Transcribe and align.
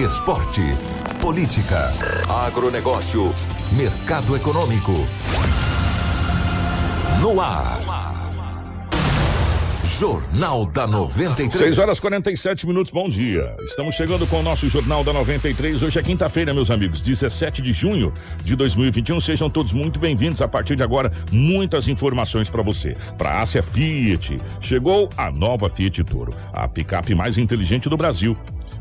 Esporte. 0.00 0.62
Política. 1.20 1.92
Agronegócio. 2.26 3.32
Mercado 3.72 4.34
econômico. 4.34 4.92
No 7.20 7.38
ar. 7.38 7.80
Jornal 9.98 10.66
da 10.66 10.86
93. 10.86 11.52
6 11.52 11.78
horas 11.78 12.00
47 12.00 12.66
minutos, 12.66 12.90
bom 12.90 13.08
dia. 13.08 13.54
Estamos 13.60 13.94
chegando 13.94 14.26
com 14.26 14.40
o 14.40 14.42
nosso 14.42 14.68
Jornal 14.68 15.04
da 15.04 15.12
93. 15.12 15.82
Hoje 15.82 15.98
é 15.98 16.02
quinta-feira, 16.02 16.54
meus 16.54 16.70
amigos, 16.70 17.02
17 17.02 17.60
de 17.60 17.72
junho 17.72 18.12
de 18.42 18.56
2021. 18.56 19.20
Sejam 19.20 19.50
todos 19.50 19.72
muito 19.72 20.00
bem-vindos. 20.00 20.40
A 20.40 20.48
partir 20.48 20.74
de 20.74 20.82
agora, 20.82 21.12
muitas 21.30 21.86
informações 21.86 22.48
para 22.48 22.62
você. 22.62 22.94
Para 23.18 23.30
a 23.30 23.42
Ásia 23.42 23.62
Fiat, 23.62 24.40
chegou 24.60 25.08
a 25.16 25.30
nova 25.30 25.68
Fiat 25.68 26.02
Toro, 26.02 26.34
a 26.52 26.66
picape 26.66 27.14
mais 27.14 27.36
inteligente 27.36 27.88
do 27.88 27.96
Brasil. 27.96 28.36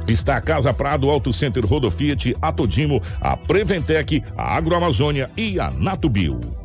Está 0.07 0.37
a 0.37 0.41
Casa 0.41 0.73
Prado, 0.73 1.09
Auto 1.09 1.33
Center 1.33 1.65
Rodofiat, 1.65 2.33
a 2.41 2.51
Todimo, 2.51 3.01
a 3.19 3.35
Preventec, 3.35 4.23
a 4.37 4.55
Agroamazônia 4.55 5.31
e 5.35 5.59
a 5.59 5.69
Natubio. 5.71 6.64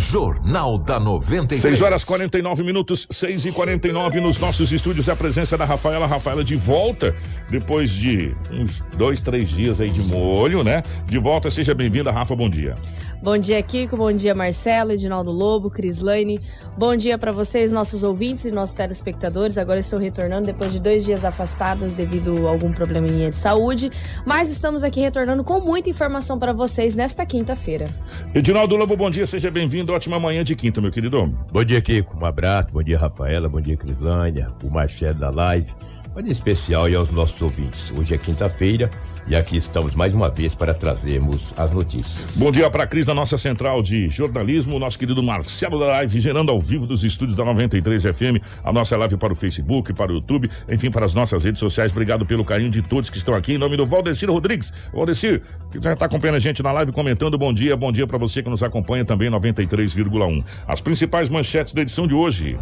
Jornal 0.00 0.78
da 0.78 0.98
93. 0.98 1.60
6 1.60 1.82
horas 1.82 2.04
49 2.04 2.62
minutos, 2.62 3.06
6 3.10 3.44
e 3.44 3.52
49 3.52 4.20
nos 4.20 4.38
nossos 4.38 4.72
estúdios. 4.72 5.08
A 5.08 5.14
presença 5.14 5.58
da 5.58 5.64
Rafaela. 5.64 6.06
Rafaela 6.06 6.42
de 6.42 6.56
volta, 6.56 7.14
depois 7.50 7.90
de 7.90 8.34
uns 8.50 8.80
dois, 8.96 9.20
três 9.20 9.50
dias 9.50 9.80
aí 9.80 9.90
de 9.90 10.00
molho, 10.02 10.64
né? 10.64 10.82
De 11.04 11.18
volta, 11.18 11.50
seja 11.50 11.74
bem-vinda, 11.74 12.10
Rafa. 12.10 12.34
Bom 12.34 12.48
dia. 12.48 12.74
Bom 13.22 13.36
dia, 13.36 13.62
Kiko. 13.62 13.98
Bom 13.98 14.10
dia, 14.12 14.34
Marcelo, 14.34 14.92
Edinaldo 14.92 15.30
Lobo, 15.30 15.70
Crislaine. 15.70 16.40
Bom 16.78 16.96
dia 16.96 17.18
para 17.18 17.30
vocês, 17.30 17.70
nossos 17.70 18.02
ouvintes 18.02 18.46
e 18.46 18.50
nossos 18.50 18.74
telespectadores. 18.74 19.58
Agora 19.58 19.78
estou 19.78 19.98
retornando 19.98 20.46
depois 20.46 20.72
de 20.72 20.80
dois 20.80 21.04
dias 21.04 21.22
afastadas 21.22 21.92
devido 21.92 22.48
a 22.48 22.50
algum 22.50 22.72
probleminha 22.72 23.28
de 23.28 23.36
saúde. 23.36 23.92
Mas 24.24 24.50
estamos 24.50 24.82
aqui 24.82 25.00
retornando 25.00 25.44
com 25.44 25.60
muita 25.60 25.90
informação 25.90 26.38
para 26.38 26.54
vocês 26.54 26.94
nesta 26.94 27.26
quinta-feira. 27.26 27.88
Edinaldo 28.34 28.74
Lobo, 28.74 28.96
bom 28.96 29.10
dia, 29.10 29.26
seja 29.26 29.50
bem-vindo. 29.50 29.89
Ótima 29.90 30.20
manhã 30.20 30.44
de 30.44 30.54
quinta, 30.54 30.80
meu 30.80 30.90
querido. 30.90 31.26
Bom 31.52 31.64
dia, 31.64 31.80
Kiko. 31.80 32.16
Um 32.16 32.24
abraço. 32.24 32.70
Bom 32.72 32.82
dia, 32.82 32.98
Rafaela. 32.98 33.48
Bom 33.48 33.60
dia, 33.60 33.76
Crislânia. 33.76 34.52
O 34.62 34.70
Marcelo 34.70 35.18
da 35.18 35.30
Live. 35.30 35.72
Bom 36.20 36.24
dia 36.24 36.32
especial 36.32 36.86
e 36.86 36.94
aos 36.94 37.08
nossos 37.08 37.40
ouvintes. 37.40 37.90
Hoje 37.96 38.12
é 38.14 38.18
quinta-feira 38.18 38.90
e 39.26 39.34
aqui 39.34 39.56
estamos 39.56 39.94
mais 39.94 40.14
uma 40.14 40.28
vez 40.28 40.54
para 40.54 40.74
trazermos 40.74 41.54
as 41.58 41.72
notícias. 41.72 42.36
Bom 42.36 42.50
dia 42.50 42.68
para 42.68 42.84
a 42.84 42.86
Cris 42.86 43.06
da 43.06 43.14
nossa 43.14 43.38
central 43.38 43.82
de 43.82 44.06
jornalismo, 44.10 44.78
nosso 44.78 44.98
querido 44.98 45.22
Marcelo 45.22 45.80
da 45.80 45.86
Live, 45.86 46.20
gerando 46.20 46.50
ao 46.50 46.60
vivo 46.60 46.86
dos 46.86 47.04
estúdios 47.04 47.34
da 47.34 47.42
93 47.42 48.02
FM, 48.02 48.36
a 48.62 48.70
nossa 48.70 48.98
live 48.98 49.16
para 49.16 49.32
o 49.32 49.34
Facebook, 49.34 49.94
para 49.94 50.12
o 50.12 50.16
YouTube, 50.16 50.50
enfim, 50.68 50.90
para 50.90 51.06
as 51.06 51.14
nossas 51.14 51.42
redes 51.42 51.58
sociais. 51.58 51.90
Obrigado 51.90 52.26
pelo 52.26 52.44
carinho 52.44 52.70
de 52.70 52.82
todos 52.82 53.08
que 53.08 53.16
estão 53.16 53.32
aqui. 53.32 53.54
Em 53.54 53.58
nome 53.58 53.78
do 53.78 53.86
Valdecir 53.86 54.30
Rodrigues. 54.30 54.70
Valdecir, 54.92 55.40
que 55.72 55.82
já 55.82 55.94
está 55.94 56.04
acompanhando 56.04 56.36
a 56.36 56.40
gente 56.40 56.62
na 56.62 56.70
live, 56.70 56.92
comentando 56.92 57.38
bom 57.38 57.50
dia, 57.50 57.74
bom 57.78 57.90
dia 57.90 58.06
para 58.06 58.18
você 58.18 58.42
que 58.42 58.50
nos 58.50 58.62
acompanha 58.62 59.06
também 59.06 59.30
93,1. 59.30 60.44
As 60.68 60.82
principais 60.82 61.30
manchetes 61.30 61.72
da 61.72 61.80
edição 61.80 62.06
de 62.06 62.14
hoje. 62.14 62.58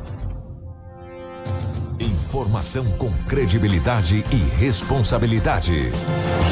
Informação 2.01 2.85
com 2.93 3.13
credibilidade 3.27 4.25
e 4.31 4.57
responsabilidade. 4.57 5.91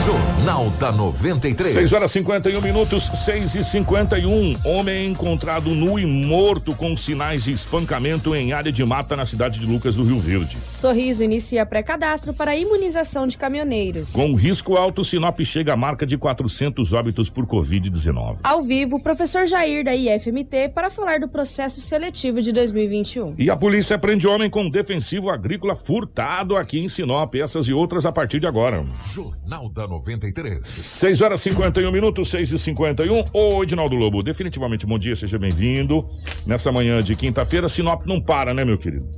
Jornal 0.05 0.71
da 0.71 0.91
93. 0.91 1.73
6 1.73 1.93
horas 1.93 2.11
51 2.11 2.61
minutos, 2.61 3.05
6 3.25 3.55
e 3.55 3.63
51. 3.63 4.57
Homem 4.65 5.11
encontrado 5.11 5.71
nu 5.71 6.01
e 6.01 6.05
morto 6.05 6.75
com 6.75 6.97
sinais 6.97 7.45
de 7.45 7.53
espancamento 7.53 8.35
em 8.35 8.53
área 8.53 8.73
de 8.73 8.85
mata 8.85 9.15
na 9.15 9.25
cidade 9.25 9.61
de 9.61 9.67
Lucas 9.67 9.95
do 9.95 10.03
Rio 10.03 10.19
Verde. 10.19 10.57
Sorriso 10.73 11.23
inicia 11.23 11.65
pré-cadastro 11.65 12.35
para 12.35 12.51
a 12.51 12.57
imunização 12.57 13.27
de 13.27 13.39
caminhoneiros. 13.39 14.11
Com 14.11 14.35
risco 14.35 14.77
alto, 14.77 15.05
Sinop 15.05 15.39
chega 15.45 15.75
à 15.75 15.77
marca 15.77 16.05
de 16.05 16.19
400 16.19 16.93
óbitos 16.93 17.31
por 17.31 17.47
Covid-19. 17.47 18.41
Ao 18.43 18.65
vivo, 18.65 18.97
o 18.97 19.03
professor 19.03 19.47
Jair 19.47 19.85
da 19.85 19.95
IFMT 19.95 20.71
para 20.75 20.91
falar 20.91 21.21
do 21.21 21.29
processo 21.29 21.81
seletivo 21.81 22.43
de 22.43 22.51
2021. 22.51 23.37
E 23.39 23.49
a 23.49 23.57
polícia 23.57 23.97
prende 23.97 24.27
homem 24.27 24.51
com 24.51 24.69
defensivo 24.69 25.36
agrícola 25.37 25.75
furtado 25.75 26.57
aqui 26.57 26.79
em 26.79 26.89
Sinop. 26.89 27.35
Essas 27.37 27.69
e 27.69 27.73
outras 27.73 28.05
a 28.05 28.13
partir 28.13 28.41
de 28.41 28.47
agora. 28.47 28.85
Jornal 29.05 29.69
da 29.69 29.87
93. 29.87 30.67
6 30.67 31.21
horas 31.21 31.41
51 31.41 31.93
minutos, 31.93 32.29
6 32.31 32.53
e 32.53 32.59
51. 32.59 33.25
Ô, 33.33 33.63
Edinaldo 33.63 33.95
Lobo, 33.95 34.23
definitivamente 34.23 34.85
bom 34.87 34.99
dia, 34.99 35.15
seja 35.15 35.39
bem-vindo. 35.39 36.07
Nessa 36.45 36.73
manhã 36.73 37.03
de 37.03 37.15
quinta-feira, 37.15 37.69
Sinop 37.69 38.05
não 38.07 38.21
para, 38.21 38.53
né, 38.53 38.65
meu 38.65 38.77
querido? 38.77 39.09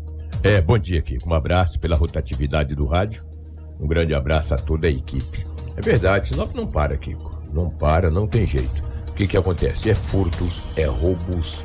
É, 0.43 0.61
bom 0.61 0.79
dia, 0.79 1.01
Kiko. 1.03 1.29
Um 1.29 1.35
abraço 1.35 1.79
pela 1.81 1.97
rotatividade 1.97 2.75
do 2.75 2.87
rádio. 2.87 3.23
Um 3.81 3.89
grande 3.89 4.15
abraço 4.15 4.55
a 4.55 4.57
toda 4.57 4.87
a 4.87 4.91
equipe. 4.91 5.47
É 5.77 5.81
verdade, 5.81 6.29
Sinop 6.29 6.55
não 6.55 6.67
para, 6.67 6.97
Kiko. 6.97 7.31
Não 7.53 7.71
para, 7.71 8.11
não 8.11 8.27
tem 8.27 8.47
jeito. 8.47 8.83
que 9.17 9.27
que 9.27 9.37
acontece? 9.37 9.91
É 9.91 9.95
furtos, 9.95 10.73
é 10.77 10.85
roubos, 10.85 11.65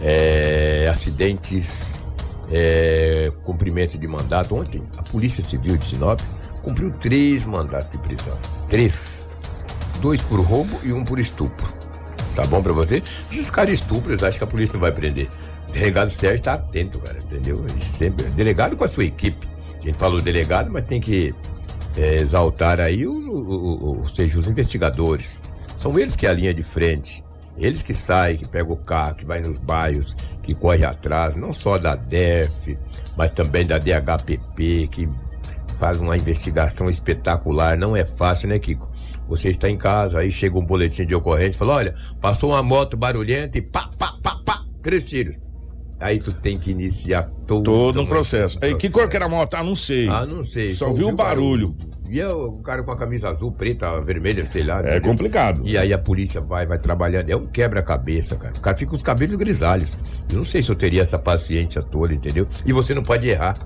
é 0.00 0.88
acidentes, 0.90 2.06
é 2.50 3.30
cumprimento 3.42 3.98
de 3.98 4.06
mandato. 4.06 4.54
Ontem, 4.54 4.82
a 4.96 5.02
Polícia 5.02 5.42
Civil 5.44 5.76
de 5.76 5.84
Sinop 5.84 6.20
cumpriu 6.62 6.90
três 6.90 7.46
mandatos 7.46 7.90
de 7.90 7.98
prisão. 7.98 8.38
Três. 8.68 9.28
Dois 10.00 10.20
por 10.22 10.40
roubo 10.40 10.78
e 10.82 10.92
um 10.92 11.04
por 11.04 11.20
estupro. 11.20 11.66
Tá 12.34 12.44
bom 12.46 12.62
pra 12.62 12.72
você? 12.72 13.02
Esses 13.30 13.50
caras 13.50 13.74
estupros, 13.74 14.22
acham 14.24 14.38
que 14.38 14.44
a 14.44 14.46
polícia 14.46 14.74
não 14.74 14.80
vai 14.80 14.92
prender. 14.92 15.28
O 15.68 15.72
delegado 15.72 16.10
Sérgio 16.10 16.42
tá 16.42 16.54
atento, 16.54 16.98
cara, 16.98 17.18
entendeu? 17.18 17.64
Ele 17.68 17.82
sempre, 17.82 18.26
delegado 18.30 18.76
com 18.76 18.84
a 18.84 18.88
sua 18.88 19.04
equipe. 19.04 19.46
A 19.78 19.86
gente 19.86 19.98
falou 19.98 20.20
delegado, 20.20 20.70
mas 20.72 20.84
tem 20.84 21.00
que 21.00 21.34
é, 21.96 22.16
exaltar 22.16 22.80
aí 22.80 23.06
os, 23.06 23.24
os, 23.26 24.04
os, 24.04 24.14
seja, 24.14 24.38
os 24.38 24.48
investigadores. 24.48 25.42
São 25.76 25.96
eles 25.98 26.16
que 26.16 26.26
é 26.26 26.30
a 26.30 26.32
linha 26.32 26.52
de 26.52 26.62
frente. 26.62 27.22
Eles 27.56 27.82
que 27.82 27.94
saem, 27.94 28.36
que 28.36 28.48
pegam 28.48 28.72
o 28.72 28.76
carro, 28.76 29.14
que 29.14 29.24
vai 29.24 29.40
nos 29.40 29.58
bairros, 29.58 30.16
que 30.42 30.54
corre 30.54 30.84
atrás, 30.84 31.36
não 31.36 31.52
só 31.52 31.78
da 31.78 31.94
DEF, 31.94 32.76
mas 33.16 33.30
também 33.30 33.64
da 33.64 33.78
DHPP, 33.78 34.88
que 34.88 35.08
faz 35.78 35.98
uma 35.98 36.16
investigação 36.16 36.90
espetacular. 36.90 37.78
Não 37.78 37.96
é 37.96 38.04
fácil, 38.04 38.48
né, 38.48 38.58
Kiko? 38.58 38.90
Você 39.28 39.48
está 39.48 39.70
em 39.70 39.78
casa, 39.78 40.18
aí 40.18 40.30
chega 40.30 40.58
um 40.58 40.64
boletim 40.66 41.06
de 41.06 41.14
ocorrência, 41.14 41.58
fala: 41.58 41.74
olha, 41.76 41.94
passou 42.20 42.50
uma 42.50 42.62
moto 42.62 42.96
barulhenta 42.96 43.56
e 43.56 43.62
pá, 43.62 43.88
pá, 43.98 44.14
pá, 44.22 44.38
pá, 44.44 44.64
três 44.82 45.08
tiros. 45.08 45.40
Aí 46.00 46.18
tu 46.18 46.32
tem 46.32 46.58
que 46.58 46.70
iniciar 46.70 47.22
todo, 47.46 47.62
todo 47.62 48.00
um 48.02 48.06
processo. 48.06 48.58
Aí, 48.60 48.74
que 48.76 48.90
cor 48.90 49.08
que 49.08 49.16
era 49.16 49.26
a 49.26 49.28
moto? 49.28 49.54
Ah, 49.54 49.62
não 49.62 49.76
sei. 49.76 50.08
Ah, 50.08 50.26
não 50.26 50.42
sei. 50.42 50.74
Só, 50.74 50.86
Só 50.86 50.92
viu 50.92 51.08
o 51.08 51.14
barulho. 51.14 51.68
barulho. 51.68 51.93
E 52.08 52.18
eu, 52.18 52.48
o 52.48 52.62
cara 52.62 52.82
com 52.82 52.90
a 52.90 52.96
camisa 52.96 53.30
azul, 53.30 53.50
preta, 53.50 54.00
vermelha, 54.00 54.44
sei 54.44 54.62
lá. 54.62 54.78
É 54.78 54.96
entendeu? 54.96 55.02
complicado. 55.02 55.62
E 55.64 55.78
aí 55.78 55.92
a 55.92 55.98
polícia 55.98 56.40
vai, 56.40 56.66
vai 56.66 56.78
trabalhando. 56.78 57.30
É 57.30 57.36
um 57.36 57.46
quebra-cabeça, 57.46 58.36
cara. 58.36 58.52
O 58.56 58.60
cara 58.60 58.76
fica 58.76 58.90
com 58.90 58.96
os 58.96 59.02
cabelos 59.02 59.34
grisalhos. 59.36 59.96
Eu 60.30 60.36
não 60.36 60.44
sei 60.44 60.62
se 60.62 60.70
eu 60.70 60.74
teria 60.74 61.02
essa 61.02 61.18
paciência 61.18 61.82
toda, 61.82 62.12
entendeu? 62.12 62.46
E 62.66 62.72
você 62.72 62.94
não 62.94 63.02
pode 63.02 63.28
errar. 63.28 63.56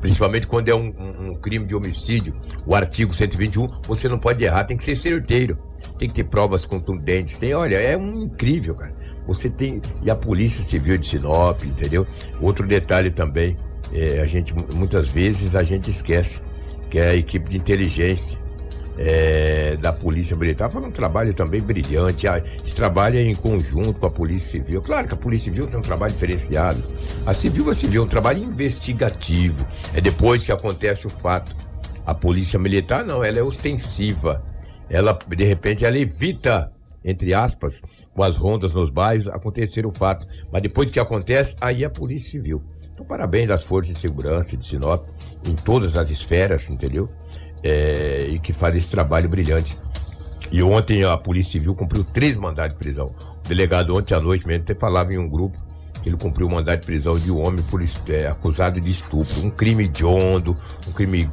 Principalmente 0.00 0.46
quando 0.46 0.68
é 0.68 0.74
um, 0.74 0.92
um, 0.96 1.30
um 1.30 1.34
crime 1.34 1.66
de 1.66 1.74
homicídio, 1.74 2.32
o 2.64 2.74
artigo 2.74 3.12
121, 3.12 3.68
você 3.82 4.08
não 4.08 4.18
pode 4.18 4.44
errar, 4.44 4.62
tem 4.62 4.76
que 4.76 4.84
ser 4.84 4.94
certeiro. 4.94 5.58
Tem 5.98 6.08
que 6.08 6.14
ter 6.14 6.24
provas 6.24 6.64
contundentes. 6.64 7.36
Tem, 7.38 7.52
olha, 7.54 7.76
é 7.76 7.96
um 7.96 8.22
incrível, 8.22 8.76
cara. 8.76 8.94
Você 9.26 9.50
tem. 9.50 9.82
E 10.02 10.10
a 10.10 10.14
Polícia 10.14 10.62
Civil 10.62 10.96
de 10.96 11.06
Sinop, 11.06 11.64
entendeu? 11.64 12.06
Outro 12.40 12.64
detalhe 12.66 13.10
também, 13.10 13.56
é, 13.92 14.20
a 14.20 14.26
gente, 14.26 14.54
muitas 14.74 15.08
vezes, 15.08 15.56
a 15.56 15.64
gente 15.64 15.90
esquece 15.90 16.40
que 16.90 16.98
é 16.98 17.10
a 17.10 17.14
equipe 17.14 17.48
de 17.50 17.56
inteligência 17.56 18.38
é, 18.98 19.76
da 19.76 19.92
Polícia 19.92 20.36
Militar 20.36 20.70
faz 20.70 20.84
um 20.84 20.90
trabalho 20.90 21.32
também 21.32 21.60
brilhante. 21.60 22.26
Eles 22.26 22.74
trabalham 22.74 23.22
em 23.22 23.34
conjunto 23.34 23.94
com 23.94 24.06
a 24.06 24.10
Polícia 24.10 24.58
Civil. 24.58 24.82
Claro 24.82 25.06
que 25.06 25.14
a 25.14 25.16
Polícia 25.16 25.52
Civil 25.52 25.68
tem 25.68 25.78
um 25.78 25.82
trabalho 25.82 26.12
diferenciado. 26.12 26.82
A 27.24 27.32
Civil, 27.32 27.70
a 27.70 27.74
Civil 27.74 28.02
é 28.02 28.04
um 28.04 28.08
trabalho 28.08 28.42
investigativo. 28.42 29.64
É 29.94 30.00
depois 30.00 30.42
que 30.42 30.50
acontece 30.50 31.06
o 31.06 31.10
fato. 31.10 31.54
A 32.04 32.12
Polícia 32.12 32.58
Militar 32.58 33.04
não, 33.04 33.22
ela 33.22 33.38
é 33.38 33.42
ostensiva. 33.42 34.42
Ela, 34.90 35.16
de 35.28 35.44
repente, 35.44 35.84
ela 35.84 35.98
evita, 35.98 36.72
entre 37.04 37.34
aspas, 37.34 37.82
com 38.12 38.22
as 38.22 38.36
rondas 38.36 38.72
nos 38.72 38.90
bairros, 38.90 39.28
acontecer 39.28 39.86
o 39.86 39.92
fato. 39.92 40.26
Mas 40.50 40.62
depois 40.62 40.90
que 40.90 40.98
acontece, 40.98 41.54
aí 41.60 41.84
é 41.84 41.86
a 41.86 41.90
Polícia 41.90 42.32
Civil. 42.32 42.64
Então, 42.90 43.06
parabéns 43.06 43.48
às 43.48 43.62
forças 43.62 43.94
de 43.94 44.00
segurança 44.00 44.56
de 44.56 44.64
Sinop, 44.64 45.06
em 45.48 45.54
todas 45.54 45.96
as 45.96 46.10
esferas, 46.10 46.70
entendeu? 46.70 47.08
É, 47.62 48.26
e 48.30 48.38
que 48.38 48.52
faz 48.52 48.76
esse 48.76 48.88
trabalho 48.88 49.28
brilhante. 49.28 49.76
E 50.50 50.62
ontem 50.62 51.04
a 51.04 51.16
Polícia 51.16 51.52
Civil 51.52 51.74
cumpriu 51.74 52.04
três 52.04 52.36
mandados 52.36 52.72
de 52.72 52.78
prisão. 52.78 53.06
O 53.44 53.48
delegado 53.48 53.94
ontem 53.94 54.14
à 54.14 54.20
noite 54.20 54.46
mesmo 54.46 54.62
até 54.62 54.74
falava 54.74 55.12
em 55.12 55.18
um 55.18 55.28
grupo 55.28 55.58
que 56.02 56.08
ele 56.08 56.16
cumpriu 56.16 56.46
o 56.46 56.50
mandado 56.50 56.80
de 56.80 56.86
prisão 56.86 57.18
de 57.18 57.30
um 57.30 57.44
homem 57.44 57.62
por, 57.64 57.82
é, 58.08 58.26
acusado 58.28 58.80
de 58.80 58.90
estupro. 58.90 59.44
Um 59.44 59.50
crime 59.50 59.84
hediondo, 59.84 60.56
um 60.86 60.92
crime 60.92 61.28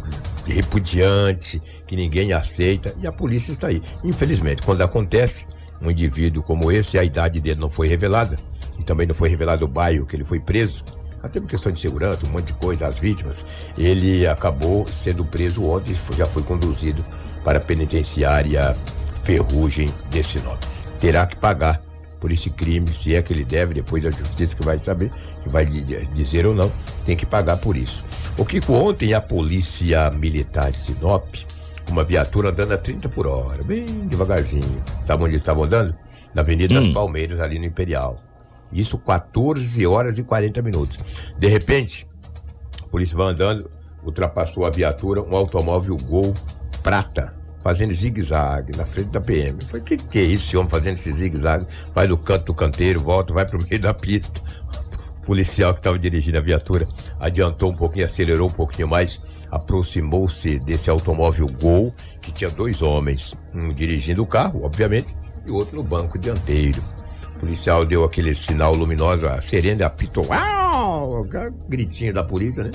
repudiante, 0.45 1.61
que 1.87 1.95
ninguém 1.95 2.33
aceita. 2.33 2.93
E 2.99 3.07
a 3.07 3.11
polícia 3.11 3.51
está 3.51 3.67
aí. 3.67 3.81
Infelizmente, 4.03 4.61
quando 4.63 4.81
acontece 4.81 5.45
um 5.81 5.91
indivíduo 5.91 6.43
como 6.43 6.71
esse, 6.71 6.97
a 6.97 7.03
idade 7.03 7.39
dele 7.39 7.59
não 7.59 7.69
foi 7.69 7.87
revelada, 7.87 8.37
e 8.79 8.83
também 8.83 9.07
não 9.07 9.15
foi 9.15 9.29
revelado 9.29 9.65
o 9.65 9.67
bairro 9.67 10.05
que 10.05 10.15
ele 10.15 10.23
foi 10.23 10.39
preso, 10.39 10.83
até 11.25 11.39
por 11.39 11.47
questão 11.47 11.71
de 11.71 11.79
segurança, 11.79 12.25
um 12.25 12.29
monte 12.29 12.47
de 12.47 12.53
coisa, 12.53 12.87
as 12.87 12.99
vítimas, 12.99 13.45
ele 13.77 14.27
acabou 14.27 14.85
sendo 14.87 15.25
preso 15.25 15.63
ontem 15.67 15.93
e 15.93 16.15
já 16.15 16.25
foi 16.25 16.43
conduzido 16.43 17.03
para 17.43 17.57
a 17.57 17.61
penitenciária 17.61 18.75
Ferrugem 19.23 19.89
de 20.09 20.23
Sinop. 20.23 20.61
Terá 20.99 21.25
que 21.25 21.35
pagar 21.35 21.81
por 22.19 22.31
esse 22.31 22.49
crime, 22.49 22.87
se 22.89 23.13
é 23.13 23.21
que 23.21 23.33
ele 23.33 23.43
deve, 23.43 23.73
depois 23.73 24.05
a 24.05 24.11
justiça 24.11 24.55
que 24.55 24.63
vai 24.63 24.79
saber, 24.79 25.09
que 25.43 25.49
vai 25.49 25.65
dizer 25.65 26.45
ou 26.45 26.55
não, 26.55 26.71
tem 27.05 27.15
que 27.15 27.25
pagar 27.25 27.57
por 27.57 27.75
isso. 27.75 28.05
O 28.37 28.45
que 28.45 28.59
ontem 28.71 29.13
a 29.13 29.21
polícia 29.21 30.09
militar 30.11 30.71
de 30.71 30.77
Sinop, 30.77 31.25
uma 31.89 32.03
viatura 32.03 32.49
andando 32.49 32.73
a 32.73 32.77
30 32.77 33.09
por 33.09 33.27
hora, 33.27 33.63
bem 33.63 33.85
devagarzinho. 34.07 34.83
Sabe 35.03 35.23
onde 35.23 35.31
eles 35.31 35.41
estavam 35.41 35.63
andando? 35.63 35.95
Na 36.33 36.41
Avenida 36.41 36.73
hum. 36.73 36.83
das 36.83 36.93
Palmeiras, 36.93 37.39
ali 37.39 37.57
no 37.57 37.65
Imperial. 37.65 38.21
Isso 38.71 38.97
14 38.97 39.85
horas 39.85 40.17
e 40.17 40.23
40 40.23 40.61
minutos. 40.61 40.99
De 41.37 41.47
repente, 41.47 42.07
a 42.83 42.87
polícia 42.87 43.15
vai 43.15 43.31
andando, 43.31 43.69
ultrapassou 44.03 44.65
a 44.65 44.69
viatura, 44.69 45.21
um 45.21 45.35
automóvel 45.35 45.97
Gol 45.97 46.33
prata, 46.83 47.33
fazendo 47.59 47.93
zigue-zague 47.93 48.77
na 48.77 48.85
frente 48.85 49.09
da 49.09 49.19
PM. 49.19 49.57
Eu 49.59 49.67
falei, 49.67 49.83
que 49.83 49.97
que 49.97 50.19
é 50.19 50.23
isso, 50.23 50.45
esse 50.45 50.57
homem 50.57 50.69
fazendo 50.69 50.95
esse 50.95 51.11
zigue-zague? 51.11 51.65
Vai 51.93 52.07
do 52.07 52.17
canto 52.17 52.45
do 52.45 52.53
canteiro, 52.53 52.99
volta, 52.99 53.33
vai 53.33 53.45
pro 53.45 53.59
meio 53.67 53.81
da 53.81 53.93
pista. 53.93 54.39
O 55.17 55.25
policial 55.25 55.73
que 55.73 55.79
estava 55.79 55.97
dirigindo 55.97 56.37
a 56.37 56.41
viatura 56.41 56.87
adiantou 57.19 57.71
um 57.71 57.75
pouquinho, 57.75 58.05
acelerou 58.05 58.47
um 58.47 58.53
pouquinho 58.53 58.87
mais, 58.87 59.19
aproximou-se 59.49 60.59
desse 60.59 60.91
automóvel 60.91 61.47
Gol, 61.59 61.91
que 62.21 62.31
tinha 62.31 62.51
dois 62.51 62.83
homens, 62.83 63.33
um 63.51 63.71
dirigindo 63.71 64.21
o 64.21 64.27
carro, 64.27 64.63
obviamente, 64.63 65.15
e 65.47 65.51
o 65.51 65.55
outro 65.55 65.77
no 65.77 65.83
banco 65.83 66.19
dianteiro. 66.19 66.83
O 67.45 67.47
policial 67.47 67.85
deu 67.85 68.03
aquele 68.03 68.33
sinal 68.33 68.73
luminoso, 68.73 69.27
a 69.27 69.39
sirene 69.39 69.83
apitou. 69.83 70.25
Uau! 70.25 71.23
Gritinho 71.69 72.11
da 72.11 72.23
polícia, 72.23 72.63
né? 72.63 72.71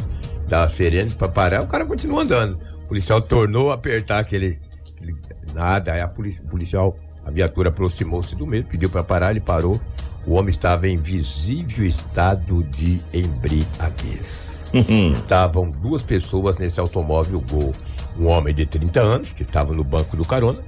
Da 0.48 0.68
sirene 0.68 1.10
pra 1.10 1.28
parar, 1.28 1.64
o 1.64 1.66
cara 1.66 1.84
continua 1.84 2.22
andando. 2.22 2.56
O 2.84 2.86
policial 2.86 3.20
tornou 3.20 3.72
a 3.72 3.74
apertar 3.74 4.20
aquele. 4.20 4.60
aquele 4.94 5.16
nada, 5.52 5.92
aí 5.92 6.00
a 6.00 6.06
polícia, 6.06 6.44
o 6.44 6.48
policial, 6.48 6.96
a 7.24 7.32
viatura 7.32 7.70
aproximou-se 7.70 8.36
do 8.36 8.46
mesmo, 8.46 8.70
pediu 8.70 8.88
para 8.88 9.02
parar, 9.02 9.32
ele 9.32 9.40
parou. 9.40 9.80
O 10.24 10.34
homem 10.34 10.50
estava 10.50 10.86
em 10.86 10.96
visível 10.96 11.84
estado 11.84 12.62
de 12.62 13.00
embriaguez. 13.12 14.66
Uhum. 14.72 15.10
Estavam 15.10 15.68
duas 15.68 16.00
pessoas 16.00 16.58
nesse 16.58 16.78
automóvel 16.78 17.42
Gol. 17.50 17.72
Um 18.16 18.28
homem 18.28 18.54
de 18.54 18.66
30 18.66 19.00
anos, 19.00 19.32
que 19.32 19.42
estava 19.42 19.72
no 19.72 19.82
banco 19.82 20.16
do 20.16 20.24
carona, 20.24 20.60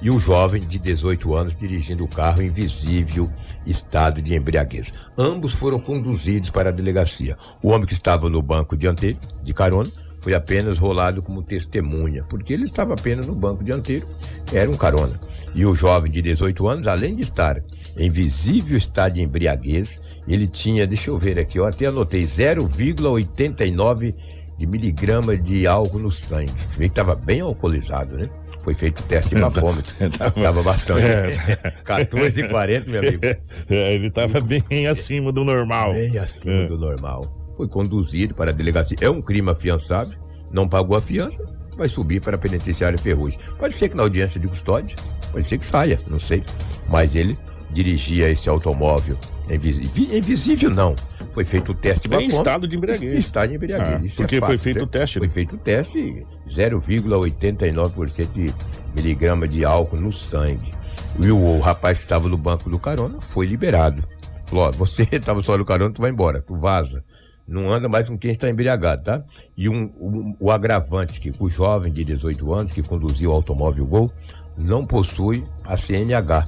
e 0.00 0.10
o 0.10 0.18
jovem 0.18 0.60
de 0.60 0.78
18 0.78 1.34
anos 1.34 1.56
dirigindo 1.56 2.04
o 2.04 2.08
carro 2.08 2.42
em 2.42 2.48
visível 2.48 3.28
estado 3.66 4.22
de 4.22 4.34
embriaguez. 4.34 4.92
Ambos 5.16 5.52
foram 5.52 5.80
conduzidos 5.80 6.50
para 6.50 6.68
a 6.68 6.72
delegacia. 6.72 7.36
O 7.62 7.68
homem 7.68 7.86
que 7.86 7.92
estava 7.92 8.28
no 8.28 8.40
banco 8.40 8.76
dianteiro, 8.76 9.18
de 9.42 9.52
carona, 9.52 9.90
foi 10.20 10.34
apenas 10.34 10.78
rolado 10.78 11.22
como 11.22 11.42
testemunha, 11.42 12.24
porque 12.24 12.52
ele 12.52 12.64
estava 12.64 12.94
apenas 12.94 13.26
no 13.26 13.34
banco 13.34 13.62
dianteiro, 13.64 14.06
era 14.52 14.70
um 14.70 14.76
carona. 14.76 15.18
E 15.54 15.64
o 15.64 15.74
jovem 15.74 16.10
de 16.10 16.20
18 16.20 16.68
anos, 16.68 16.86
além 16.86 17.14
de 17.14 17.22
estar 17.22 17.62
em 17.96 18.10
visível 18.10 18.76
estado 18.76 19.14
de 19.14 19.22
embriaguez, 19.22 20.02
ele 20.26 20.46
tinha, 20.46 20.86
deixa 20.86 21.10
eu 21.10 21.18
ver 21.18 21.38
aqui, 21.38 21.58
eu 21.58 21.66
até 21.66 21.86
anotei 21.86 22.22
0,89 22.22 24.14
de 24.58 24.66
miligrama 24.66 25.36
de 25.36 25.68
álcool 25.68 26.00
no 26.00 26.10
sangue. 26.10 26.50
Você 26.50 26.78
vê 26.80 26.88
que 26.88 26.92
estava 26.92 27.14
bem 27.14 27.40
alcoolizado, 27.40 28.18
né? 28.18 28.28
Foi 28.60 28.74
feito 28.74 28.98
o 28.98 29.02
teste 29.04 29.36
de 29.36 29.40
bafômetro. 29.40 29.92
Estava 30.04 30.62
bastante. 30.64 31.02
É. 31.02 31.56
14 31.86 32.40
e 32.40 32.48
40, 32.48 32.90
meu 32.90 33.00
amigo. 33.00 33.22
É, 33.70 33.94
ele 33.94 34.08
estava 34.08 34.40
bem 34.40 34.86
acima 34.86 35.30
do 35.30 35.44
normal. 35.44 35.92
Bem 35.92 36.18
acima 36.18 36.62
é. 36.62 36.66
do 36.66 36.76
normal. 36.76 37.22
Foi 37.56 37.68
conduzido 37.68 38.34
para 38.34 38.50
a 38.50 38.52
delegacia. 38.52 38.96
É 39.00 39.08
um 39.08 39.22
crime 39.22 39.50
afiançável, 39.50 40.18
não 40.52 40.68
pagou 40.68 40.96
a 40.96 41.02
fiança, 41.02 41.44
vai 41.76 41.88
subir 41.88 42.20
para 42.20 42.36
a 42.36 42.38
penitenciária 42.38 42.98
Ferrugem. 42.98 43.38
Pode 43.58 43.74
ser 43.74 43.88
que 43.88 43.96
na 43.96 44.02
audiência 44.02 44.40
de 44.40 44.48
custódia, 44.48 44.96
pode 45.30 45.46
ser 45.46 45.58
que 45.58 45.66
saia, 45.66 46.00
não 46.08 46.18
sei. 46.18 46.42
Mas 46.88 47.14
ele 47.14 47.36
dirigia 47.70 48.28
esse 48.30 48.48
automóvel 48.48 49.18
invisível, 49.50 50.16
invisível 50.16 50.70
não 50.70 50.96
foi 51.32 51.44
feito 51.44 51.72
o 51.72 51.74
teste 51.74 52.08
em 52.12 52.26
estado 52.26 52.66
de 52.66 52.76
embriaguez. 52.76 53.14
Em 53.14 53.16
estado 53.16 53.48
de 53.48 53.56
embriaguez. 53.56 54.14
Ah, 54.14 54.16
porque 54.22 54.36
é 54.36 54.40
foi 54.40 54.58
feito 54.58 54.84
o 54.84 54.86
teste. 54.86 55.18
Foi 55.18 55.28
feito 55.28 55.56
o 55.56 55.58
teste, 55.58 56.26
0,89% 56.48 58.32
de 58.32 58.54
miligrama 58.94 59.46
de 59.46 59.64
álcool 59.64 60.00
no 60.00 60.12
sangue. 60.12 60.72
E 61.20 61.30
o, 61.30 61.38
o 61.38 61.60
rapaz 61.60 61.98
que 61.98 62.04
estava 62.04 62.28
no 62.28 62.36
banco 62.36 62.68
do 62.70 62.78
carona 62.78 63.20
foi 63.20 63.46
liberado. 63.46 64.02
Falou, 64.46 64.64
ó, 64.66 64.70
você 64.70 65.06
estava 65.12 65.40
só 65.40 65.56
no 65.56 65.64
carona, 65.64 65.92
tu 65.92 66.02
vai 66.02 66.10
embora, 66.10 66.40
tu 66.40 66.54
vaza. 66.54 67.04
Não 67.46 67.72
anda 67.72 67.88
mais 67.88 68.08
com 68.08 68.18
quem 68.18 68.30
está 68.30 68.48
embriagado, 68.48 69.04
tá? 69.04 69.24
E 69.56 69.68
um, 69.68 69.90
um, 69.98 70.36
o 70.38 70.50
agravante 70.50 71.18
que 71.18 71.32
o 71.40 71.48
jovem 71.48 71.90
de 71.90 72.04
18 72.04 72.52
anos 72.52 72.72
que 72.72 72.82
conduziu 72.82 73.30
o 73.30 73.32
automóvel 73.32 73.86
Gol 73.86 74.10
não 74.58 74.84
possui 74.84 75.42
a 75.64 75.76
CNH. 75.76 76.46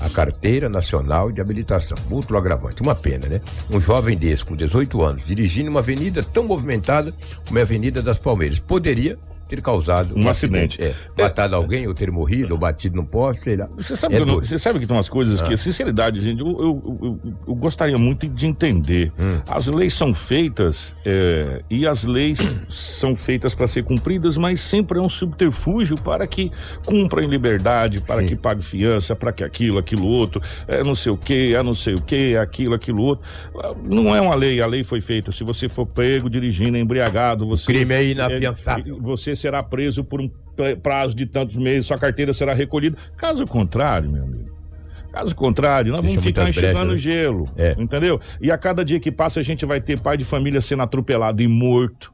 A 0.00 0.08
carteira 0.08 0.68
nacional 0.68 1.32
de 1.32 1.40
habilitação. 1.40 1.96
Outro 2.10 2.36
agravante, 2.36 2.82
uma 2.82 2.94
pena, 2.94 3.26
né? 3.26 3.40
Um 3.70 3.80
jovem 3.80 4.16
desse, 4.16 4.44
com 4.44 4.54
18 4.54 5.02
anos, 5.02 5.24
dirigindo 5.24 5.70
uma 5.70 5.80
avenida 5.80 6.22
tão 6.22 6.44
movimentada 6.44 7.12
como 7.46 7.58
é 7.58 7.62
a 7.62 7.64
Avenida 7.64 8.00
das 8.00 8.18
Palmeiras, 8.18 8.58
poderia 8.58 9.18
ter 9.48 9.62
causado 9.62 10.14
Um 10.16 10.28
acidente. 10.28 10.82
É, 10.82 10.94
matado 11.16 11.54
alguém, 11.54 11.86
ou 11.86 11.94
ter 11.94 12.10
morrido, 12.10 12.54
ou 12.54 12.58
batido 12.58 12.96
no 12.96 13.04
poste, 13.04 13.44
sei 13.44 13.56
lá. 13.56 13.68
Você 13.76 13.96
sabe, 13.96 14.16
É 14.16 14.18
que 14.18 14.24
não- 14.24 14.34
doido. 14.34 14.46
você 14.46 14.58
sabe 14.58 14.78
que 14.80 14.86
tem 14.86 14.96
umas 14.96 15.08
coisas 15.08 15.40
Ah. 15.40 15.44
que, 15.44 15.56
sinceridade, 15.56 16.20
gente, 16.20 16.40
eu, 16.40 16.48
eu- 16.48 16.82
eu- 17.02 17.20
eu 17.48 17.54
gostaria 17.54 17.96
muito 17.98 18.26
de 18.28 18.46
entender. 18.46 19.12
Hum. 19.18 19.40
As 19.48 19.66
leis 19.66 19.94
são 19.94 20.12
feitas 20.12 20.94
é, 21.04 21.62
e 21.70 21.86
as 21.86 22.02
leis 22.04 22.38
são 22.68 23.14
feitas 23.14 23.54
para 23.54 23.66
ser 23.66 23.84
cumpridas, 23.84 24.36
mas 24.36 24.60
sempre 24.60 24.98
é 24.98 25.02
um 25.02 25.08
subterfúgio 25.08 25.96
para 26.00 26.26
que 26.26 26.50
cumpra 26.84 27.22
em 27.24 27.28
liberdade, 27.28 28.00
para 28.00 28.16
Sim. 28.22 28.26
que 28.26 28.36
pague 28.36 28.62
fiança, 28.64 29.14
para 29.14 29.32
que 29.32 29.44
aquilo, 29.44 29.78
aquilo 29.78 30.06
outro, 30.06 30.40
é 30.66 30.82
não 30.82 30.94
sei 30.94 31.12
o 31.12 31.16
que, 31.16 31.54
é 31.54 31.62
não 31.62 31.74
sei 31.74 31.94
o 31.94 32.02
que, 32.02 32.34
é 32.34 32.38
aquilo, 32.40 32.74
aquilo 32.74 33.02
outro. 33.02 33.24
Não 33.84 34.14
é 34.14 34.20
uma 34.20 34.34
lei, 34.34 34.60
a 34.60 34.66
lei 34.66 34.82
foi 34.82 35.00
feita. 35.00 35.30
Se 35.30 35.44
você 35.44 35.68
for 35.68 35.86
pego 35.86 36.28
dirigindo 36.28 36.76
embriagado, 36.76 37.46
você. 37.46 37.66
crime 37.66 37.94
é 37.94 38.04
inafiançável. 38.06 38.98
Você 39.00 39.35
será 39.36 39.62
preso 39.62 40.02
por 40.02 40.20
um 40.20 40.28
pra- 40.56 40.74
prazo 40.76 41.14
de 41.14 41.26
tantos 41.26 41.56
meses, 41.56 41.86
sua 41.86 41.98
carteira 41.98 42.32
será 42.32 42.52
recolhida. 42.54 42.96
Caso 43.16 43.44
contrário, 43.46 44.10
meu 44.10 44.24
amigo. 44.24 44.56
Caso 45.12 45.34
contrário, 45.34 45.92
nós 45.92 46.02
Deixa 46.02 46.16
vamos 46.16 46.26
ficar 46.26 46.48
enxugando 46.48 46.72
brechas, 46.88 46.90
né? 46.92 46.98
gelo. 46.98 47.44
É. 47.56 47.74
Entendeu? 47.78 48.20
E 48.40 48.50
a 48.50 48.58
cada 48.58 48.84
dia 48.84 49.00
que 49.00 49.10
passa, 49.10 49.40
a 49.40 49.42
gente 49.42 49.64
vai 49.64 49.80
ter 49.80 49.98
pai 50.00 50.16
de 50.16 50.24
família 50.24 50.60
sendo 50.60 50.82
atropelado 50.82 51.42
e 51.42 51.48
morto, 51.48 52.12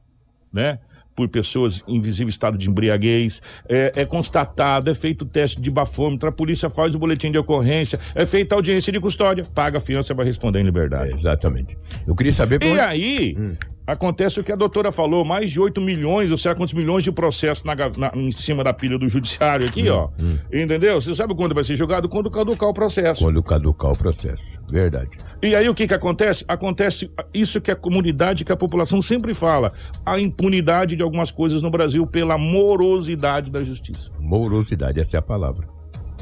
né? 0.52 0.78
Por 1.14 1.28
pessoas 1.28 1.82
em 1.88 2.00
visível 2.00 2.28
estado 2.30 2.56
de 2.56 2.70
embriaguez. 2.70 3.42
É, 3.68 3.92
é 3.96 4.04
constatado, 4.06 4.88
é 4.88 4.94
feito 4.94 5.22
o 5.22 5.24
teste 5.26 5.60
de 5.60 5.68
bafômetro, 5.70 6.28
a 6.28 6.32
polícia 6.32 6.70
faz 6.70 6.94
o 6.94 6.98
boletim 6.98 7.30
de 7.32 7.36
ocorrência, 7.38 7.98
é 8.14 8.24
feita 8.24 8.54
a 8.54 8.56
audiência 8.58 8.92
de 8.92 9.00
custódia, 9.00 9.44
paga 9.52 9.78
a 9.78 9.80
fiança, 9.80 10.14
vai 10.14 10.24
responder 10.24 10.60
em 10.60 10.64
liberdade. 10.64 11.10
É, 11.10 11.14
exatamente. 11.14 11.76
Eu 12.06 12.14
queria 12.14 12.32
saber 12.32 12.60
por 12.60 12.66
E 12.68 12.70
onde- 12.70 12.80
aí, 12.80 13.36
Hum. 13.38 13.54
Acontece 13.92 14.40
o 14.40 14.44
que 14.44 14.50
a 14.52 14.56
doutora 14.56 14.90
falou: 14.90 15.24
mais 15.24 15.50
de 15.50 15.60
8 15.60 15.80
milhões, 15.80 16.30
ou 16.30 16.36
seja, 16.36 16.54
quantos 16.54 16.74
milhões 16.74 17.04
de 17.04 17.12
processo 17.12 17.66
na, 17.66 17.74
na- 17.74 18.12
em 18.14 18.30
cima 18.32 18.64
da 18.64 18.72
pilha 18.72 18.98
do 18.98 19.08
judiciário 19.08 19.66
aqui, 19.66 19.90
Hum, 19.90 19.94
ó. 19.94 20.08
Entendeu? 20.52 21.00
Você 21.00 21.14
sabe 21.14 21.34
quando 21.34 21.54
vai 21.54 21.64
ser 21.64 21.76
julgado? 21.76 22.08
Quando 22.08 22.30
caducar 22.30 22.68
o 22.68 22.74
processo. 22.74 23.22
quando 23.24 23.42
caducar 23.42 23.92
o 23.92 23.96
processo. 23.98 24.60
Verdade. 24.70 25.10
E 25.42 25.54
aí 25.54 25.68
o 25.68 25.74
que 25.74 25.86
que 25.86 25.94
acontece? 25.94 26.44
Acontece 26.48 27.10
isso 27.32 27.60
que 27.60 27.70
a 27.70 27.76
comunidade, 27.76 28.44
que 28.44 28.52
a 28.52 28.56
população 28.56 29.00
sempre 29.00 29.32
fala: 29.34 29.72
a 30.04 30.18
impunidade 30.20 30.96
de 30.96 31.02
algumas 31.02 31.30
coisas 31.30 31.62
no 31.62 31.70
Brasil 31.70 32.06
pela 32.06 32.36
morosidade 32.38 33.50
da 33.50 33.62
justiça. 33.62 34.10
Morosidade, 34.18 35.00
essa 35.00 35.16
é 35.16 35.18
a 35.18 35.22
palavra. 35.22 35.66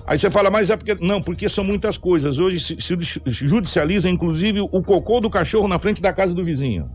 Aí 0.06 0.18
você 0.18 0.28
fala, 0.30 0.50
mas 0.50 0.70
é 0.70 0.76
porque. 0.76 0.96
Não, 1.00 1.20
porque 1.20 1.48
são 1.48 1.62
muitas 1.62 1.96
coisas. 1.96 2.40
Hoje 2.40 2.58
se, 2.58 2.76
se 2.80 2.96
judicializa, 3.46 4.10
inclusive, 4.10 4.60
o 4.60 4.82
cocô 4.82 5.20
do 5.20 5.30
cachorro 5.30 5.68
na 5.68 5.78
frente 5.78 6.02
da 6.02 6.12
casa 6.12 6.34
do 6.34 6.42
vizinho. 6.42 6.90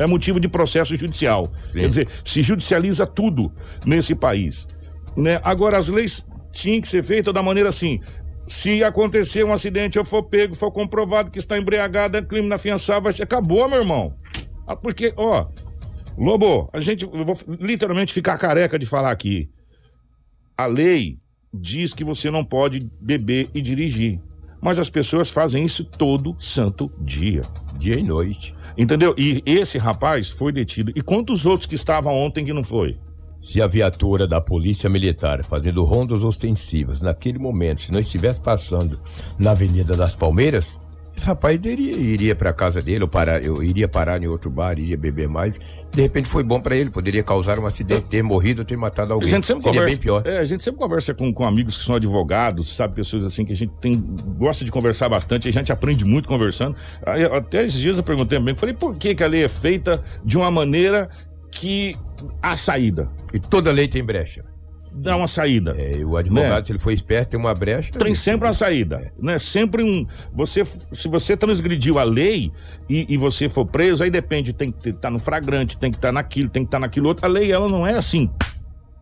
É 0.00 0.06
motivo 0.06 0.40
de 0.40 0.48
processo 0.48 0.96
judicial. 0.96 1.46
Sim. 1.70 1.80
Quer 1.80 1.88
dizer, 1.88 2.08
se 2.24 2.42
judicializa 2.42 3.06
tudo 3.06 3.52
nesse 3.84 4.14
país. 4.14 4.66
Né? 5.14 5.38
Agora, 5.44 5.76
as 5.76 5.88
leis 5.88 6.26
tinham 6.50 6.80
que 6.80 6.88
ser 6.88 7.04
feitas 7.04 7.34
da 7.34 7.42
maneira 7.42 7.68
assim. 7.68 8.00
Se 8.46 8.82
acontecer 8.82 9.44
um 9.44 9.52
acidente, 9.52 9.98
eu 9.98 10.04
for 10.04 10.22
pego, 10.22 10.54
for 10.54 10.72
comprovado 10.72 11.30
que 11.30 11.38
está 11.38 11.58
embriagado, 11.58 12.16
é 12.16 12.22
crime 12.22 12.46
inafiançável, 12.46 13.02
vai 13.02 13.12
ser. 13.12 13.24
Acabou, 13.24 13.68
meu 13.68 13.80
irmão. 13.80 14.14
Ah, 14.66 14.74
Porque, 14.74 15.12
ó, 15.16 15.46
Lobo, 16.16 16.68
a 16.72 16.80
gente. 16.80 17.04
Eu 17.04 17.24
vou 17.24 17.36
literalmente 17.58 18.12
ficar 18.12 18.38
careca 18.38 18.78
de 18.78 18.86
falar 18.86 19.10
aqui. 19.10 19.50
A 20.56 20.66
lei 20.66 21.18
diz 21.52 21.92
que 21.92 22.04
você 22.04 22.30
não 22.30 22.44
pode 22.44 22.88
beber 23.00 23.50
e 23.54 23.60
dirigir. 23.60 24.20
Mas 24.60 24.78
as 24.78 24.90
pessoas 24.90 25.30
fazem 25.30 25.64
isso 25.64 25.84
todo 25.84 26.36
santo 26.38 26.90
dia. 27.00 27.42
Dia 27.78 27.98
e 27.98 28.02
noite. 28.02 28.54
Entendeu? 28.76 29.14
E 29.16 29.42
esse 29.46 29.78
rapaz 29.78 30.28
foi 30.28 30.52
detido. 30.52 30.92
E 30.94 31.02
quantos 31.02 31.46
outros 31.46 31.66
que 31.66 31.74
estavam 31.74 32.14
ontem 32.14 32.44
que 32.44 32.52
não 32.52 32.62
foi? 32.62 32.96
Se 33.40 33.62
a 33.62 33.66
viatura 33.66 34.26
da 34.26 34.40
Polícia 34.40 34.90
Militar 34.90 35.42
fazendo 35.42 35.82
rondas 35.82 36.22
ostensivas 36.24 37.00
naquele 37.00 37.38
momento, 37.38 37.80
se 37.80 37.90
não 37.90 38.00
estivesse 38.00 38.40
passando 38.40 39.00
na 39.38 39.52
Avenida 39.52 39.96
das 39.96 40.14
Palmeiras, 40.14 40.78
esse 41.16 41.26
rapaz 41.26 41.60
iria, 41.64 41.96
iria 41.96 42.34
para 42.34 42.52
casa 42.52 42.80
dele, 42.80 43.02
ou 43.02 43.08
parar, 43.08 43.44
eu 43.44 43.62
iria 43.62 43.86
parar 43.88 44.22
em 44.22 44.26
outro 44.26 44.50
bar, 44.50 44.78
iria 44.78 44.96
beber 44.96 45.28
mais. 45.28 45.58
De 45.90 46.00
repente 46.00 46.28
foi 46.28 46.42
bom 46.42 46.60
para 46.60 46.76
ele, 46.76 46.88
poderia 46.88 47.22
causar 47.22 47.58
um 47.58 47.66
acidente, 47.66 48.06
ter 48.08 48.22
morrido, 48.22 48.64
ter 48.64 48.76
matado 48.76 49.12
A 49.12 49.14
alguém. 49.14 49.28
gente 49.28 49.46
sempre 49.46 49.62
Seria 49.62 49.80
conversa. 49.80 49.96
bem 49.96 50.02
pior. 50.02 50.22
É, 50.24 50.38
a 50.38 50.44
gente 50.44 50.62
sempre 50.62 50.78
conversa 50.80 51.12
com, 51.12 51.32
com 51.34 51.44
amigos 51.44 51.76
que 51.78 51.84
são 51.84 51.96
advogados, 51.96 52.74
sabe, 52.74 52.94
pessoas 52.94 53.24
assim 53.24 53.44
que 53.44 53.52
a 53.52 53.56
gente 53.56 53.72
tem, 53.80 53.92
gosta 54.38 54.64
de 54.64 54.70
conversar 54.70 55.08
bastante, 55.08 55.48
a 55.48 55.52
gente 55.52 55.72
aprende 55.72 56.04
muito 56.04 56.28
conversando. 56.28 56.76
Aí, 57.04 57.24
até 57.24 57.64
esses 57.66 57.78
dias 57.80 57.96
eu 57.96 58.02
perguntei 58.02 58.38
também, 58.38 58.54
falei, 58.54 58.74
por 58.74 58.96
que, 58.96 59.14
que 59.14 59.24
a 59.24 59.26
lei 59.26 59.44
é 59.44 59.48
feita 59.48 60.02
de 60.24 60.36
uma 60.36 60.50
maneira 60.50 61.08
que 61.50 61.94
há 62.40 62.56
saída? 62.56 63.08
E 63.34 63.40
toda 63.40 63.72
lei 63.72 63.88
tem 63.88 64.02
brecha. 64.04 64.42
Dá 64.92 65.16
uma 65.16 65.26
saída. 65.28 65.74
É, 65.78 66.04
o 66.04 66.16
advogado, 66.16 66.56
Né? 66.56 66.62
se 66.64 66.72
ele 66.72 66.78
for 66.78 66.90
esperto, 66.90 67.30
tem 67.30 67.40
uma 67.40 67.54
brecha. 67.54 67.92
tem 67.92 68.14
sempre 68.14 68.46
uma 68.48 68.52
saída, 68.52 69.12
né? 69.20 69.38
Sempre 69.38 69.82
um. 69.84 70.04
Você, 70.32 70.64
se 70.64 71.08
você 71.08 71.36
transgrediu 71.36 71.98
a 71.98 72.02
lei 72.02 72.50
e, 72.88 73.06
e 73.08 73.16
você 73.16 73.48
for 73.48 73.64
preso, 73.66 74.02
aí 74.02 74.10
depende, 74.10 74.52
tem 74.52 74.72
que 74.72 74.90
estar 74.90 75.10
no 75.10 75.18
flagrante, 75.18 75.78
tem 75.78 75.90
que 75.90 75.96
estar 75.96 76.10
naquilo, 76.12 76.48
tem 76.48 76.64
que 76.64 76.68
estar 76.68 76.78
naquilo 76.80 77.08
outro. 77.08 77.24
A 77.24 77.28
lei, 77.28 77.52
ela 77.52 77.68
não 77.68 77.86
é 77.86 77.94
assim, 77.96 78.28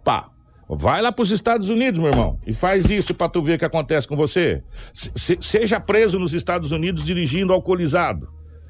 pá. 0.04 0.28
Vai 0.70 1.00
lá 1.00 1.10
pros 1.10 1.30
Estados 1.30 1.70
Unidos, 1.70 1.98
meu 1.98 2.10
irmão, 2.10 2.38
e 2.46 2.52
faz 2.52 2.90
isso 2.90 3.14
pra 3.14 3.26
tu 3.26 3.40
ver 3.40 3.54
o 3.54 3.58
que 3.58 3.64
acontece 3.64 4.06
com 4.06 4.14
você. 4.14 4.62
Se- 4.92 5.38
seja 5.40 5.80
preso 5.80 6.18
nos 6.18 6.34
Estados 6.34 6.72
Unidos 6.72 7.06
dirigindo 7.06 7.54
alcoolizado. 7.54 8.28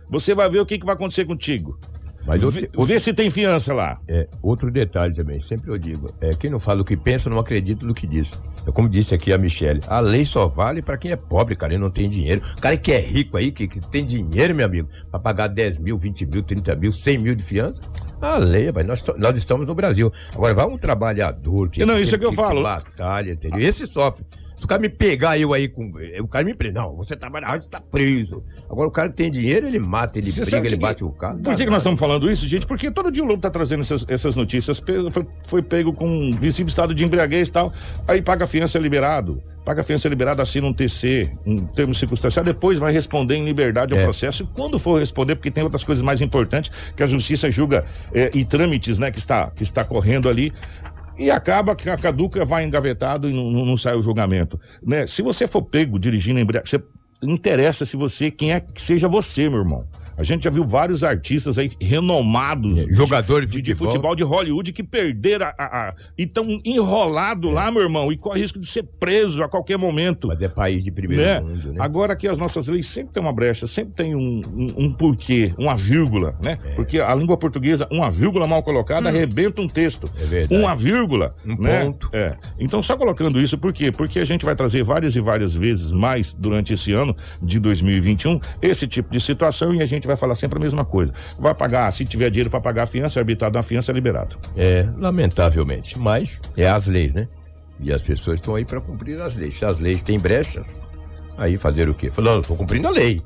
Você 0.08 0.32
vai 0.32 0.48
ver 0.48 0.60
o 0.60 0.64
que, 0.66 0.78
que 0.78 0.86
vai 0.86 0.94
acontecer 0.94 1.24
contigo. 1.24 1.76
Mas 2.26 2.42
outro, 2.42 2.60
Vê, 2.60 2.68
vê 2.84 2.98
se 3.00 3.14
tem 3.14 3.30
fiança 3.30 3.72
lá. 3.72 3.98
É, 4.06 4.28
outro 4.42 4.70
detalhe 4.70 5.14
também, 5.14 5.40
sempre 5.40 5.70
eu 5.70 5.78
digo, 5.78 6.10
é, 6.20 6.30
quem 6.34 6.50
não 6.50 6.60
fala 6.60 6.82
o 6.82 6.84
que 6.84 6.96
pensa 6.96 7.30
não 7.30 7.38
acredita 7.38 7.86
no 7.86 7.94
que 7.94 8.06
diz. 8.06 8.38
É 8.66 8.70
como 8.70 8.88
disse 8.88 9.14
aqui 9.14 9.32
a 9.32 9.38
Michelle, 9.38 9.80
a 9.86 9.98
lei 10.00 10.24
só 10.26 10.46
vale 10.46 10.82
pra 10.82 10.98
quem 10.98 11.10
é 11.10 11.16
pobre, 11.16 11.56
cara, 11.56 11.74
e 11.74 11.78
não 11.78 11.90
tem 11.90 12.08
dinheiro. 12.08 12.42
O 12.56 12.60
cara 12.60 12.76
que 12.76 12.92
é 12.92 12.98
rico 12.98 13.36
aí, 13.36 13.50
que, 13.50 13.66
que 13.66 13.80
tem 13.80 14.04
dinheiro, 14.04 14.54
meu 14.54 14.66
amigo, 14.66 14.88
pra 15.10 15.18
pagar 15.18 15.46
10 15.48 15.78
mil, 15.78 15.96
20 15.96 16.26
mil, 16.26 16.42
30 16.42 16.76
mil, 16.76 16.92
100 16.92 17.18
mil 17.18 17.34
de 17.34 17.42
fiança, 17.42 17.80
a 18.20 18.36
lei, 18.36 18.66
rapaz, 18.66 18.86
nós, 18.86 19.06
nós 19.16 19.38
estamos 19.38 19.66
no 19.66 19.74
Brasil. 19.74 20.12
Agora 20.34 20.52
vai 20.52 20.66
um 20.66 20.76
trabalhador 20.76 21.70
que, 21.70 21.84
Não, 21.86 21.98
isso 21.98 22.14
é 22.14 22.18
que 22.18 22.26
eu 22.26 22.32
falo. 22.32 22.62
batalha, 22.62 23.32
entendeu? 23.32 23.60
Esse 23.60 23.86
sofre. 23.86 24.24
Se 24.58 24.64
o 24.64 24.68
cara 24.68 24.80
me 24.82 24.88
pegar 24.88 25.38
eu 25.38 25.54
aí 25.54 25.68
com. 25.68 25.92
O 26.20 26.26
cara 26.28 26.44
me 26.44 26.52
prende. 26.52 26.74
Não, 26.74 26.96
você 26.96 27.16
trabalha, 27.16 27.46
ah, 27.46 27.60
você 27.60 27.68
tá 27.68 27.80
preso. 27.80 28.42
Agora 28.68 28.88
o 28.88 28.90
cara 28.90 29.08
que 29.08 29.14
tem 29.14 29.30
dinheiro, 29.30 29.66
ele 29.68 29.78
mata, 29.78 30.18
ele 30.18 30.32
briga, 30.32 30.56
ele 30.58 30.70
que- 30.70 30.76
bate 30.76 31.04
o 31.04 31.10
carro. 31.12 31.38
Por 31.38 31.54
que, 31.54 31.64
que 31.64 31.70
nós 31.70 31.78
estamos 31.78 31.98
falando 32.00 32.28
isso, 32.30 32.46
gente? 32.46 32.66
Porque 32.66 32.90
todo 32.90 33.10
dia 33.12 33.22
o 33.22 33.26
Lobo 33.26 33.40
tá 33.40 33.50
trazendo 33.50 33.80
essas, 33.80 34.04
essas 34.08 34.34
notícias. 34.34 34.82
Foi, 35.10 35.26
foi 35.44 35.62
pego 35.62 35.92
com 35.92 36.06
um 36.08 36.32
visível 36.32 36.68
estado 36.68 36.92
de 36.92 37.04
embriaguez 37.04 37.48
e 37.48 37.52
tal. 37.52 37.72
Aí 38.08 38.20
paga 38.20 38.46
fiança 38.48 38.78
liberado. 38.80 39.40
Paga 39.64 39.82
fiança 39.82 40.08
liberado, 40.08 40.40
assina 40.40 40.66
um 40.66 40.72
TC, 40.72 41.30
um 41.44 41.58
termo 41.58 41.94
circunstancial, 41.94 42.42
depois 42.42 42.78
vai 42.78 42.90
responder 42.90 43.34
em 43.36 43.44
liberdade 43.44 43.92
ao 43.92 44.00
É. 44.00 44.02
processo. 44.02 44.42
E 44.42 44.46
quando 44.46 44.78
for 44.78 44.98
responder, 44.98 45.34
porque 45.36 45.50
tem 45.50 45.62
outras 45.62 45.84
coisas 45.84 46.02
mais 46.02 46.22
importantes 46.22 46.72
que 46.96 47.02
a 47.02 47.06
justiça 47.06 47.50
julga 47.50 47.84
eh, 48.14 48.30
e 48.34 48.46
trâmites, 48.46 48.98
né, 48.98 49.10
que 49.10 49.18
está, 49.18 49.50
que 49.50 49.62
está 49.62 49.84
correndo 49.84 50.26
ali. 50.26 50.54
E 51.18 51.30
acaba 51.30 51.74
que 51.74 51.90
a 51.90 51.96
caduca 51.96 52.44
vai 52.44 52.64
engavetado 52.64 53.28
e 53.28 53.32
não, 53.32 53.50
não- 53.64 53.76
sai 53.76 53.96
o 53.96 54.02
julgamento. 54.02 54.58
Né? 54.82 55.06
Se 55.06 55.20
você 55.22 55.46
for 55.48 55.62
pego 55.62 55.98
dirigindo 55.98 56.38
embriagado, 56.38 56.68
você 56.68 56.80
interessa 57.22 57.84
se 57.84 57.96
você, 57.96 58.30
quem 58.30 58.52
é 58.52 58.60
que 58.60 58.80
seja 58.80 59.08
você, 59.08 59.48
meu 59.48 59.58
irmão. 59.60 59.84
A 60.18 60.22
gente 60.24 60.44
já 60.44 60.50
viu 60.50 60.64
vários 60.66 61.04
artistas 61.04 61.58
aí 61.58 61.70
renomados. 61.80 62.78
É, 62.88 62.92
jogador 62.92 63.44
de 63.46 63.52
de, 63.52 63.62
de 63.62 63.70
futebol. 63.74 63.90
futebol 63.92 64.16
de 64.16 64.22
Hollywood 64.22 64.72
que 64.72 64.82
perderam 64.82 65.46
a, 65.46 65.54
a- 65.58 65.88
a- 65.88 65.94
e 66.16 66.24
estão 66.24 66.44
enrolados 66.64 67.52
lá, 67.52 67.70
meu 67.70 67.82
irmão, 67.82 68.12
e 68.12 68.16
corre 68.16 68.40
risco 68.40 68.58
de 68.58 68.66
ser 68.66 68.84
preso 68.98 69.42
a 69.42 69.48
qualquer 69.48 69.76
momento. 69.78 70.28
Mas 70.28 70.40
é 70.42 70.48
país 70.48 70.82
de 70.84 70.90
primeiro 70.90 71.22
Né? 71.22 71.40
mundo, 71.40 71.72
né? 71.72 71.76
Agora 71.80 72.14
que 72.16 72.26
as 72.28 72.38
nossas 72.38 72.66
leis 72.68 72.86
sempre 72.86 73.12
tem 73.14 73.22
uma 73.22 73.32
brecha, 73.32 73.66
sempre 73.66 73.94
tem 73.94 74.14
um, 74.14 74.40
um, 74.54 74.84
um 74.84 74.92
porquê, 74.92 75.54
uma 75.58 75.74
vírgula, 75.76 76.36
né? 76.42 76.58
É. 76.64 76.74
Porque 76.74 76.98
a 77.00 77.14
língua 77.14 77.36
portuguesa, 77.36 77.86
uma 77.90 78.10
vírgula 78.10 78.46
mal 78.46 78.62
colocada, 78.62 79.08
arrebenta 79.08 79.60
um 79.60 79.68
texto. 79.68 80.10
É 80.20 80.24
verdade. 80.24 80.62
Uma 80.62 80.74
vírgula, 80.74 81.34
Um 81.46 81.56
né? 81.62 81.84
ponto. 81.84 82.08
É. 82.12 82.34
Então, 82.58 82.82
só 82.82 82.96
colocando 82.96 83.40
isso, 83.40 83.56
por 83.58 83.72
quê? 83.72 83.90
Porque 83.92 84.18
a 84.18 84.24
gente 84.24 84.44
vai 84.44 84.54
trazer 84.56 84.82
várias 84.82 85.14
e 85.16 85.20
várias 85.20 85.54
vezes 85.54 85.90
mais 85.92 86.34
durante 86.34 86.72
esse 86.72 86.92
ano 86.92 87.14
de 87.42 87.58
2021 87.60 88.40
esse 88.62 88.86
tipo 88.86 89.10
de 89.10 89.20
situação 89.20 89.74
e 89.74 89.82
a 89.82 89.84
gente 89.84 90.06
vai 90.08 90.16
falar 90.16 90.34
sempre 90.34 90.58
a 90.58 90.62
mesma 90.62 90.84
coisa. 90.84 91.12
Vai 91.38 91.54
pagar, 91.54 91.92
se 91.92 92.04
tiver 92.04 92.30
dinheiro 92.30 92.50
para 92.50 92.60
pagar 92.60 92.82
a 92.82 92.86
fiança, 92.86 93.20
arbitrado 93.20 93.56
na 93.56 93.62
fiança 93.62 93.92
é 93.92 93.94
liberado. 93.94 94.36
É, 94.56 94.88
lamentavelmente. 94.96 95.98
Mas 95.98 96.42
é 96.56 96.68
as 96.68 96.86
leis, 96.86 97.14
né? 97.14 97.28
E 97.80 97.92
as 97.92 98.02
pessoas 98.02 98.40
estão 98.40 98.54
aí 98.54 98.64
para 98.64 98.80
cumprir 98.80 99.20
as 99.22 99.36
leis. 99.36 99.54
Se 99.54 99.64
as 99.64 99.78
leis 99.78 100.02
têm 100.02 100.18
brechas, 100.18 100.88
aí 101.36 101.56
fazer 101.56 101.88
o 101.88 101.94
quê? 101.94 102.10
Falando, 102.10 102.42
estou 102.42 102.56
cumprindo 102.56 102.88
a 102.88 102.90
lei. 102.90 103.22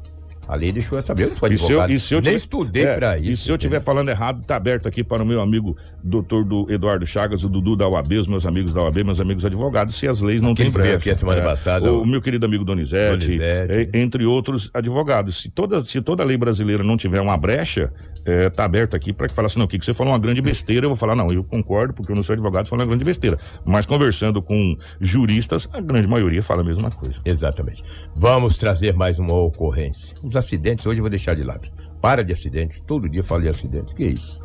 A 0.52 0.56
lei 0.56 0.70
deixou 0.70 0.98
eu 0.98 1.02
saber. 1.02 1.24
Eu 1.24 1.30
não 1.30 1.36
sou 1.36 1.48
E 1.48 1.56
se 1.58 1.62
eu, 1.64 1.66
advogado. 1.68 1.92
e 1.92 1.98
se 2.00 2.12
eu 2.14 2.18
Nem 2.18 2.24
tiver- 2.24 2.36
estudei 2.36 2.84
é, 2.84 2.94
pra 2.94 3.16
isso. 3.16 3.30
E 3.30 3.36
se 3.36 3.50
eu 3.50 3.56
estiver 3.56 3.80
falando 3.80 4.08
errado, 4.10 4.44
tá 4.46 4.56
aberto 4.56 4.86
aqui 4.86 5.02
para 5.02 5.22
o 5.22 5.26
meu 5.26 5.40
amigo 5.40 5.76
doutor 6.04 6.44
do 6.44 6.70
Eduardo 6.70 7.06
Chagas, 7.06 7.42
o 7.44 7.48
Dudu 7.48 7.74
da 7.76 7.88
UAB, 7.88 8.12
os 8.18 8.26
meus 8.26 8.44
amigos 8.46 8.74
da 8.74 8.82
UAB, 8.82 9.02
meus 9.04 9.20
amigos 9.20 9.44
advogados, 9.44 9.94
se 9.94 10.06
as 10.06 10.20
leis 10.20 10.42
não 10.42 10.54
têm 10.54 10.66
que 10.66 10.72
veio 10.72 10.84
brecha. 10.84 10.96
aqui 10.98 11.10
a 11.10 11.14
semana 11.14 11.40
passada, 11.42 11.90
O 11.92 12.02
o- 12.02 12.06
meu 12.06 12.20
querido 12.20 12.44
amigo 12.44 12.64
Donizete, 12.64 13.26
Donizete. 13.26 13.90
e- 13.94 13.98
entre 13.98 14.24
outros 14.26 14.70
advogados. 14.74 15.40
Se 15.40 15.48
toda, 15.50 15.82
se 15.84 16.00
toda 16.02 16.22
lei 16.24 16.36
brasileira 16.36 16.84
não 16.84 16.96
tiver 16.96 17.20
uma 17.20 17.36
brecha, 17.36 17.90
é, 18.26 18.50
tá 18.50 18.64
aberto 18.64 18.94
aqui 18.94 19.12
para 19.12 19.28
que 19.28 19.34
fale 19.34 19.46
assim, 19.46 19.58
não, 19.58 19.66
o 19.66 19.68
que, 19.68 19.78
que 19.78 19.84
você 19.84 19.92
falou 19.94 20.12
uma 20.12 20.18
grande 20.18 20.40
besteira, 20.42 20.84
eu 20.84 20.90
vou 20.90 20.96
falar, 20.96 21.16
não, 21.16 21.32
eu 21.32 21.42
concordo, 21.42 21.94
porque 21.94 22.12
eu 22.12 22.16
não 22.16 22.22
sou 22.22 22.34
advogado, 22.34 22.66
falando 22.68 22.82
uma 22.82 22.88
grande 22.88 23.04
besteira. 23.04 23.38
Mas 23.66 23.86
conversando 23.86 24.42
com 24.42 24.76
juristas, 25.00 25.68
a 25.72 25.80
grande 25.80 26.06
maioria 26.08 26.42
fala 26.42 26.60
a 26.60 26.64
mesma 26.64 26.90
coisa. 26.90 27.20
Exatamente. 27.24 27.82
Vamos 28.14 28.58
trazer 28.58 28.94
mais 28.94 29.18
uma 29.18 29.34
ocorrência. 29.34 30.14
Os 30.22 30.36
acidentes, 30.44 30.86
hoje 30.86 30.98
eu 30.98 31.02
vou 31.02 31.10
deixar 31.10 31.34
de 31.34 31.42
lado. 31.42 31.68
Para 32.00 32.22
de 32.22 32.32
acidentes, 32.32 32.80
todo 32.80 33.08
dia 33.08 33.20
eu 33.20 33.24
falo 33.24 33.42
de 33.42 33.48
acidentes. 33.48 33.94
Que 33.94 34.04
isso? 34.04 34.40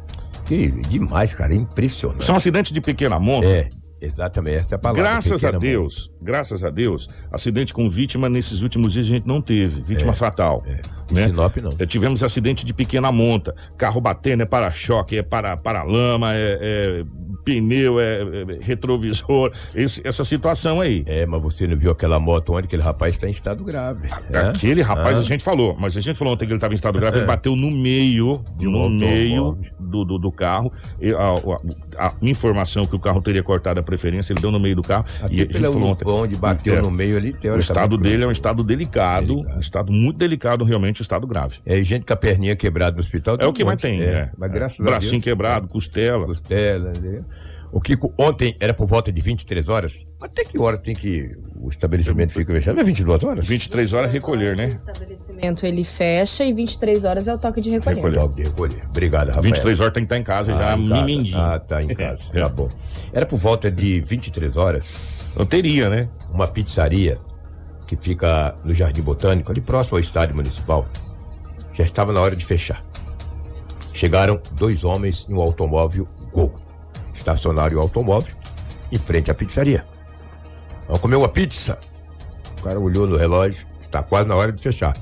Que 0.46 0.56
isso? 0.56 0.82
Demais, 0.82 1.34
cara, 1.34 1.54
é 1.54 1.58
impressionante. 1.58 2.24
São 2.24 2.36
acidentes 2.36 2.72
de 2.72 2.80
pequena 2.82 3.20
monta. 3.20 3.48
É, 3.48 3.70
exatamente, 4.02 4.58
essa 4.58 4.76
é 4.76 4.78
a 4.78 4.80
palavra. 4.80 5.02
Graças 5.02 5.44
a 5.44 5.52
mão. 5.52 5.60
Deus, 5.60 6.12
graças 6.22 6.64
a 6.64 6.70
Deus, 6.70 7.08
acidente 7.32 7.74
com 7.74 7.90
vítima 7.90 8.30
nesses 8.30 8.62
últimos 8.62 8.94
dias 8.94 9.06
a 9.06 9.10
gente 9.10 9.28
não 9.28 9.42
teve, 9.42 9.82
vítima 9.82 10.14
fatal. 10.14 10.64
Em 10.66 11.16
Né? 11.16 11.24
Sinop, 11.24 11.58
não. 11.58 11.72
É, 11.80 11.86
tivemos 11.86 12.24
acidente 12.24 12.66
de 12.66 12.74
pequena 12.74 13.12
monta, 13.12 13.56
carro 13.78 14.00
batendo, 14.00 14.44
é 14.44 14.46
para-choque, 14.46 15.18
é 15.18 15.24
para, 15.24 15.58
para 15.58 15.84
lama, 15.84 16.34
é, 16.34 16.58
é 16.62 17.06
pneu, 17.48 17.98
é, 18.00 18.22
é 18.24 18.58
retrovisor, 18.62 19.52
esse- 19.74 20.02
essa 20.06 20.24
situação 20.26 20.82
aí. 20.82 21.04
É, 21.08 21.26
mas 21.26 21.42
você 21.42 21.66
não 21.66 21.78
viu 21.78 21.92
aquela 21.92 22.20
moto 22.20 22.54
onde 22.54 22.66
aquele 22.68 22.82
rapaz 22.82 23.14
está 23.14 23.26
em 23.28 23.32
estado 23.32 23.64
grave. 23.64 24.08
né? 24.30 24.40
Aquele 24.50 24.82
rapaz, 24.82 25.18
Ah. 25.18 25.22
a 25.22 25.24
gente 25.24 25.44
falou, 25.44 25.78
mas 25.80 25.96
a 25.96 26.02
gente 26.02 26.18
falou 26.18 26.34
ontem 26.34 26.46
que 26.46 26.52
ele 26.52 26.58
estava 26.58 26.74
em 26.74 26.76
estado 26.76 27.00
grave, 27.00 27.20
ele 27.20 27.26
bateu 27.26 27.56
no 27.56 27.72
meio, 27.72 28.42
De 28.58 28.68
um 28.68 28.72
no 28.72 28.90
meio 28.90 29.58
do, 29.80 30.04
do, 30.04 30.18
do 30.18 30.32
carro. 30.32 30.72
A, 31.98 32.06
a- 32.06 32.08
a 32.08 32.14
informação 32.22 32.86
que 32.86 32.96
o 32.96 33.00
carro 33.00 33.22
teria 33.22 33.42
cortado 33.42 33.80
a 33.80 33.84
preferência, 33.84 34.34
ele 34.34 34.42
deu 34.42 34.52
no 34.52 34.60
meio 34.60 34.76
do 34.76 34.82
carro. 34.82 35.06
Aqui 35.22 35.36
e 35.38 35.42
a 35.42 35.46
gente 35.46 35.60
falou 35.62 35.84
ontem. 35.90 36.06
onde 36.10 36.36
bateu 36.36 36.76
É. 36.78 36.82
no 36.82 36.92
meio 36.92 37.16
ali, 37.18 37.34
O 37.46 37.56
estado 37.60 37.98
dele 37.98 38.24
é 38.24 38.28
um 38.28 38.32
estado 38.32 38.64
delicado, 38.64 39.28
Delicado. 39.36 39.58
um 39.58 39.60
estado 39.60 39.92
muito 39.94 40.18
delicado, 40.18 40.66
realmente, 40.66 41.02
um 41.02 41.04
estado 41.04 41.26
grave. 41.26 41.58
É 41.66 41.82
gente 41.84 42.06
com 42.06 42.14
a 42.14 42.18
perninha 42.18 42.56
quebrada 42.56 42.96
no 42.96 43.00
hospital. 43.00 43.38
É 43.40 43.46
o 43.46 43.50
um 43.50 43.54
que 43.54 43.64
mais 43.64 43.82
tem, 43.82 44.02
É, 44.02 44.12
né? 44.12 44.32
Mas 44.38 44.50
É. 44.50 44.54
graças 44.54 44.80
a 44.80 44.84
Bracinho 44.90 45.12
Deus. 45.14 45.24
quebrado, 45.24 45.68
costela. 45.68 46.26
Costela, 46.26 46.92
né? 47.02 47.22
O 47.72 47.82
Kiko, 47.82 48.14
ontem 48.18 48.56
era 48.60 48.74
por 48.74 48.88
volta 48.88 49.12
de 49.12 49.22
23 49.22 49.68
horas. 49.68 50.06
Até 50.22 50.44
que 50.46 50.58
hora 50.58 50.78
tem 50.78 50.96
que 50.96 51.32
o 51.60 51.70
estabelecimento 51.70 52.32
fica 52.32 52.54
fechado? 52.54 52.76
Não 52.76 52.82
é 52.82 52.86
22 52.86 53.24
horas? 53.24 53.46
23 53.48 53.94
horas 53.94 54.12
recolher, 54.12 54.56
né? 54.56 54.66
O 54.66 54.70
estabelecimento 54.70 55.66
ele 55.66 55.84
fecha 55.84 56.46
e 56.46 56.54
23 56.54 57.04
horas 57.04 57.28
é 57.28 57.34
o 57.34 57.38
toque 57.38 57.60
de 57.60 57.70
recolher. 57.70 57.96
Recolher. 57.96 58.20
Toque 58.20 58.36
de 58.36 58.44
recolher. 58.44 58.82
Obrigado, 58.90 59.28
Rafael. 59.28 59.44
23 59.44 59.80
horas 59.82 59.94
tem 59.94 60.04
que 60.04 60.06
estar 60.06 60.18
em 60.18 60.24
casa 60.24 60.54
já, 60.54 60.74
Ah, 60.74 60.78
em 60.78 60.88
casa. 60.88 61.02
mimindinho. 61.02 61.38
Ah, 61.38 61.60
tá 61.60 61.82
em 61.82 61.88
casa. 61.94 62.24
É. 62.34 62.40
Tá 62.42 62.50
bom. 62.50 62.70
Era 63.12 63.26
por 63.26 63.38
volta 63.38 63.70
de 63.70 64.00
23 64.02 64.56
horas. 64.56 65.36
Eu 65.38 65.46
teria, 65.46 65.90
né? 65.90 66.08
uma 66.32 66.48
pizzaria 66.48 67.18
que 67.88 67.96
fica 67.96 68.54
no 68.64 68.74
Jardim 68.76 69.02
Botânico, 69.02 69.52
ali 69.52 69.62
próximo 69.62 69.98
ao 69.98 70.02
estádio 70.02 70.36
municipal. 70.36 70.86
Já 71.74 71.84
estava 71.84 72.12
na 72.14 72.20
hora 72.22 72.36
de 72.36 72.46
fechar. 72.46 72.82
Chegaram 73.94 74.40
dois 74.54 74.84
homens 74.84 75.26
em 75.30 75.34
um 75.34 75.42
automóvel 75.42 76.06
Gol. 76.32 76.54
Estacionaram 77.18 77.78
o 77.78 77.82
automóvel 77.82 78.34
em 78.92 78.98
frente 78.98 79.32
à 79.32 79.34
pizzaria. 79.34 79.84
Vamos 80.86 81.02
comer 81.02 81.16
uma 81.16 81.28
pizza. 81.28 81.78
O 82.60 82.64
cara 82.64 82.80
olhou 82.80 83.08
no 83.08 83.18
relógio, 83.18 83.68
está 83.82 84.02
quase 84.04 84.28
na 84.28 84.36
hora 84.36 84.52
de 84.52 84.62
fechar. 84.62 84.96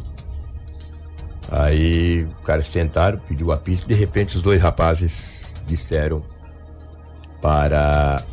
Aí 1.51 2.23
o 2.23 2.45
cara 2.45 2.63
sentaram, 2.63 3.19
pediu 3.19 3.51
a 3.51 3.57
pizza, 3.57 3.85
de 3.85 3.93
repente 3.93 4.35
os 4.35 4.41
dois 4.41 4.61
rapazes 4.61 5.55
disseram 5.67 6.23
para 7.41 8.23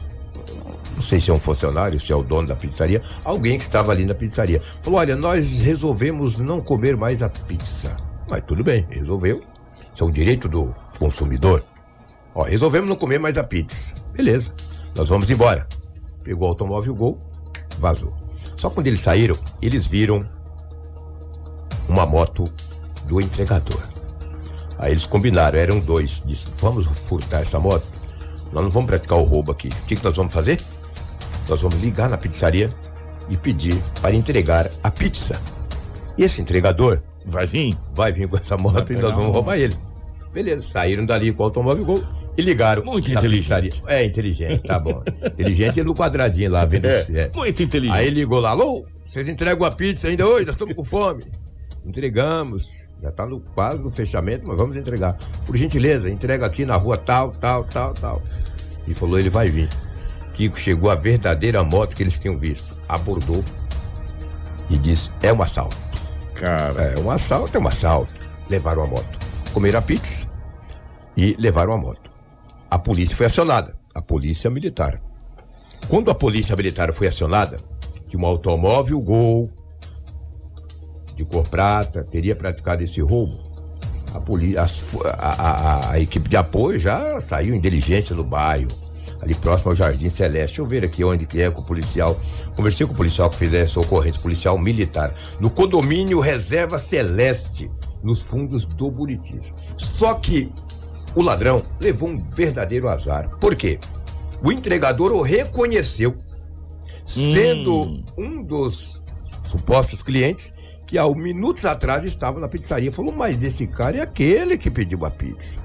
não 0.95 1.03
sei 1.03 1.19
se 1.19 1.31
é 1.31 1.35
um 1.35 1.41
funcionário, 1.41 1.99
se 1.99 2.12
é 2.12 2.17
o 2.17 2.23
dono 2.23 2.47
da 2.47 2.55
pizzaria, 2.55 3.03
alguém 3.25 3.59
que 3.59 3.65
estava 3.65 3.91
ali 3.91 4.05
na 4.05 4.15
pizzaria. 4.15 4.61
Falou: 4.81 5.01
olha, 5.01 5.17
nós 5.17 5.61
resolvemos 5.61 6.39
não 6.39 6.61
comer 6.61 6.97
mais 6.97 7.23
a 7.23 7.29
pizza. 7.29 7.97
Mas 8.28 8.43
tudo 8.47 8.63
bem, 8.63 8.87
resolveu. 8.89 9.43
Isso 9.93 10.04
é 10.04 10.06
um 10.06 10.11
direito 10.11 10.49
do 10.49 10.75
consumidor. 10.99 11.65
Ó, 12.34 12.42
resolvemos 12.42 12.88
não 12.88 12.97
comer 12.97 13.18
mais 13.18 13.36
a 13.36 13.45
pizza. 13.45 13.95
Beleza, 14.12 14.52
nós 14.95 15.08
vamos 15.08 15.30
embora. 15.30 15.66
Pegou 16.25 16.47
o 16.47 16.50
automóvel 16.50 16.95
Gol, 16.95 17.18
vazou. 17.78 18.14
Só 18.56 18.71
quando 18.71 18.86
eles 18.86 19.00
saíram, 19.00 19.34
eles 19.60 19.86
viram 19.86 20.25
uma 21.88 22.06
moto 22.06 22.45
do 23.04 23.21
entregador. 23.21 23.80
Aí 24.78 24.92
eles 24.92 25.06
combinaram, 25.06 25.58
eram 25.58 25.80
dois. 25.80 26.23
Disse, 26.25 26.49
vamos 26.58 26.86
furtar 26.86 27.40
essa 27.40 27.58
moto? 27.58 27.86
Nós 28.52 28.62
não 28.62 28.71
vamos 28.71 28.86
praticar 28.86 29.18
o 29.18 29.25
roubo 29.25 29.52
aqui. 29.52 29.68
O 29.68 29.86
que, 29.86 29.97
que 29.97 30.04
nós 30.04 30.16
vamos 30.16 30.32
fazer? 30.32 30.60
Nós 31.49 31.60
vamos 31.60 31.80
ligar 31.80 32.08
na 32.08 32.16
pizzaria 32.16 32.71
e 33.28 33.36
pedir 33.36 33.76
para 34.00 34.14
entregar 34.14 34.71
a 34.82 34.90
pizza. 34.90 35.40
E 36.16 36.25
esse 36.25 36.40
entregador 36.40 37.02
Vai 37.25 37.47
vir? 37.47 37.76
vai 37.95 38.12
vir 38.12 38.28
com 38.28 38.36
essa 38.36 38.56
moto 38.56 38.92
e 38.92 38.97
nós 38.97 39.14
vamos 39.14 39.32
roubar 39.32 39.56
ele. 39.56 39.76
Beleza, 40.32 40.62
saíram 40.62 41.04
dali 41.04 41.32
com 41.32 41.42
o 41.42 41.47
automóvel 41.47 41.84
Gol 41.84 42.02
e 42.36 42.42
ligaram. 42.42 42.84
Muito 42.84 43.10
inteligente. 43.10 43.71
pizzaria. 43.71 43.73
É, 43.86 44.04
inteligente, 44.04 44.62
tá 44.62 44.78
bom. 44.78 45.02
inteligente 45.25 45.82
no 45.82 45.95
quadradinho 45.95 46.50
lá, 46.50 46.64
vendo 46.64 46.86
É, 46.86 47.04
é. 47.14 47.30
muito 47.34 47.62
inteligente. 47.62 47.97
Aí 47.97 48.10
ligou 48.10 48.40
lá, 48.40 48.50
alô, 48.50 48.84
vocês 49.04 49.28
entregam 49.28 49.66
a 49.66 49.71
pizza 49.71 50.08
ainda 50.08 50.26
hoje? 50.26 50.47
Nós 50.47 50.54
estamos 50.54 50.75
com 50.75 50.84
fome. 50.84 51.25
Entregamos. 51.84 52.88
Já 53.02 53.08
está 53.08 53.26
no, 53.26 53.40
quase 53.40 53.78
no 53.78 53.90
fechamento, 53.90 54.45
mas 54.47 54.56
vamos 54.56 54.76
entregar. 54.76 55.18
Por 55.45 55.56
gentileza, 55.56 56.08
entrega 56.08 56.47
aqui 56.47 56.64
na 56.64 56.76
rua 56.76 56.97
tal, 56.97 57.30
tal, 57.32 57.64
tal, 57.64 57.92
tal. 57.95 58.23
E 58.86 58.95
falou, 58.95 59.18
ele 59.18 59.30
vai 59.30 59.49
vir. 59.49 59.68
Kiko 60.34 60.58
chegou 60.58 60.90
a 60.90 60.95
verdadeira 60.95 61.62
moto 61.64 61.95
que 61.97 62.02
eles 62.02 62.18
tinham 62.18 62.38
visto. 62.38 62.76
Abordou 62.88 63.45
e 64.71 64.78
disse, 64.78 65.10
é 65.23 65.32
um 65.32 65.42
assalto. 65.42 65.76
Cara, 66.34 66.82
É 66.82 66.99
um 67.00 67.10
assalto, 67.10 67.56
é 67.56 67.60
um 67.60 67.68
assalto. 67.68 68.14
Levaram 68.49 68.84
a 68.84 68.86
moto. 68.86 69.18
Comeram 69.52 69.78
a 69.80 69.82
pizza 69.82 70.30
e 71.16 71.34
levaram 71.38 71.73
a 71.73 71.76
moto. 71.76 72.12
A 72.73 72.78
polícia 72.78 73.15
foi 73.15 73.26
acionada. 73.26 73.75
A 73.95 74.00
polícia 74.00 74.49
militar. 74.49 74.99
Quando 75.89 76.11
a 76.11 76.15
polícia 76.15 76.56
militar 76.56 76.91
foi 76.91 77.06
acionada, 77.06 77.58
que 78.08 78.17
um 78.17 78.25
automóvel 78.25 78.99
Gol 78.99 79.50
de 81.15 81.23
cor 81.23 81.47
prata 81.47 82.02
teria 82.02 82.35
praticado 82.35 82.82
esse 82.82 83.02
roubo, 83.02 83.35
a, 84.58 84.67
fu- 84.67 85.02
a, 85.06 85.11
a- 85.11 85.91
a 85.91 86.00
equipe 86.00 86.26
de 86.30 86.37
apoio 86.39 86.78
já 86.78 87.21
saiu 87.21 87.54
em 87.54 87.61
diligência 87.61 88.17
no 88.17 88.25
bairro, 88.25 88.69
ali 89.21 89.35
próximo 89.35 89.71
ao 89.73 89.75
Jardim 89.75 90.08
Celeste. 90.08 90.47
Deixa 90.56 90.63
eu 90.63 90.67
ver 90.67 90.82
aqui 90.82 91.04
onde 91.04 91.26
que 91.26 91.43
é 91.43 91.50
com 91.50 91.61
o 91.61 91.65
policial. 91.65 92.19
Conversei 92.56 92.87
com 92.87 92.95
o 92.95 92.97
policial 92.97 93.28
que 93.28 93.37
fez 93.37 93.52
essa 93.52 93.78
ocorrência, 93.80 94.23
policial 94.23 94.56
militar, 94.56 95.15
no 95.39 95.50
condomínio 95.50 96.21
Reserva 96.21 96.78
Celeste, 96.78 97.71
nos 98.02 98.23
fundos 98.23 98.65
do 98.65 98.91
Buritis. 98.91 99.52
Só 99.76 100.15
que 100.15 100.50
o 101.15 101.23
ladrão 101.23 101.65
levou 101.81 102.09
um 102.09 102.19
verdadeiro 102.19 102.89
azar. 102.89 103.29
Por 103.39 103.55
quê? 103.55 103.79
O 104.43 104.51
entregador 104.51 105.13
o 105.13 105.23
reconheceu, 105.23 106.17
sendo 107.05 108.03
um 108.17 108.43
dos 108.43 109.03
supostos 109.45 110.03
clientes 110.03 110.53
que 110.87 110.99
há 110.99 111.09
minutos 111.09 111.65
atrás 111.65 112.05
estava 112.05 112.39
na 112.41 112.49
pizzaria. 112.49 112.93
Falou, 112.93 113.13
mas 113.13 113.43
esse 113.43 113.67
cara 113.67 113.99
é 113.99 114.01
aquele 114.01 114.59
que 114.59 114.71
pediu 114.71 115.05
a 115.05 115.11
pizza. 115.11 115.61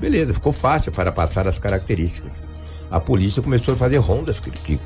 Beleza, 0.00 0.32
ficou 0.34 0.52
fácil 0.52 0.92
para 0.92 1.10
passar 1.10 1.48
as 1.48 1.58
características. 1.58 2.44
A 2.90 3.00
polícia 3.00 3.42
começou 3.42 3.74
a 3.74 3.76
fazer 3.76 3.98
rondas, 3.98 4.38
que, 4.40 4.50
que 4.50 4.78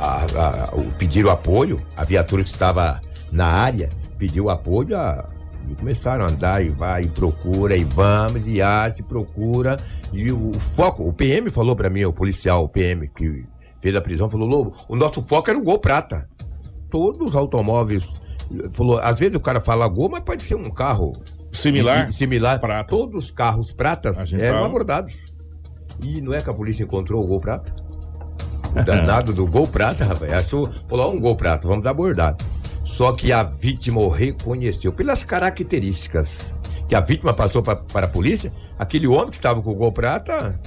a, 0.00 0.24
a- 0.24 0.70
o- 0.74 0.92
pediram 0.96 1.30
apoio, 1.30 1.78
a 1.96 2.04
viatura 2.04 2.42
que 2.42 2.50
estava 2.50 3.00
na 3.30 3.46
área 3.46 3.88
pediu 4.18 4.50
apoio 4.50 4.96
a, 4.96 5.24
e 5.70 5.74
começaram 5.74 6.24
a 6.24 6.28
andar 6.28 6.64
e 6.64 6.68
vai, 6.70 7.02
e 7.02 7.08
procura, 7.08 7.76
e 7.76 7.84
vamos, 7.84 8.46
e 8.48 8.60
acha, 8.62 9.00
e 9.00 9.04
procura. 9.04 9.76
E 10.12 10.30
o, 10.32 10.50
o 10.50 10.58
foco, 10.58 11.06
o 11.06 11.12
PM 11.12 11.50
falou 11.50 11.76
para 11.76 11.90
mim, 11.90 12.04
o 12.04 12.12
policial, 12.12 12.64
o 12.64 12.68
PM 12.68 13.08
que 13.08 13.44
fez 13.80 13.94
a 13.94 14.00
prisão, 14.00 14.28
falou, 14.28 14.48
Lobo, 14.48 14.74
o 14.88 14.96
nosso 14.96 15.22
foco 15.22 15.50
era 15.50 15.58
o 15.58 15.62
Gol 15.62 15.78
Prata. 15.78 16.28
Todos 16.90 17.20
os 17.20 17.36
automóveis. 17.36 18.06
Falou, 18.70 18.98
às 18.98 19.18
vezes 19.20 19.34
o 19.34 19.40
cara 19.40 19.60
fala 19.60 19.86
Gol, 19.88 20.08
mas 20.08 20.22
pode 20.24 20.42
ser 20.42 20.54
um 20.54 20.70
carro 20.70 21.12
Similar? 21.52 22.08
e- 22.08 22.12
similar. 22.12 22.58
Prata. 22.60 22.88
Todos 22.88 23.24
os 23.26 23.30
carros 23.30 23.72
pratas 23.72 24.32
eram 24.32 24.54
fala. 24.54 24.66
abordados. 24.66 25.32
E 26.02 26.20
não 26.20 26.32
é 26.32 26.40
que 26.40 26.48
a 26.48 26.54
polícia 26.54 26.84
encontrou 26.84 27.22
o 27.22 27.26
Gol 27.26 27.38
Prata? 27.38 27.74
O 28.74 28.82
danado 28.84 29.32
do 29.32 29.46
Gol 29.46 29.66
Prata, 29.66 30.04
rapaz. 30.04 30.32
Achou, 30.32 30.70
falou, 30.88 31.10
ó, 31.10 31.12
um 31.14 31.20
Gol 31.20 31.36
Prata, 31.36 31.66
vamos 31.68 31.86
abordar. 31.86 32.34
Só 32.88 33.12
que 33.12 33.32
a 33.32 33.42
vítima 33.42 34.00
o 34.00 34.08
reconheceu 34.08 34.92
pelas 34.92 35.22
características 35.22 36.56
que 36.88 36.94
a 36.94 37.00
vítima 37.00 37.34
passou 37.34 37.62
pra, 37.62 37.76
para 37.76 38.06
a 38.06 38.08
polícia. 38.08 38.50
Aquele 38.78 39.06
homem 39.06 39.28
que 39.28 39.36
estava 39.36 39.60
com 39.60 39.70
o 39.70 39.74
Gol 39.74 39.92
Prata. 39.92 40.58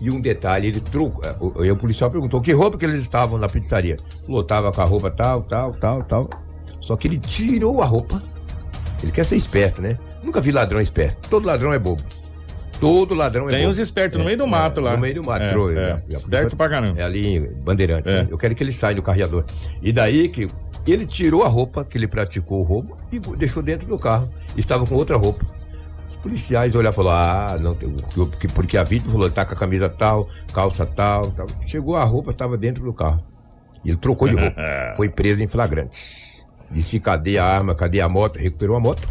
E 0.00 0.10
um 0.10 0.20
detalhe, 0.20 0.68
ele 0.68 0.80
trocou. 0.80 1.22
O, 1.40 1.62
o 1.72 1.76
policial 1.76 2.10
perguntou 2.10 2.40
que 2.40 2.52
roupa 2.52 2.76
que 2.76 2.84
eles 2.84 3.00
estavam 3.00 3.38
na 3.38 3.48
pizzaria. 3.48 3.96
Falou, 4.26 4.42
tava 4.44 4.70
com 4.72 4.80
a 4.80 4.84
roupa 4.84 5.10
tal, 5.10 5.42
tal, 5.42 5.72
tal, 5.72 6.02
tal. 6.04 6.30
Só 6.80 6.94
que 6.96 7.06
ele 7.08 7.18
tirou 7.18 7.80
a 7.80 7.84
roupa 7.86 8.20
Ele 9.02 9.12
quer 9.12 9.24
ser 9.24 9.36
esperto, 9.36 9.80
né? 9.80 9.96
Nunca 10.24 10.40
vi 10.40 10.50
ladrão 10.52 10.80
esperto. 10.80 11.28
Todo 11.30 11.46
ladrão 11.46 11.72
é 11.72 11.78
bobo. 11.78 12.02
Todo 12.80 13.14
ladrão 13.14 13.46
é 13.46 13.50
Tem 13.50 13.68
uns 13.68 13.78
espertos 13.78 14.18
no 14.18 14.24
meio 14.24 14.36
do 14.36 14.46
mato 14.46 14.80
lá. 14.80 14.92
No 14.92 14.98
meio 14.98 15.14
do 15.14 15.24
mato. 15.24 15.44
É, 15.44 15.50
Trou- 15.50 15.70
é. 15.72 15.92
a- 15.92 15.98
Esperto 16.10 16.56
pra 16.56 16.68
caramba. 16.68 17.00
É 17.00 17.04
ali 17.04 17.38
Bandeirantes. 17.64 18.10
É. 18.10 18.22
né? 18.24 18.28
Eu 18.30 18.36
quero 18.36 18.54
que 18.56 18.62
ele 18.62 18.72
saia 18.72 18.94
do 18.96 19.02
carreador. 19.02 19.44
E 19.80 19.92
daí 19.92 20.28
que 20.28 20.48
ele 20.90 21.06
tirou 21.06 21.42
a 21.44 21.48
roupa 21.48 21.84
que 21.84 21.96
ele 21.96 22.08
praticou 22.08 22.60
o 22.60 22.62
roubo 22.62 22.96
e 23.12 23.20
deixou 23.36 23.62
dentro 23.62 23.86
do 23.86 23.98
carro. 23.98 24.28
Estava 24.56 24.84
com 24.86 24.94
outra 24.94 25.16
roupa. 25.16 25.44
Os 26.08 26.16
policiais 26.16 26.74
olharam 26.74 26.92
e 26.92 26.96
falaram: 26.96 27.54
Ah, 27.54 27.58
não, 27.58 27.74
tem- 27.74 27.90
porque, 28.14 28.48
porque 28.48 28.76
a 28.76 28.82
vítima 28.84 29.12
falou: 29.12 29.30
tá 29.30 29.44
com 29.44 29.54
a 29.54 29.56
camisa 29.56 29.88
tal, 29.88 30.26
calça 30.52 30.84
tal, 30.86 31.26
tal. 31.32 31.46
Chegou 31.66 31.96
a 31.96 32.04
roupa, 32.04 32.30
estava 32.30 32.56
dentro 32.58 32.84
do 32.84 32.92
carro. 32.92 33.22
E 33.84 33.90
ele 33.90 33.96
trocou 33.98 34.28
de 34.28 34.34
roupa. 34.34 34.56
Foi 34.96 35.08
preso 35.08 35.42
em 35.42 35.46
flagrante. 35.46 35.98
Disse: 36.70 36.98
cadê 37.00 37.38
a 37.38 37.44
arma, 37.44 37.74
cadê 37.74 38.00
a 38.00 38.08
moto? 38.08 38.38
Recuperou 38.38 38.76
a 38.76 38.80
moto. 38.80 39.06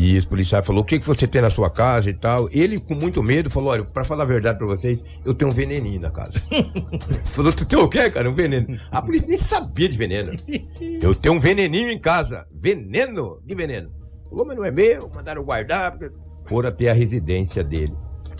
E 0.00 0.16
os 0.16 0.24
policiais 0.24 0.64
falou: 0.64 0.82
o 0.82 0.84
que, 0.84 0.96
que 1.00 1.04
você 1.04 1.26
tem 1.26 1.42
na 1.42 1.50
sua 1.50 1.68
casa 1.68 2.08
e 2.08 2.14
tal. 2.14 2.48
Ele, 2.52 2.78
com 2.78 2.94
muito 2.94 3.20
medo, 3.20 3.50
falou: 3.50 3.70
olha, 3.70 3.82
pra 3.82 4.04
falar 4.04 4.22
a 4.22 4.26
verdade 4.26 4.56
pra 4.56 4.66
vocês, 4.68 5.02
eu 5.24 5.34
tenho 5.34 5.50
um 5.50 5.54
veneninho 5.54 6.00
na 6.00 6.08
casa. 6.08 6.40
falou: 7.26 7.52
tu 7.52 7.66
tem 7.66 7.76
o 7.76 7.88
quê, 7.88 8.08
cara? 8.08 8.30
Um 8.30 8.32
veneno. 8.32 8.78
A 8.92 9.02
polícia 9.02 9.26
nem 9.26 9.36
sabia 9.36 9.88
de 9.88 9.98
veneno. 9.98 10.30
Eu 11.02 11.14
tenho 11.16 11.34
um 11.34 11.40
veneninho 11.40 11.90
em 11.90 11.98
casa. 11.98 12.46
Veneno? 12.54 13.42
Que 13.46 13.56
veneno? 13.56 13.90
Falou, 14.30 14.46
mas 14.46 14.56
não 14.56 14.64
é 14.64 14.70
meu, 14.70 15.10
mandaram 15.12 15.42
guardar. 15.42 15.90
porque- 15.98 16.16
Foram 16.46 16.68
até 16.68 16.90
a 16.90 16.94
residência 16.94 17.64
dele. 17.64 17.92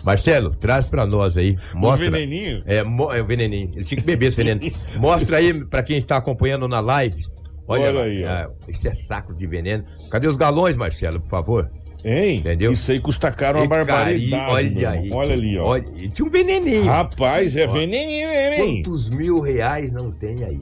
Marcelo, 0.03 0.55
traz 0.55 0.87
pra 0.87 1.05
nós 1.05 1.35
aí. 1.35 1.57
Mostra. 1.75 2.09
veneninho? 2.09 2.63
É, 2.65 2.77
é 2.77 3.21
o 3.21 3.25
veneninho. 3.25 3.71
Ele 3.75 3.83
tinha 3.83 3.99
que 3.99 4.05
beber 4.05 4.27
esse 4.27 4.37
veneno. 4.37 4.61
Mostra 4.95 5.37
aí 5.37 5.65
pra 5.65 5.83
quem 5.83 5.97
está 5.97 6.15
acompanhando 6.15 6.67
na 6.69 6.79
live. 6.79 7.25
Olha, 7.69 7.83
Olha 7.89 8.03
aí, 8.03 8.25
ó. 8.25 8.29
ah, 8.29 8.49
isso 8.67 8.87
é 8.87 8.93
saco 8.93 9.33
de 9.35 9.45
veneno. 9.47 9.83
Cadê 10.09 10.27
os 10.27 10.35
galões, 10.35 10.75
Marcelo, 10.75 11.21
por 11.21 11.29
favor? 11.29 11.69
Hein? 12.03 12.37
Entendeu? 12.37 12.71
Isso 12.71 12.91
aí 12.91 12.99
custa 12.99 13.31
caro 13.31 13.59
uma 13.59 13.65
E 13.65 13.67
barbaridade. 13.67 14.29
cari- 14.29 14.51
olha 14.51 14.89
aí. 14.89 15.09
Olha 15.13 15.33
ali, 15.33 15.57
ó. 15.59 15.65
Olha, 15.65 15.83
tinha 15.83 16.27
um 16.27 16.31
veneninho. 16.31 16.85
Rapaz, 16.85 17.55
é 17.55 17.67
veneninho, 17.67 18.27
mesmo, 18.29 18.63
hein? 18.63 18.83
Quantos 18.83 19.09
mil 19.09 19.39
reais 19.39 19.91
não 19.91 20.09
tem 20.11 20.43
aí? 20.43 20.59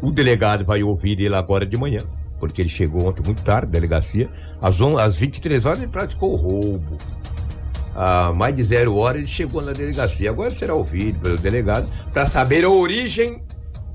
O 0.00 0.10
delegado 0.10 0.64
vai 0.64 0.82
ouvir 0.82 1.20
ele 1.20 1.34
agora 1.34 1.66
de 1.66 1.76
manhã, 1.76 1.98
porque 2.40 2.62
ele 2.62 2.68
chegou 2.68 3.06
ontem 3.06 3.22
muito 3.24 3.42
tarde, 3.42 3.70
delegacia. 3.72 4.28
Às, 4.60 4.80
on, 4.80 4.96
às 4.98 5.18
23 5.18 5.66
horas 5.66 5.78
ele 5.80 5.90
praticou 5.90 6.34
roubo. 6.36 6.96
A 7.94 8.32
mais 8.32 8.54
de 8.54 8.62
zero 8.62 8.96
hora 8.96 9.18
ele 9.18 9.26
chegou 9.26 9.60
na 9.60 9.72
delegacia. 9.72 10.30
Agora 10.30 10.50
será 10.50 10.74
ouvido 10.74 11.18
pelo 11.20 11.36
delegado 11.36 11.86
para 12.10 12.24
saber 12.24 12.64
a 12.64 12.70
origem 12.70 13.42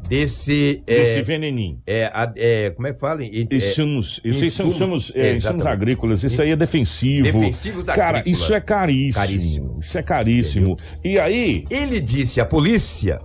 desse. 0.07 0.81
é, 0.87 1.01
Esse 1.01 1.21
veneninho. 1.21 1.79
é, 1.85 2.11
é, 2.35 2.69
como 2.71 2.87
é 2.87 2.93
que 2.93 2.99
fala? 2.99 3.23
É, 3.23 3.27
Insumos, 3.51 4.19
isso 4.23 4.43
aí 4.43 4.51
são 4.51 4.67
insumos, 4.67 5.11
é, 5.15 5.19
é, 5.19 5.21
insumos 5.35 5.43
exatamente. 5.43 5.67
agrícolas, 5.67 6.23
isso 6.23 6.41
aí 6.41 6.51
é 6.51 6.55
defensivo. 6.55 7.23
Defensivos 7.23 7.85
Cara, 7.85 8.19
agrícolas. 8.19 8.39
isso 8.39 8.53
é 8.53 8.61
caríssimo. 8.61 9.13
Caríssimo. 9.21 9.79
Isso 9.79 9.97
é 9.97 10.03
caríssimo. 10.03 10.77
E 11.03 11.19
aí, 11.19 11.65
Ele 11.69 11.99
disse 11.99 12.39
à 12.41 12.45
polícia, 12.45 13.19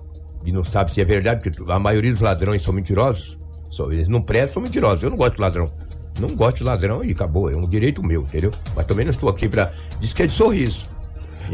e 0.45 0.53
não 0.53 0.65
sabe 0.65 0.93
se 0.93 1.01
é 1.01 1.05
verdade, 1.05 1.41
porque 1.49 1.71
a 1.71 1.79
maioria 1.79 2.11
dos 2.13 2.21
ladrões 2.21 2.63
são 2.63 2.73
mentirosos. 2.75 3.39
Só, 3.71 3.91
eles 3.91 4.09
não 4.09 4.21
prestam, 4.21 4.55
são 4.55 4.63
mentirosos. 4.63 5.03
Eu 5.03 5.11
não 5.11 5.17
gosto 5.17 5.37
de 5.37 5.41
ladrão. 5.43 5.73
Não 6.21 6.29
gosto 6.37 6.59
de 6.59 6.65
ladrão 6.65 7.03
e 7.03 7.13
acabou. 7.13 7.51
É 7.51 7.57
um 7.57 7.65
direito 7.65 8.03
meu, 8.03 8.21
entendeu? 8.23 8.53
Mas 8.77 8.85
também 8.85 9.05
não 9.05 9.11
estou 9.13 9.31
aqui 9.31 9.49
pra. 9.49 9.73
Diz 9.99 10.13
que 10.13 10.23
é 10.23 10.27
de 10.27 10.33
sorriso. 10.33 10.91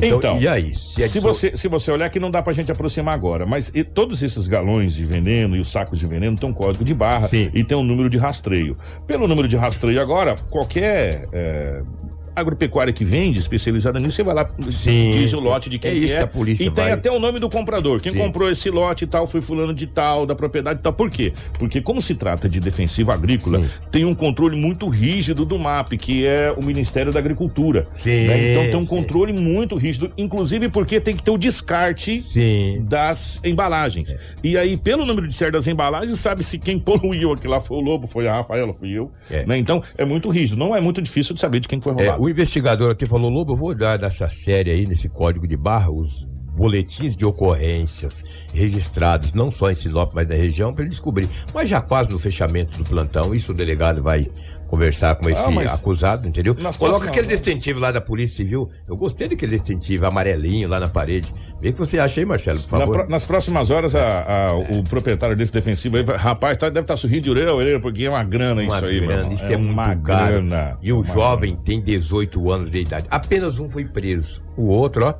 Então, 0.01 0.39
e 0.39 0.47
aí? 0.47 0.75
Se, 0.75 1.03
é 1.03 1.09
se, 1.09 1.21
você, 1.21 1.57
se 1.57 1.69
você 1.69 1.91
olhar 1.91 2.09
que 2.11 2.21
não 2.21 2.31
dá 2.31 2.43
pra 2.43 2.53
gente 2.53 2.71
aproximar 2.71 3.15
agora, 3.15 3.47
mas 3.47 3.71
e 3.75 3.83
todos 3.83 4.23
esses 4.23 4.47
galões 4.47 4.95
de 4.95 5.05
veneno 5.05 5.57
e 5.57 5.61
os 5.61 5.71
sacos 5.71 5.99
de 5.99 6.07
veneno 6.07 6.37
tem 6.37 6.49
um 6.49 6.53
código 6.53 6.85
de 6.85 6.95
barra 6.95 7.27
Sim. 7.27 7.51
e 7.55 7.65
tem 7.65 7.77
um 7.77 7.83
número 7.83 8.09
de 8.09 8.19
rastreio. 8.19 8.77
Pelo 9.07 9.27
número 9.27 9.49
de 9.49 9.57
rastreio 9.57 10.01
agora, 10.01 10.37
qualquer 10.51 11.25
é, 11.33 11.83
agropecuária 12.39 12.93
que 12.93 13.05
vende, 13.05 13.39
especializada 13.39 13.99
nisso, 13.99 14.17
você 14.17 14.23
vai 14.23 14.35
lá, 14.35 14.49
Sim, 14.71 15.11
diz 15.13 15.33
o 15.33 15.39
sim. 15.39 15.45
lote 15.45 15.71
de 15.71 15.79
quem 15.79 15.91
É 15.91 15.95
isso 15.95 16.17
que 16.17 16.23
a 16.23 16.27
polícia 16.27 16.65
E 16.65 16.71
tem 16.71 16.85
vai- 16.85 16.93
até 16.93 17.11
o 17.11 17.19
nome 17.19 17.39
do 17.39 17.49
comprador. 17.49 18.01
Quem 18.01 18.13
Sim. 18.13 18.19
comprou 18.19 18.51
esse 18.51 18.71
lote 18.71 19.05
e 19.05 19.07
tal 19.07 19.27
foi 19.27 19.41
fulano 19.41 19.73
de 19.75 19.87
tal, 19.87 20.27
da 20.27 20.35
propriedade 20.35 20.79
e 20.79 20.83
tal. 20.83 20.93
Por 20.93 21.11
quê? 21.11 21.33
Porque 21.59 21.81
como 21.81 22.01
se 22.01 22.15
trata 22.15 22.49
de 22.49 22.61
defensivo 22.61 23.11
agrícola, 23.13 23.61
Sim. 23.61 23.69
tem 23.91 24.05
um 24.05 24.15
controle 24.15 24.57
muito 24.57 24.89
rígido 24.89 25.45
do 25.45 25.59
MAP, 25.59 25.93
que 25.97 26.27
é 26.27 26.53
o 26.53 26.65
Ministério 26.65 27.13
da 27.13 27.19
Agricultura. 27.19 27.87
Sim, 27.95 28.27
né? 28.27 28.51
Então 28.53 28.63
tem 28.65 28.77
um 28.77 28.87
controle 28.87 29.33
muito 29.33 29.77
rígido, 29.77 30.11
inclusive 30.17 30.69
porque 30.69 31.01
tem 31.01 31.17
que 31.17 31.23
ter 31.23 31.31
o 31.31 31.39
descarte 31.39 32.21
das 32.81 33.41
embalagens. 33.45 34.15
E 34.43 34.57
aí, 34.57 34.77
pelo 34.77 35.05
número 35.07 35.27
de 35.27 35.39
das 35.53 35.67
embalagens, 35.69 36.19
sabe-se 36.19 36.59
quem 36.59 36.79
poluiu 36.81 37.33
aquilo 37.33 37.53
lá 37.53 37.61
foi 37.61 37.77
o 37.77 37.81
Lobo, 37.81 38.07
foi 38.09 38.27
a 38.27 38.35
Rafaela, 38.35 38.73
fui 38.73 38.91
eu. 38.91 39.11
É. 39.31 39.47
né? 39.47 39.57
Então, 39.57 39.81
é 39.97 40.05
muito 40.05 40.29
rígido. 40.29 40.59
Não 40.59 40.75
é 40.75 40.81
muito 40.81 41.01
difícil 41.01 41.33
de 41.33 41.41
saber 41.41 41.61
de 41.61 41.69
quem 41.69 41.81
foi 41.81 41.93
É, 41.93 41.97
roubado. 41.97 42.23
O 42.29 42.31
investigador 42.31 42.91
aqui 42.91 43.07
falou, 43.07 43.31
Lobo, 43.31 43.55
eu 43.55 43.57
vou 43.57 43.75
dar 43.75 43.99
nessa 43.99 44.29
série 44.29 44.71
aí, 44.71 44.87
nesse 44.87 45.09
código 45.09 45.49
de 45.49 45.57
barra, 45.57 45.91
os 45.91 46.29
boletins 46.55 47.17
de 47.17 47.25
ocorrências 47.25 48.23
registrados, 48.53 49.33
não 49.33 49.51
só 49.51 49.71
em 49.71 49.75
Sinop, 49.75 50.13
mas 50.13 50.27
na 50.27 50.35
região, 50.35 50.73
para 50.73 50.83
ele 50.83 50.91
descobrir. 50.91 51.27
Mas 51.55 51.71
já 51.71 51.81
quase 51.81 52.11
no 52.11 52.19
fechamento 52.19 52.77
do 52.77 52.85
plantão, 52.85 53.35
isso 53.35 53.53
o 53.53 53.55
delegado 53.55 54.03
vai 54.03 54.27
conversar 54.69 55.15
com 55.17 55.29
esse 55.31 55.41
Ah, 55.43 55.73
acusado, 55.75 56.29
entendeu? 56.29 56.55
Coloca 56.55 56.77
próximas 56.79 57.09
aquele 57.09 57.27
distintivo 57.27 57.81
lá 57.81 57.91
da 57.91 58.01
Polícia 58.01 58.37
Civil. 58.37 58.69
Eu 58.87 58.97
gostei 58.97 59.27
daquele 59.29 59.53
distintivo 59.53 60.07
amarelinho 60.07 60.69
lá 60.69 60.79
na 60.79 60.89
parede. 60.89 61.33
Vê 61.61 61.71
o 61.71 61.73
que 61.73 61.79
você 61.79 61.99
acha 61.99 62.21
aí, 62.21 62.27
Marcelo, 62.27 62.61
por 62.61 62.73
Na 62.73 62.79
favor. 62.81 62.97
pro- 62.99 63.09
nas 63.11 63.25
próximas 63.25 63.71
horas, 63.71 63.95
a- 63.97 64.49
a- 64.51 64.55
o 64.57 64.85
proprietário 64.85 65.35
desse 65.37 65.53
defensivo 65.53 65.97
aí, 65.97 66.05
rapaz, 66.05 66.57
tá- 66.59 66.69
deve 66.69 66.81
estar 66.81 66.97
sorrindo 66.97 67.23
de 67.23 67.31
orelha 67.31 67.51
a 67.51 67.55
orelha, 67.55 67.81
porque 67.81 68.05
é 68.05 68.11
uma 68.11 68.23
grana 68.23 68.63
Uma 68.63 68.77
isso 68.77 68.85
aí, 68.87 69.01
grana, 69.01 69.23
mano. 69.23 69.35
isso 69.35 69.45
é, 69.53 69.57
muito 69.57 69.73
uma 69.73 69.97
caro. 69.97 70.33
grana. 70.35 70.79
E 70.83 70.93
o 70.93 71.01
Uma 71.01 71.05
jovem 71.15 71.57
tem 71.57 71.81
18 71.81 72.53
anos 72.53 72.71
de 72.71 72.81
idade. 72.81 73.07
Apenas 73.11 73.59
um 73.59 73.69
foi 73.71 73.85
preso. 73.87 74.43
O 74.57 74.67
outro, 74.67 75.07
ó, 75.07 75.15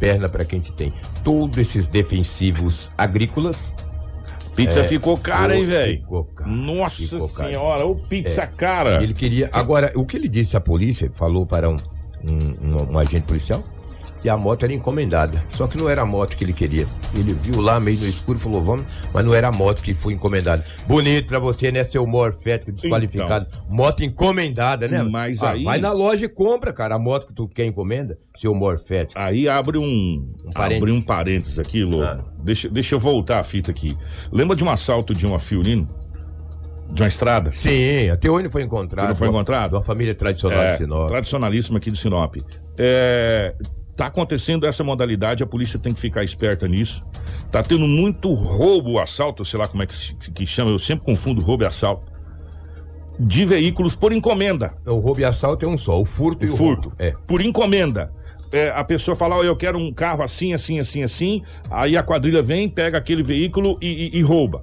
perna 0.00 0.28
pra 0.28 0.44
quem 0.44 0.58
te 0.60 0.72
tem. 0.72 0.92
Todos 1.22 1.56
esses 1.58 1.86
defensivos 1.86 2.90
agrícolas. 2.98 3.74
Pizza 4.66 4.84
ficou 4.84 5.16
cara, 5.16 5.56
hein, 5.56 5.64
velho? 5.64 5.92
É, 5.92 5.96
Ficou 5.96 6.24
caro, 6.24 6.50
Nossa 6.50 6.96
ficou. 7.02 7.24
É. 7.26 7.28
senhora, 7.28 7.86
ô 7.86 7.94
pizza 7.94 8.46
cara. 8.46 9.02
Ele 9.02 9.14
queria. 9.14 9.48
Agora, 9.52 9.92
o 9.94 10.04
que 10.04 10.16
ele 10.16 10.28
disse 10.28 10.56
à 10.56 10.60
polícia, 10.60 11.10
falou 11.14 11.46
para 11.46 11.68
um, 11.70 11.76
um- 12.24 12.68
um- 12.76 12.92
um 12.94 12.98
agente 12.98 13.22
policial, 13.22 13.62
que 14.20 14.28
a 14.28 14.36
moto 14.36 14.64
era 14.64 14.72
encomendada. 14.72 15.42
Só 15.50 15.66
que 15.66 15.76
não 15.78 15.88
era 15.88 16.02
a 16.02 16.06
moto 16.06 16.36
que 16.36 16.44
ele 16.44 16.52
queria. 16.52 16.86
Ele 17.16 17.32
viu 17.34 17.60
lá 17.60 17.78
meio 17.78 17.98
no 18.00 18.06
escuro 18.06 18.38
e 18.38 18.40
falou, 18.40 18.62
vamos, 18.64 18.86
mas 19.14 19.24
não 19.24 19.32
era 19.34 19.48
a 19.48 19.52
moto 19.52 19.82
que 19.82 19.94
foi 19.94 20.12
encomendada. 20.14 20.64
Bonito 20.86 21.26
pra 21.28 21.38
você, 21.38 21.70
né, 21.70 21.84
seu 21.84 22.06
morfético 22.06 22.72
desqualificado. 22.72 23.46
Moto 23.70 24.02
encomendada, 24.02 24.88
né? 24.88 24.98
Então. 24.98 25.10
Mas 25.10 25.42
Ah, 25.42 25.50
aí- 25.50 25.64
Vai 25.64 25.78
na 25.80 25.92
loja 25.92 26.24
e 26.26 26.28
compra, 26.28 26.72
cara, 26.72 26.96
a 26.96 26.98
moto 26.98 27.26
que 27.26 27.32
tu 27.34 27.46
quer 27.48 27.64
encomenda, 27.66 28.18
seu 28.36 28.54
morfético. 28.54 29.20
Aí 29.20 29.48
abre 29.48 29.78
um, 29.78 30.26
parênteses. 30.54 30.82
abre 30.82 30.92
um 30.92 31.02
parênteses 31.04 31.58
aqui, 31.58 31.84
Lobo. 31.84 32.02
Ah. 32.04 32.24
Deixa, 32.42 32.68
deixa 32.68 32.94
eu 32.94 32.98
voltar 32.98 33.38
a 33.38 33.44
fita 33.44 33.70
aqui. 33.70 33.96
Lembra 34.32 34.56
de 34.56 34.64
um 34.64 34.70
assalto 34.70 35.14
de 35.14 35.26
uma 35.26 35.38
Fiorino? 35.38 35.86
De 36.90 37.02
uma 37.02 37.08
estrada? 37.08 37.50
Sim, 37.50 38.08
até 38.08 38.30
hoje 38.30 38.48
foi 38.48 38.62
encontrado. 38.62 39.08
Não 39.08 39.14
foi 39.14 39.28
uma- 39.28 39.36
encontrado? 39.36 39.68
De 39.70 39.76
uma 39.76 39.82
família 39.82 40.14
tradicional 40.14 40.58
É, 40.58 40.72
de 40.72 40.78
Sinop. 40.78 41.08
tradicionalíssimo 41.08 41.76
aqui 41.76 41.90
de 41.90 41.98
Sinop. 41.98 42.36
É, 42.78 43.54
tá 43.98 44.06
acontecendo 44.06 44.64
essa 44.64 44.84
modalidade, 44.84 45.42
a 45.42 45.46
polícia 45.46 45.76
tem 45.76 45.92
que 45.92 45.98
ficar 45.98 46.22
esperta 46.22 46.68
nisso. 46.68 47.02
Tá 47.50 47.64
tendo 47.64 47.84
muito 47.86 48.32
roubo, 48.32 49.00
assalto, 49.00 49.44
sei 49.44 49.58
lá 49.58 49.66
como 49.66 49.82
é 49.82 49.86
que, 49.86 49.94
se- 49.94 50.14
que 50.14 50.46
chama, 50.46 50.70
eu 50.70 50.78
sempre 50.78 51.04
confundo 51.04 51.40
roubo 51.42 51.64
e 51.64 51.66
assalto. 51.66 52.06
De 53.18 53.44
veículos 53.44 53.96
por 53.96 54.12
encomenda. 54.12 54.72
O 54.86 55.00
roubo 55.00 55.18
e 55.20 55.24
assalto 55.24 55.66
é 55.66 55.68
um 55.68 55.76
só, 55.76 56.00
o 56.00 56.04
furto 56.04 56.46
e 56.46 56.48
o 56.48 56.56
furto. 56.56 56.90
roubo. 56.90 56.96
É. 57.02 57.12
Por 57.26 57.40
encomenda. 57.42 58.08
É, 58.52 58.68
a 58.70 58.84
pessoa 58.84 59.16
fala, 59.16 59.36
ó, 59.36 59.42
eu 59.42 59.56
quero 59.56 59.76
um 59.76 59.92
carro 59.92 60.22
assim, 60.22 60.54
assim, 60.54 60.78
assim, 60.78 61.02
assim. 61.02 61.42
Aí 61.68 61.96
a 61.96 62.02
quadrilha 62.02 62.40
vem, 62.40 62.68
pega 62.68 62.96
aquele 62.98 63.22
veículo 63.24 63.76
e, 63.82 64.10
e- 64.14 64.18
e 64.18 64.22
rouba. 64.22 64.62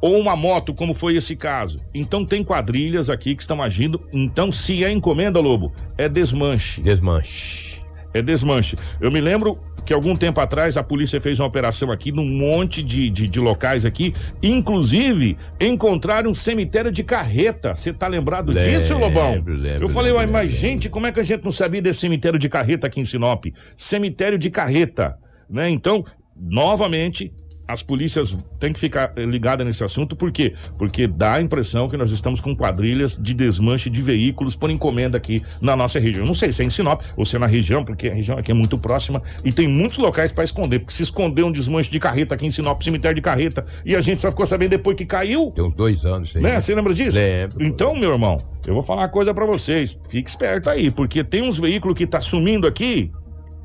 Ou 0.00 0.20
uma 0.20 0.36
moto, 0.36 0.72
como 0.72 0.94
foi 0.94 1.16
esse 1.16 1.34
caso. 1.34 1.80
Então 1.92 2.24
tem 2.24 2.44
quadrilhas 2.44 3.10
aqui 3.10 3.34
que 3.34 3.42
estão 3.42 3.60
agindo. 3.60 4.00
Então, 4.12 4.52
se 4.52 4.84
é 4.84 4.92
encomenda, 4.92 5.40
Lobo, 5.40 5.72
é 5.98 6.08
desmanche. 6.08 6.80
Desmanche. 6.82 7.84
É 8.16 8.22
desmanche. 8.22 8.76
Eu 9.00 9.10
me 9.12 9.20
lembro 9.20 9.58
que 9.84 9.92
algum 9.92 10.16
tempo 10.16 10.40
atrás 10.40 10.76
a 10.76 10.82
polícia 10.82 11.20
fez 11.20 11.38
uma 11.38 11.46
operação 11.46 11.92
aqui 11.92 12.10
num 12.10 12.24
monte 12.24 12.82
de, 12.82 13.08
de, 13.08 13.28
de 13.28 13.38
locais 13.40 13.84
aqui. 13.84 14.12
Inclusive, 14.42 15.36
encontraram 15.60 16.30
um 16.30 16.34
cemitério 16.34 16.90
de 16.90 17.04
carreta. 17.04 17.74
Você 17.74 17.92
tá 17.92 18.08
lembrado 18.08 18.52
disso, 18.52 18.94
Lembro, 18.94 19.08
Lobão? 19.08 19.44
lembro, 19.46 19.84
Eu 19.84 19.88
falei, 19.88 20.12
uai, 20.12 20.26
mas 20.26 20.50
gente, 20.50 20.88
como 20.88 21.06
é 21.06 21.12
que 21.12 21.20
a 21.20 21.22
gente 21.22 21.44
não 21.44 21.52
sabia 21.52 21.80
desse 21.80 22.00
cemitério 22.00 22.38
de 22.38 22.48
carreta 22.48 22.88
aqui 22.88 23.00
em 23.00 23.04
Sinop? 23.04 23.44
Cemitério 23.76 24.36
de 24.36 24.50
carreta, 24.50 25.16
né? 25.48 25.70
Então, 25.70 26.04
novamente, 26.34 27.32
as 27.68 27.82
polícias 27.82 28.46
têm 28.58 28.72
que 28.72 28.78
ficar 28.78 29.12
eh, 29.16 29.24
ligadas 29.24 29.66
nesse 29.66 29.82
assunto, 29.82 30.14
por 30.14 30.30
quê? 30.30 30.54
Porque 30.78 31.06
dá 31.06 31.34
a 31.34 31.42
impressão 31.42 31.88
que 31.88 31.96
nós 31.96 32.10
estamos 32.10 32.40
com 32.40 32.54
quadrilhas 32.54 33.18
de 33.18 33.34
desmanche 33.34 33.90
de 33.90 34.00
veículos 34.00 34.54
por 34.54 34.70
encomenda 34.70 35.16
aqui 35.16 35.42
na 35.60 35.74
nossa 35.74 35.98
região. 35.98 36.24
Não 36.24 36.34
sei 36.34 36.52
se 36.52 36.62
é 36.62 36.66
em 36.66 36.70
Sinop 36.70 37.02
ou 37.16 37.24
se 37.24 37.36
é 37.36 37.38
na 37.38 37.46
região, 37.46 37.84
porque 37.84 38.08
a 38.08 38.14
região 38.14 38.38
aqui 38.38 38.50
é 38.50 38.54
muito 38.54 38.78
próxima 38.78 39.22
e 39.44 39.52
tem 39.52 39.66
muitos 39.66 39.98
locais 39.98 40.32
para 40.32 40.44
esconder, 40.44 40.80
porque 40.80 40.94
se 40.94 41.02
esconder 41.02 41.44
um 41.44 41.52
desmanche 41.52 41.90
de 41.90 41.98
carreta 41.98 42.34
aqui 42.34 42.46
em 42.46 42.50
Sinop, 42.50 42.80
cemitério 42.82 43.16
de 43.16 43.22
carreta, 43.22 43.64
e 43.84 43.96
a 43.96 44.00
gente 44.00 44.20
só 44.20 44.30
ficou 44.30 44.46
sabendo 44.46 44.70
depois 44.70 44.96
que 44.96 45.04
caiu. 45.04 45.50
Tem 45.54 45.64
uns 45.64 45.74
dois 45.74 46.04
anos, 46.04 46.36
aí. 46.36 46.42
Né? 46.42 46.60
Você 46.60 46.74
lembra 46.74 46.94
disso? 46.94 47.16
Lembro. 47.16 47.64
Então, 47.64 47.94
meu 47.94 48.12
irmão, 48.12 48.38
eu 48.66 48.74
vou 48.74 48.82
falar 48.82 49.02
uma 49.02 49.08
coisa 49.08 49.34
pra 49.34 49.44
vocês. 49.46 49.98
Fique 50.08 50.28
esperto 50.28 50.70
aí, 50.70 50.90
porque 50.90 51.24
tem 51.24 51.42
uns 51.42 51.58
veículos 51.58 51.96
que 51.96 52.06
tá 52.06 52.20
sumindo 52.20 52.66
aqui. 52.66 53.10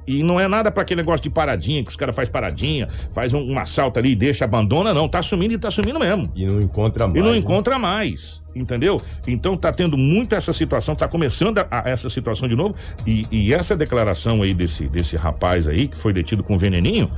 E 0.07 0.23
não 0.23 0.39
é 0.39 0.47
nada 0.47 0.71
pra 0.71 0.83
aquele 0.83 1.01
negócio 1.01 1.23
de 1.23 1.29
paradinha, 1.29 1.83
que 1.83 1.89
os 1.89 1.95
caras 1.95 2.15
faz 2.15 2.27
paradinha, 2.27 2.87
faz 3.11 3.33
um, 3.33 3.39
um 3.41 3.59
assalto 3.59 3.99
ali 3.99 4.11
e 4.11 4.15
deixa, 4.15 4.45
abandona, 4.45 4.93
não. 4.93 5.07
Tá 5.07 5.21
sumindo 5.21 5.53
e 5.53 5.57
tá 5.57 5.69
sumindo 5.69 5.99
mesmo. 5.99 6.31
E 6.35 6.45
não 6.45 6.59
encontra 6.59 7.07
mais. 7.07 7.19
E 7.19 7.21
não 7.23 7.31
né? 7.31 7.37
encontra 7.37 7.77
mais, 7.79 8.43
entendeu? 8.55 8.97
Então 9.27 9.55
tá 9.55 9.71
tendo 9.71 9.97
muito 9.97 10.33
essa 10.35 10.51
situação, 10.53 10.95
tá 10.95 11.07
começando 11.07 11.59
a, 11.59 11.67
a- 11.69 11.83
essa 11.89 12.09
situação 12.09 12.47
de 12.47 12.55
novo. 12.55 12.75
E, 13.05 13.25
e 13.31 13.53
essa 13.53 13.75
declaração 13.75 14.41
aí 14.41 14.53
desse, 14.53 14.87
desse 14.87 15.15
rapaz 15.15 15.67
aí, 15.67 15.87
que 15.87 15.97
foi 15.97 16.13
detido 16.13 16.43
com 16.43 16.57
veneninho, 16.57 17.09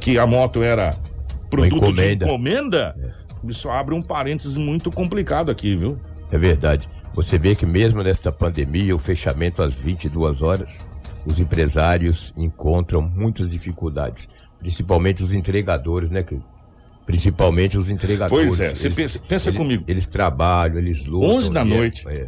que 0.00 0.18
a 0.18 0.26
moto 0.26 0.62
era 0.62 0.90
produto 1.50 1.92
de 1.92 2.02
encomenda. 2.02 2.24
encomenda, 2.24 2.96
isso 3.46 3.68
abre 3.70 3.94
um 3.94 4.00
parênteses 4.02 4.56
muito 4.56 4.90
complicado 4.90 5.50
aqui, 5.50 5.76
viu? 5.76 5.98
É 6.30 6.38
verdade. 6.38 6.88
Você 7.14 7.38
vê 7.38 7.54
que 7.54 7.66
mesmo 7.66 8.02
nesta 8.02 8.32
pandemia, 8.32 8.96
o 8.96 8.98
fechamento 8.98 9.62
às 9.62 9.74
22 9.74 10.40
horas, 10.40 10.86
os 11.24 11.38
empresários 11.40 12.32
encontram 12.36 13.00
muitas 13.02 13.50
dificuldades, 13.50 14.28
principalmente 14.58 15.22
os 15.22 15.32
entregadores, 15.34 16.10
né, 16.10 16.22
querido? 16.22 16.46
Principalmente 17.04 17.76
os 17.76 17.90
entregadores. 17.90 18.48
Pois 18.48 18.60
é, 18.60 18.74
você 18.74 18.90
pensa- 18.90 19.18
pensa 19.26 19.50
eles- 19.50 19.58
comigo. 19.58 19.84
Eles 19.88 20.06
trabalham, 20.06 20.78
eles 20.78 21.04
lutam. 21.04 21.30
11 21.36 21.50
da 21.50 21.60
é- 21.62 21.64
noite. 21.64 22.04
é. 22.08 22.26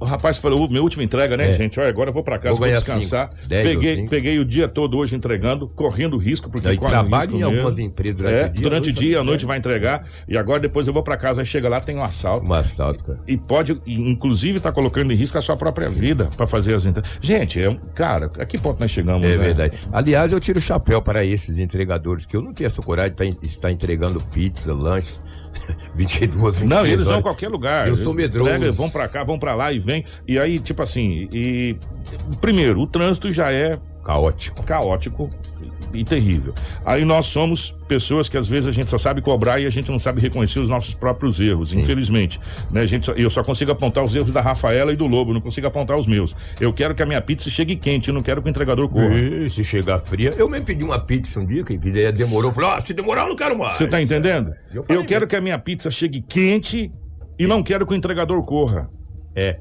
O 0.00 0.04
rapaz 0.04 0.38
falou, 0.38 0.68
minha 0.68 0.82
última 0.82 1.02
entrega, 1.02 1.36
né, 1.36 1.50
É. 1.50 1.52
gente? 1.54 1.78
Olha, 1.80 1.88
agora 1.88 2.10
eu 2.10 2.14
vou 2.14 2.22
pra 2.22 2.38
casa, 2.38 2.54
Vou 2.54 2.66
vou, 2.68 2.68
descansar. 2.76 3.30
cinco, 3.32 3.48
dez 3.48 3.66
ou 3.66 3.72
peguei, 3.74 3.94
cinco. 3.96 4.10
peguei 4.10 4.38
o 4.38 4.44
dia 4.44 4.68
todo 4.68 4.96
hoje 4.96 5.16
entregando, 5.16 5.66
correndo 5.68 6.16
risco, 6.16 6.48
porque 6.48 6.76
corre 6.76 6.90
trabalha 6.90 7.22
risco 7.24 7.34
em 7.34 7.38
mesmo. 7.40 7.52
algumas 7.54 7.78
empresas 7.80 8.16
durante 8.16 8.34
é, 8.40 8.46
o 8.46 8.50
dia, 8.50 8.62
Durante 8.62 8.86
o 8.86 8.90
à 8.90 8.92
noite 8.92 9.00
dia, 9.00 9.08
à 9.16 9.18
também. 9.18 9.26
noite 9.30 9.44
vai 9.46 9.58
entregar. 9.58 10.04
E 10.28 10.36
agora 10.38 10.60
depois 10.60 10.86
eu 10.86 10.92
vou 10.92 11.02
pra 11.02 11.16
casa, 11.16 11.40
aí 11.40 11.44
chega 11.44 11.68
lá, 11.68 11.80
tem 11.80 11.96
um 11.96 12.02
assalto. 12.04 12.46
Um 12.46 12.52
assalto, 12.52 13.02
cara. 13.04 13.18
E 13.26 13.36
pode, 13.36 13.80
inclusive, 13.86 14.60
tá 14.60 14.70
colocando 14.70 15.12
em 15.12 15.16
risco 15.16 15.36
a 15.36 15.40
sua 15.40 15.56
própria 15.56 15.88
vida 15.90 16.28
pra 16.36 16.46
fazer 16.46 16.74
as 16.74 16.86
entregas. 16.86 17.10
Gente, 17.20 17.60
é. 17.60 17.76
Cara, 17.94 18.30
a 18.38 18.46
que 18.46 18.56
ponto 18.58 18.80
nós 18.80 18.90
chegamos, 18.90 19.24
É 19.24 19.36
né? 19.36 19.42
verdade. 19.44 19.76
Aliás, 19.92 20.30
eu 20.32 20.38
tiro 20.40 20.58
o 20.58 20.62
chapéu 20.62 21.02
para 21.02 21.24
esses 21.24 21.58
entregadores, 21.58 22.24
que 22.24 22.36
eu 22.36 22.42
não 22.42 22.52
tenho 22.54 22.66
essa 22.68 22.80
coragem 22.82 23.10
de 23.12 23.16
tá 23.16 23.24
estar 23.42 23.72
entregando 23.72 24.22
pizza, 24.32 24.72
lanches, 24.72 25.24
22, 25.94 26.58
23 26.58 26.68
Não, 26.68 26.86
eles 26.86 27.04
vão 27.06 27.14
horas. 27.14 27.18
em 27.18 27.22
qualquer 27.22 27.48
lugar. 27.48 27.88
Eu 27.88 27.96
sou 27.96 28.14
medroso. 28.14 28.50
entregam, 28.50 28.72
vão 28.74 28.90
pra 28.90 29.08
cá, 29.08 29.24
vão 29.24 29.38
pra 29.38 29.54
lá 29.54 29.72
e 29.72 29.78
vem. 29.78 30.04
E 30.26 30.38
aí, 30.38 30.58
tipo 30.58 30.82
assim, 30.82 31.28
e. 31.32 31.76
Primeiro, 32.40 32.80
o 32.80 32.86
trânsito 32.86 33.30
já 33.32 33.52
é 33.52 33.78
Caótico. 34.04 34.62
caótico 34.62 35.28
e, 35.92 36.04
terrível. 36.04 36.52
Aí 36.84 37.04
nós 37.04 37.26
somos 37.26 37.74
pessoas 37.86 38.28
que 38.28 38.36
às 38.36 38.48
vezes 38.48 38.66
a 38.66 38.70
gente 38.70 38.90
só 38.90 38.98
sabe 38.98 39.20
cobrar 39.22 39.58
e 39.60 39.66
a 39.66 39.70
gente 39.70 39.90
não 39.90 39.98
sabe 39.98 40.20
reconhecer 40.20 40.60
os 40.60 40.68
nossos 40.68 40.94
próprios 40.94 41.40
erros, 41.40 41.72
infelizmente. 41.72 42.38
Né? 42.70 42.82
A 42.82 42.86
gente 42.86 43.06
só- 43.06 43.12
eu 43.12 43.30
só 43.30 43.42
consigo 43.42 43.70
apontar 43.72 44.04
os 44.04 44.14
erros 44.14 44.32
da 44.32 44.40
Rafaela 44.40 44.92
e 44.92 44.96
do 44.96 45.06
Lobo, 45.06 45.32
não 45.32 45.40
consigo 45.40 45.66
apontar 45.66 45.96
os 45.96 46.06
meus. 46.06 46.34
Eu 46.60 46.72
quero 46.72 46.94
que 46.94 47.02
a 47.02 47.06
minha 47.06 47.20
pizza 47.20 47.48
chegue 47.50 47.76
quente, 47.76 48.08
eu 48.08 48.14
não 48.14 48.22
quero 48.22 48.42
que 48.42 48.48
o 48.48 48.50
entregador 48.50 48.88
corra. 48.88 49.14
E 49.18 49.48
se 49.48 49.64
chegar 49.64 49.98
fria, 50.00 50.32
eu 50.36 50.48
mesmo 50.48 50.66
pedi 50.66 50.84
uma 50.84 50.98
pizza 50.98 51.40
um 51.40 51.46
dia, 51.46 51.64
que 51.64 51.78
demorou. 52.12 52.52
Falei, 52.52 52.70
ó, 52.70 52.80
se 52.80 52.92
demorar, 52.92 53.22
eu 53.22 53.28
não 53.28 53.36
quero 53.36 53.58
mais. 53.58 53.74
Você 53.74 53.86
tá 53.86 54.00
entendendo? 54.02 54.52
Eu 54.72 54.84
Eu, 54.88 55.04
quero 55.04 55.20
mesmo. 55.20 55.26
que 55.28 55.36
a 55.36 55.40
minha 55.40 55.58
pizza 55.58 55.90
chegue 55.90 56.20
quente 56.20 56.92
e 57.38 57.46
não 57.46 57.62
quero 57.62 57.86
que 57.86 57.92
o 57.92 57.96
entregador 57.96 58.42
corra. 58.44 58.90
É. 59.34 59.58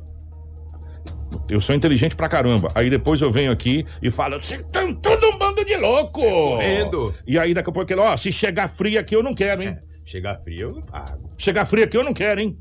Eu 1.50 1.62
sou 1.62 1.76
inteligente 1.76 2.16
pra 2.16 2.28
caramba. 2.30 2.70
Aí 2.76 2.90
depois 2.90 3.22
eu 3.22 3.32
venho 3.32 3.52
aqui 3.52 3.86
e 4.02 4.12
falo, 4.12 4.40
vocês 4.40 4.60
estão 4.62 4.94
todo 4.94 5.28
um 5.28 5.38
bando 5.38 5.64
de 5.64 5.76
louco! 5.78 6.22
Correndo. 6.22 7.14
E 7.26 7.38
aí 7.40 7.54
daqui 7.54 7.70
a 7.70 7.74
pouco 7.74 7.92
ele, 7.92 8.02
ó, 8.02 8.16
se 8.18 8.32
chegar 8.32 8.68
fria 8.68 9.00
aqui 9.00 9.16
eu 9.16 9.24
não 9.24 9.34
quero, 9.34 9.64
hein? 9.64 9.78
Chegar 10.06 10.40
fria, 10.42 10.64
eu 10.64 10.70
não 10.70 10.82
pago. 10.82 11.28
Chegar 11.38 11.66
fria 11.66 11.86
aqui 11.86 11.98
eu 11.98 12.04
não 12.04 12.14
quero, 12.14 12.40
hein? 12.42 12.58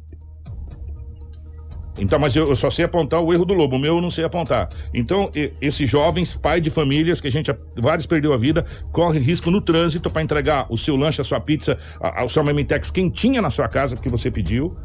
Então, 1.99 2.19
mas 2.19 2.37
eu, 2.37 2.47
eu 2.47 2.55
só 2.55 2.69
sei 2.71 2.85
apontar 2.85 3.21
o 3.23 3.33
erro 3.33 3.45
do 3.45 3.55
lobo, 3.55 3.77
o 3.77 3.79
meu 3.79 3.97
eu 3.97 4.03
não 4.03 4.11
sei 4.11 4.25
apontar. 4.25 4.69
Então, 4.93 5.31
e- 5.35 5.53
esses 5.61 5.89
jovens, 5.89 6.37
pai 6.37 6.61
de 6.61 6.69
famílias, 6.69 7.21
que 7.21 7.27
a 7.29 7.31
gente, 7.31 7.51
vários 7.79 8.07
perdeu 8.07 8.33
a 8.35 8.37
vida, 8.37 8.67
corre 8.93 9.19
risco 9.19 9.51
no 9.51 9.63
trânsito 9.63 10.11
para 10.11 10.23
entregar 10.23 10.67
o 10.71 10.77
seu 10.77 10.95
lanche, 10.95 11.21
a 11.21 11.25
sua 11.25 11.41
pizza, 11.41 11.79
a, 12.01 12.23
a 12.25 12.29
sua 12.29 12.45
Memitex 12.45 12.91
quentinha 12.91 13.41
na 13.41 13.49
sua 13.49 13.67
casa 13.69 13.97
que 13.97 14.09
você 14.11 14.31
pediu, 14.31 14.77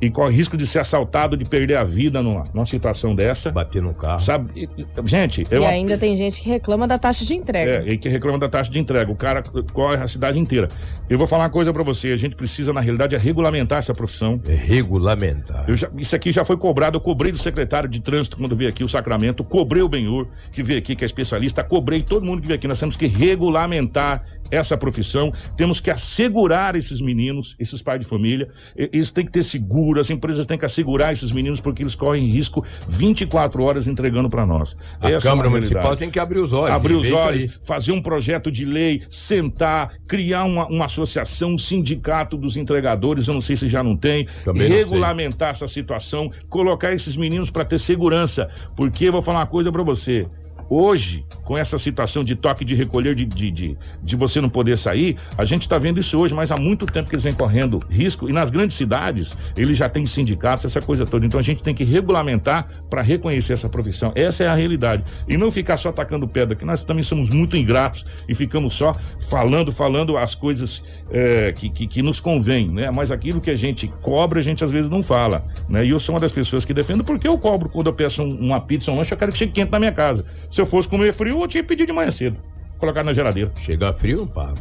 e 0.00 0.10
corre 0.10 0.34
risco 0.34 0.56
de 0.56 0.66
ser 0.66 0.78
assaltado, 0.78 1.36
de 1.36 1.44
perder 1.44 1.76
a 1.76 1.84
vida 1.84 2.22
numa, 2.22 2.44
numa 2.54 2.64
situação 2.64 3.14
dessa. 3.14 3.50
Bater 3.50 3.82
no 3.82 3.92
carro. 3.94 4.18
Sabe? 4.18 4.68
Gente, 5.04 5.44
é 5.50 5.58
E 5.58 5.64
ainda 5.66 5.98
tem 5.98 6.16
gente 6.16 6.40
que 6.40 6.48
reclama 6.48 6.86
da 6.86 6.98
taxa 6.98 7.24
de 7.24 7.34
entrega. 7.34 7.84
é, 7.86 7.92
e 7.92 7.98
que 7.98 8.08
reclama 8.08 8.38
da 8.38 8.48
taxa 8.48 8.70
de 8.70 8.78
entrega. 8.78 9.10
O 9.10 9.16
cara 9.16 9.42
corre 9.72 9.96
a 10.02 10.08
cidade 10.08 10.38
inteira. 10.38 10.68
Eu 11.08 11.18
vou 11.18 11.26
falar 11.26 11.44
uma 11.44 11.50
coisa 11.50 11.72
pra 11.72 11.82
você. 11.82 12.08
A 12.12 12.16
gente 12.16 12.34
precisa, 12.36 12.72
na 12.72 12.80
realidade, 12.80 13.14
é 13.14 13.18
regulamentar 13.18 13.78
essa 13.78 13.92
profissão. 13.94 14.40
É 14.48 14.54
regulamentar. 14.54 15.64
Eu 15.68 15.76
já- 15.76 15.90
isso 15.96 16.14
aqui 16.16 16.32
já 16.32 16.44
foi 16.44 16.56
cobrado. 16.56 16.96
Eu 16.96 17.00
cobrei 17.00 17.30
do 17.32 17.38
secretário 17.38 17.88
de 17.88 18.00
trânsito 18.00 18.36
quando 18.36 18.54
veio 18.56 18.70
aqui 18.70 18.82
o 18.84 18.88
Sacramento. 18.88 19.44
Cobrei 19.44 19.82
o 19.82 19.88
Benhur, 19.88 20.26
que 20.52 20.62
veio 20.62 20.78
aqui, 20.78 20.96
que 20.96 21.04
é 21.04 21.06
especialista. 21.06 21.62
Cobrei 21.62 22.02
todo 22.02 22.24
mundo 22.24 22.40
que 22.40 22.46
veio 22.46 22.56
aqui. 22.58 22.66
Nós 22.68 22.78
temos 22.78 22.96
que 22.96 23.06
regulamentar 23.06 24.24
essa 24.50 24.76
profissão. 24.76 25.32
Temos 25.56 25.80
que 25.80 25.90
assegurar 25.90 26.76
esses 26.76 27.00
meninos, 27.00 27.54
esses 27.58 27.82
pais 27.82 28.00
de 28.00 28.06
família. 28.06 28.48
Eles 28.74 29.10
têm 29.10 29.24
que 29.24 29.32
ter 29.32 29.42
seguro. 29.42 30.00
As 30.00 30.10
empresas 30.10 30.46
têm 30.46 30.58
que 30.58 30.64
assegurar 30.64 31.12
esses 31.12 31.30
meninos 31.30 31.60
porque 31.60 31.82
eles 31.82 31.94
correm 31.94 32.26
risco 32.26 32.64
24 32.88 33.62
horas 33.62 33.86
entregando 33.86 34.28
pra 34.28 34.46
nós. 34.46 34.76
A 35.00 35.10
Essa 35.10 35.28
é 35.28 35.30
Câmara 35.30 35.50
Municipal 35.50 35.80
realidade 35.80 36.00
tem 36.00 36.10
que 36.10 36.18
abrir 36.18 36.38
os 36.38 36.52
olhos. 36.52 36.74
abrir 36.74 36.94
os 36.94 37.10
olhos, 37.10 37.58
fazer 37.62 37.92
um 37.92 38.00
projeto 38.00 38.50
de 38.50 38.64
lei, 38.64 39.02
sentar, 39.08 39.92
criar 40.06 40.44
uma, 40.44 40.66
uma 40.66 40.84
associação, 40.84 41.54
um 41.54 41.58
sindicato 41.58 42.36
dos 42.36 42.56
entregadores, 42.56 43.28
eu 43.28 43.34
não 43.34 43.40
sei 43.40 43.56
se 43.56 43.68
já 43.68 43.82
não 43.82 43.96
tem, 43.96 44.26
Também 44.44 44.68
regulamentar 44.68 45.50
essa 45.50 45.68
situação, 45.68 46.30
colocar 46.48 46.92
esses 46.92 47.16
meninos 47.16 47.50
para 47.50 47.64
ter 47.64 47.78
segurança, 47.78 48.48
porque 48.76 49.06
eu 49.06 49.12
vou 49.12 49.22
falar 49.22 49.40
uma 49.40 49.46
coisa 49.46 49.70
para 49.70 49.82
você. 49.82 50.26
Hoje, 50.72 51.26
com 51.42 51.58
essa 51.58 51.76
situação 51.78 52.22
de 52.22 52.36
toque 52.36 52.64
de 52.64 52.76
recolher, 52.76 53.12
de, 53.12 53.26
de, 53.26 53.50
de, 53.50 53.76
de 54.00 54.14
você 54.14 54.40
não 54.40 54.48
poder 54.48 54.78
sair, 54.78 55.16
a 55.36 55.44
gente 55.44 55.62
está 55.62 55.76
vendo 55.78 55.98
isso 55.98 56.16
hoje, 56.16 56.32
mas 56.32 56.52
há 56.52 56.56
muito 56.56 56.86
tempo 56.86 57.10
que 57.10 57.16
eles 57.16 57.24
vêm 57.24 57.32
correndo 57.32 57.80
risco. 57.90 58.28
E 58.28 58.32
nas 58.32 58.50
grandes 58.50 58.76
cidades, 58.76 59.36
eles 59.56 59.76
já 59.76 59.88
têm 59.88 60.06
sindicatos, 60.06 60.64
essa 60.64 60.80
coisa 60.80 61.04
toda. 61.04 61.26
Então 61.26 61.40
a 61.40 61.42
gente 61.42 61.60
tem 61.60 61.74
que 61.74 61.82
regulamentar 61.82 62.68
para 62.88 63.02
reconhecer 63.02 63.54
essa 63.54 63.68
profissão. 63.68 64.12
Essa 64.14 64.44
é 64.44 64.46
a 64.46 64.54
realidade. 64.54 65.02
E 65.26 65.36
não 65.36 65.50
ficar 65.50 65.76
só 65.76 65.90
tacando 65.90 66.28
pedra, 66.28 66.54
que 66.54 66.64
nós 66.64 66.84
também 66.84 67.02
somos 67.02 67.30
muito 67.30 67.56
ingratos 67.56 68.06
e 68.28 68.34
ficamos 68.34 68.72
só 68.74 68.92
falando, 69.28 69.72
falando 69.72 70.16
as 70.16 70.36
coisas 70.36 70.84
é, 71.10 71.50
que, 71.52 71.68
que, 71.68 71.88
que 71.88 72.00
nos 72.00 72.20
convém, 72.20 72.68
né? 72.68 72.92
Mas 72.94 73.10
aquilo 73.10 73.40
que 73.40 73.50
a 73.50 73.56
gente 73.56 73.88
cobra, 74.02 74.38
a 74.38 74.42
gente 74.42 74.62
às 74.62 74.70
vezes 74.70 74.88
não 74.88 75.02
fala. 75.02 75.42
Né? 75.68 75.84
E 75.84 75.90
eu 75.90 75.98
sou 75.98 76.14
uma 76.14 76.20
das 76.20 76.30
pessoas 76.30 76.64
que 76.64 76.72
defendo 76.72 77.02
porque 77.02 77.26
eu 77.26 77.36
cobro 77.36 77.68
quando 77.68 77.88
eu 77.88 77.92
peço 77.92 78.22
um- 78.22 78.36
uma 78.38 78.60
pizza, 78.60 78.92
um 78.92 78.96
lanche, 78.96 79.12
eu 79.12 79.18
quero 79.18 79.32
que 79.32 79.38
chegue 79.38 79.50
quente 79.50 79.72
na 79.72 79.78
minha 79.80 79.90
casa. 79.90 80.24
Se 80.48 80.59
eu 80.60 80.66
fosse 80.66 80.88
comer 80.88 81.12
frio, 81.12 81.40
eu 81.40 81.48
tinha 81.48 81.62
pedir 81.64 81.86
de 81.86 81.92
manhã 81.92 82.10
cedo. 82.10 82.36
Colocar 82.78 83.02
na 83.04 83.12
geladeira. 83.12 83.52
Chegar 83.58 83.92
frio, 83.92 84.26
pago. 84.26 84.54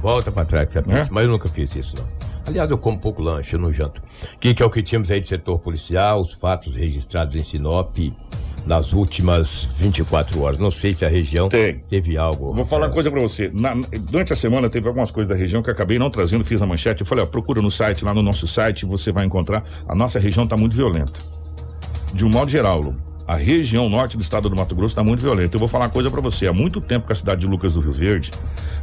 Volta 0.00 0.32
pra 0.32 0.44
trás. 0.44 0.74
É? 0.74 0.82
Mas 1.10 1.24
eu 1.24 1.30
nunca 1.30 1.48
fiz 1.48 1.74
isso, 1.76 1.94
não. 1.98 2.04
Aliás, 2.46 2.68
eu 2.70 2.78
como 2.78 2.98
pouco 2.98 3.22
lanche, 3.22 3.54
eu 3.54 3.60
não 3.60 3.72
janto. 3.72 4.02
O 4.34 4.38
que, 4.38 4.52
que 4.54 4.62
é 4.62 4.66
o 4.66 4.70
que 4.70 4.82
tínhamos 4.82 5.10
aí 5.10 5.20
de 5.20 5.28
setor 5.28 5.58
policial, 5.60 6.20
os 6.20 6.32
fatos 6.32 6.74
registrados 6.74 7.36
em 7.36 7.44
Sinop 7.44 7.96
nas 8.66 8.92
últimas 8.92 9.64
24 9.78 10.42
horas. 10.42 10.58
Não 10.58 10.70
sei 10.70 10.92
se 10.92 11.04
a 11.04 11.08
região 11.08 11.48
Tem. 11.48 11.78
teve 11.78 12.16
algo. 12.18 12.52
Vou 12.52 12.64
falar 12.64 12.86
uma 12.86 12.90
É, 12.90 12.94
coisa 12.94 13.10
pra 13.10 13.20
você. 13.20 13.50
Na- 13.54 13.74
durante 14.00 14.32
a 14.32 14.36
semana 14.36 14.68
teve 14.68 14.88
algumas 14.88 15.10
coisas 15.12 15.28
da 15.28 15.36
região 15.40 15.62
que 15.62 15.70
eu 15.70 15.74
acabei 15.74 15.98
não 15.98 16.10
trazendo, 16.10 16.44
fiz 16.44 16.60
a 16.60 16.66
manchete. 16.66 17.02
Eu 17.02 17.06
falei, 17.06 17.22
ó, 17.24 17.26
procura 17.26 17.62
no 17.62 17.70
site, 17.70 18.04
lá 18.04 18.12
no 18.12 18.22
nosso 18.22 18.48
site, 18.48 18.84
você 18.84 19.12
vai 19.12 19.24
encontrar. 19.24 19.62
A 19.88 19.94
nossa 19.94 20.18
região 20.18 20.46
tá 20.46 20.56
muito 20.56 20.74
violenta. 20.74 21.12
De 22.12 22.24
um 22.24 22.28
modo 22.28 22.50
geral, 22.50 22.80
Lu, 22.80 22.94
a 23.30 23.36
região 23.36 23.88
norte 23.88 24.16
do 24.16 24.22
estado 24.24 24.48
do 24.48 24.56
Mato 24.56 24.74
Grosso 24.74 24.92
tá 24.92 25.04
muito 25.04 25.20
violenta. 25.20 25.54
Eu 25.54 25.60
vou 25.60 25.68
falar 25.68 25.84
uma 25.84 25.90
coisa 25.90 26.10
pra 26.10 26.20
você. 26.20 26.48
Há 26.48 26.52
muito 26.52 26.80
tempo 26.80 27.06
que 27.06 27.12
a 27.12 27.14
cidade 27.14 27.42
de 27.42 27.46
Lucas 27.46 27.74
do 27.74 27.80
Rio 27.80 27.92
Verde 27.92 28.32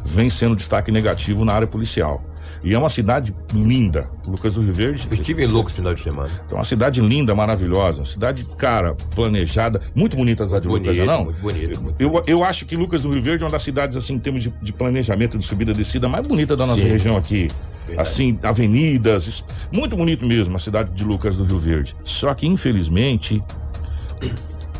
vem 0.06 0.30
sendo 0.30 0.56
destaque 0.56 0.90
negativo 0.90 1.44
na 1.44 1.52
área 1.52 1.68
policial. 1.68 2.24
E 2.64 2.74
é 2.74 2.80
uma 2.80 2.88
cidade 2.88 3.36
linda. 3.54 4.10
Lucas 4.26 4.54
do 4.54 4.62
Rio 4.62 4.72
Verde 4.72 5.06
Eu 5.12 5.14
estive 5.14 5.44
em 5.44 5.48
Lucas 5.48 5.74
no 5.74 5.78
final 5.80 5.94
de 5.94 6.00
semana. 6.00 6.30
é 6.50 6.54
uma 6.54 6.64
cidade 6.64 7.02
linda, 7.02 7.36
maravilhosa. 7.36 8.06
Cidade, 8.06 8.46
cara, 8.58 8.96
planejada. 9.14 9.82
Muito 9.94 10.16
bonita 10.16 10.46
a 10.46 10.48
cidade 10.48 10.64
de 10.64 10.70
Lucas, 10.70 10.96
Bonito, 10.96 11.06
não? 11.06 11.26
muito 11.26 11.82
muito 11.82 11.96
eu, 12.00 12.24
eu 12.26 12.42
acho 12.42 12.66
que 12.66 12.78
Lucas 12.78 13.02
do 13.04 13.10
Rio 13.10 13.22
Verde 13.22 13.44
é 13.44 13.46
uma 13.46 13.52
das 13.52 13.64
cidades, 13.64 13.98
assim, 13.98 14.14
em 14.14 14.20
termos 14.20 14.44
de, 14.44 14.50
de 14.62 14.72
planejamento, 14.72 15.38
de 15.38 15.46
subida 15.46 15.72
e 15.72 15.76
descida, 15.76 16.08
mais 16.08 16.26
bonita 16.26 16.56
da 16.56 16.66
nossa 16.66 16.82
Sim. 16.82 16.88
região 16.88 17.18
aqui. 17.18 17.50
Verdade. 17.86 18.08
Assim, 18.10 18.38
avenidas. 18.42 19.44
Muito 19.74 19.98
bonito 19.98 20.26
mesmo 20.26 20.56
a 20.56 20.60
cidade 20.60 20.92
de 20.92 21.04
Lucas 21.04 21.36
do 21.36 21.44
Rio 21.44 21.58
Verde. 21.58 21.96
Só 22.06 22.34
que, 22.34 22.48
infelizmente, 22.48 23.44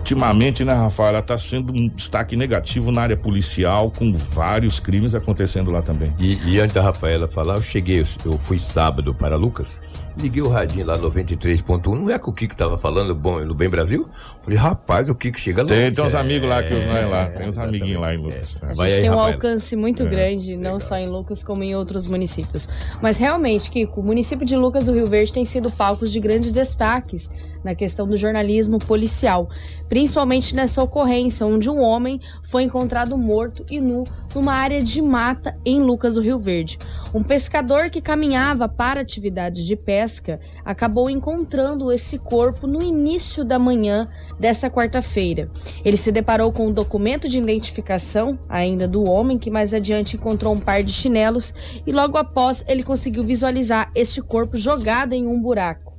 Ultimamente, 0.08 0.64
né, 0.64 0.74
Rafaela, 0.74 1.22
tá 1.22 1.38
sendo 1.38 1.74
um 1.74 1.90
destaque 1.90 2.38
negativo 2.38 2.94
na 2.94 3.02
área 3.02 3.18
policial, 3.18 3.92
com 3.92 4.14
vários 4.14 4.80
crimes 4.80 5.14
acontecendo 5.14 5.70
lá 5.70 5.82
também. 5.82 6.14
E, 6.18 6.38
e 6.46 6.60
antes 6.62 6.74
da 6.74 6.82
Rafaela 6.82 7.28
falar, 7.28 7.56
eu 7.56 7.62
cheguei, 7.62 8.06
eu 8.24 8.38
fui 8.38 8.58
sábado 8.58 9.14
para 9.14 9.36
Lucas, 9.36 9.82
liguei 10.18 10.42
o 10.42 10.48
radinho 10.48 10.86
lá 10.86 10.98
93.1, 10.98 11.88
não 11.94 12.10
é 12.10 12.18
que 12.18 12.30
o 12.30 12.34
Kiko 12.34 12.54
estava 12.54 12.78
falando 12.78 13.14
bom 13.14 13.44
no 13.44 13.54
Bem 13.54 13.70
Brasil? 13.70 14.08
Falei, 14.44 14.58
rapaz, 14.58 15.10
o 15.10 15.16
Kiko 15.16 15.38
chega 15.38 15.62
lá. 15.62 15.68
Tem, 15.68 15.92
tem 15.92 16.04
uns 16.04 16.16
amigos 16.16 16.50
lá 16.50 16.64
que 16.64 16.74
os 16.74 16.86
não 16.86 16.98
é 16.98 17.06
lá, 17.06 17.26
tem 17.28 17.50
uns 17.50 17.58
amiguinhos 17.58 18.02
lá 18.02 18.14
em 18.14 18.18
Lucas. 18.18 18.58
A 18.62 18.74
Vai 18.74 18.90
gente 18.90 18.96
aí, 18.96 19.02
tem 19.02 19.12
um 19.12 19.20
alcance 19.20 19.76
muito 19.76 20.06
grande, 20.06 20.56
não 20.58 20.80
só 20.80 20.98
em 20.98 21.08
Lucas, 21.08 21.44
como 21.44 21.64
em 21.64 21.76
outros 21.76 22.08
municípios. 22.08 22.70
Mas 23.02 23.18
realmente, 23.18 23.70
Kiko, 23.70 24.02
o 24.02 24.04
município 24.04 24.46
de 24.46 24.56
Lucas 24.56 24.86
do 24.86 24.94
Rio 24.94 25.06
Verde 25.06 25.34
tem 25.34 25.46
sido 25.46 25.72
palcos 25.72 26.12
de 26.12 26.20
grandes 26.20 26.52
destaques 26.52 27.30
na 27.64 27.76
questão 27.76 28.08
do 28.08 28.18
jornalismo 28.18 28.80
policial, 28.80 29.50
principalmente 29.90 30.56
nessa 30.56 30.82
ocorrência 30.82 31.46
onde 31.46 31.70
um 31.70 31.82
homem 31.82 32.20
foi 32.44 32.64
encontrado 32.64 33.18
morto 33.18 33.66
e 33.70 33.80
nu 33.80 34.04
numa 34.34 34.54
área 34.54 34.82
de 34.84 35.02
mata 35.02 35.58
em 35.66 35.80
Lucas 35.80 36.16
do 36.16 36.22
Rio 36.22 36.38
Verde. 36.38 36.78
Um 37.14 37.24
pescador 37.24 37.90
que 37.90 38.02
caminhava 38.02 38.70
para 38.70 39.02
atividades 39.02 39.66
de 39.66 39.76
pesca 39.76 40.40
acabou 40.64 41.10
encontrando 41.10 41.92
esse 41.92 42.20
corpo 42.20 42.68
no 42.68 42.84
início 42.84 43.44
da 43.44 43.58
manhã 43.58 44.08
dessa 44.40 44.70
quarta-feira. 44.70 45.50
Ele 45.84 45.98
se 45.98 46.12
deparou 46.12 46.52
com 46.52 46.68
um 46.68 46.72
documento 46.72 47.28
de 47.28 47.40
identificação 47.40 48.38
ainda 48.48 48.88
do 48.88 49.04
homem, 49.04 49.38
que 49.38 49.50
mais 49.50 49.74
adiante 49.74 50.16
encontrou 50.16 50.54
um 50.54 50.60
par 50.60 50.84
de 50.84 50.92
chinelos 50.92 51.54
e 51.86 51.92
logo 51.92 52.18
após 52.18 52.64
ele 52.68 52.84
conseguiu 52.84 53.24
visualizar 53.24 53.92
este 53.96 54.22
corpo 54.22 54.58
jogado 54.58 55.14
em 55.14 55.26
um 55.26 55.42
buraco. 55.42 55.97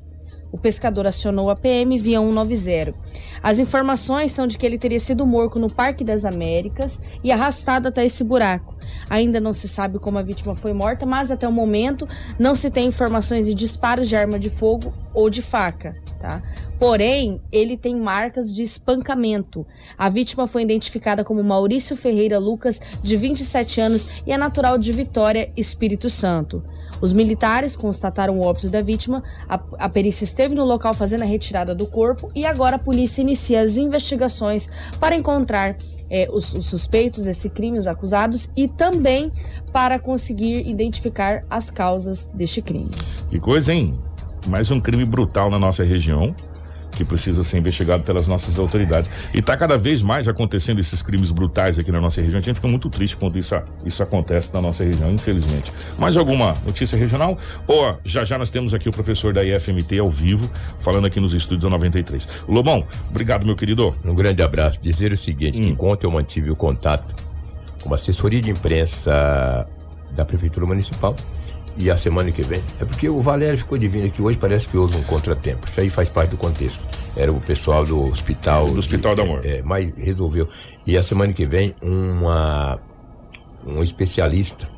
O 0.50 0.58
pescador 0.58 1.06
acionou 1.06 1.50
a 1.50 1.56
PM 1.56 1.98
via 1.98 2.20
190. 2.20 2.94
As 3.42 3.58
informações 3.58 4.32
são 4.32 4.46
de 4.46 4.58
que 4.58 4.66
ele 4.66 4.78
teria 4.78 4.98
sido 4.98 5.26
morto 5.26 5.58
no 5.58 5.72
Parque 5.72 6.02
das 6.02 6.24
Américas 6.24 7.02
e 7.22 7.30
arrastado 7.30 7.88
até 7.88 8.04
esse 8.04 8.24
buraco. 8.24 8.76
Ainda 9.08 9.40
não 9.40 9.52
se 9.52 9.68
sabe 9.68 9.98
como 9.98 10.18
a 10.18 10.22
vítima 10.22 10.54
foi 10.54 10.72
morta, 10.72 11.06
mas 11.06 11.30
até 11.30 11.46
o 11.46 11.52
momento 11.52 12.08
não 12.38 12.54
se 12.54 12.70
tem 12.70 12.86
informações 12.86 13.46
de 13.46 13.54
disparos 13.54 14.08
de 14.08 14.16
arma 14.16 14.38
de 14.38 14.50
fogo 14.50 14.92
ou 15.14 15.30
de 15.30 15.42
faca, 15.42 15.92
tá? 16.18 16.42
Porém, 16.78 17.40
ele 17.50 17.76
tem 17.76 17.96
marcas 17.96 18.54
de 18.54 18.62
espancamento. 18.62 19.66
A 19.96 20.08
vítima 20.08 20.46
foi 20.46 20.62
identificada 20.62 21.24
como 21.24 21.42
Maurício 21.42 21.96
Ferreira 21.96 22.38
Lucas, 22.38 22.80
de 23.02 23.16
27 23.16 23.80
anos, 23.80 24.08
e 24.26 24.32
é 24.32 24.38
natural 24.38 24.78
de 24.78 24.92
Vitória, 24.92 25.50
Espírito 25.56 26.08
Santo. 26.08 26.62
Os 27.00 27.12
militares 27.12 27.76
constataram 27.76 28.38
o 28.38 28.44
óbito 28.44 28.68
da 28.68 28.82
vítima, 28.82 29.22
a, 29.48 29.60
a 29.78 29.88
perícia 29.88 30.24
esteve 30.24 30.54
no 30.54 30.64
local 30.64 30.92
fazendo 30.94 31.22
a 31.22 31.26
retirada 31.26 31.74
do 31.74 31.86
corpo 31.86 32.30
e 32.34 32.44
agora 32.44 32.76
a 32.76 32.78
polícia 32.78 33.22
inicia 33.22 33.60
as 33.60 33.76
investigações 33.76 34.68
para 34.98 35.14
encontrar 35.14 35.76
eh, 36.10 36.28
os, 36.32 36.52
os 36.54 36.66
suspeitos 36.66 37.24
desse 37.24 37.50
crime, 37.50 37.78
os 37.78 37.86
acusados, 37.86 38.50
e 38.56 38.68
também 38.68 39.30
para 39.72 39.98
conseguir 39.98 40.66
identificar 40.68 41.42
as 41.48 41.70
causas 41.70 42.30
deste 42.34 42.62
crime. 42.62 42.90
Que 43.30 43.38
coisa, 43.38 43.72
hein? 43.72 43.92
Mais 44.46 44.70
um 44.70 44.80
crime 44.80 45.04
brutal 45.04 45.50
na 45.50 45.58
nossa 45.58 45.84
região 45.84 46.34
que 46.98 47.04
precisa 47.04 47.44
ser 47.44 47.58
investigado 47.58 48.02
pelas 48.02 48.26
nossas 48.26 48.58
autoridades. 48.58 49.08
E 49.32 49.40
tá 49.40 49.56
cada 49.56 49.78
vez 49.78 50.02
mais 50.02 50.26
acontecendo 50.26 50.80
esses 50.80 51.00
crimes 51.00 51.30
brutais 51.30 51.78
aqui 51.78 51.92
na 51.92 52.00
nossa 52.00 52.20
região. 52.20 52.38
A 52.38 52.42
gente 52.42 52.56
fica 52.56 52.66
muito 52.66 52.90
triste 52.90 53.16
quando 53.16 53.38
isso, 53.38 53.54
isso 53.86 54.02
acontece 54.02 54.52
na 54.52 54.60
nossa 54.60 54.82
região, 54.82 55.08
infelizmente. 55.12 55.72
Mais 55.96 56.16
alguma 56.16 56.54
notícia 56.66 56.98
regional? 56.98 57.38
Ó, 57.68 57.94
já 58.04 58.24
já 58.24 58.36
nós 58.36 58.50
temos 58.50 58.74
aqui 58.74 58.88
o 58.88 58.92
professor 58.92 59.32
da 59.32 59.44
IFMT 59.44 59.98
ao 60.00 60.10
vivo, 60.10 60.50
falando 60.76 61.06
aqui 61.06 61.20
nos 61.20 61.32
estúdios 61.32 61.62
da 61.62 61.70
93. 61.70 62.26
Lobão, 62.48 62.84
obrigado, 63.08 63.46
meu 63.46 63.54
querido. 63.54 63.94
Um 64.04 64.14
grande 64.14 64.42
abraço. 64.42 64.80
Dizer 64.82 65.12
o 65.12 65.16
seguinte, 65.16 65.60
que 65.60 65.68
enquanto 65.68 66.02
eu 66.02 66.10
mantive 66.10 66.50
o 66.50 66.56
contato 66.56 67.14
com 67.80 67.92
a 67.92 67.96
assessoria 67.96 68.40
de 68.40 68.50
imprensa 68.50 69.66
da 70.16 70.24
Prefeitura 70.24 70.66
Municipal 70.66 71.14
e 71.78 71.90
a 71.90 71.96
semana 71.96 72.32
que 72.32 72.42
vem, 72.42 72.60
é 72.80 72.84
porque 72.84 73.08
o 73.08 73.20
Valério 73.22 73.56
ficou 73.56 73.78
divino 73.78 74.06
aqui 74.06 74.20
hoje, 74.20 74.36
parece 74.36 74.66
que 74.66 74.76
houve 74.76 74.96
um 74.96 75.02
contratempo. 75.04 75.66
Isso 75.68 75.80
aí 75.80 75.88
faz 75.88 76.08
parte 76.08 76.30
do 76.30 76.36
contexto. 76.36 76.86
Era 77.16 77.32
o 77.32 77.40
pessoal 77.40 77.84
do 77.84 78.10
hospital. 78.10 78.66
Do 78.66 78.78
Hospital 78.78 79.14
do 79.14 79.22
Amor. 79.22 79.46
É, 79.46 79.62
mas 79.62 79.92
resolveu. 79.96 80.48
E 80.86 80.96
a 80.96 81.02
semana 81.02 81.32
que 81.32 81.46
vem, 81.46 81.74
uma, 81.80 82.78
um 83.64 83.82
especialista 83.82 84.68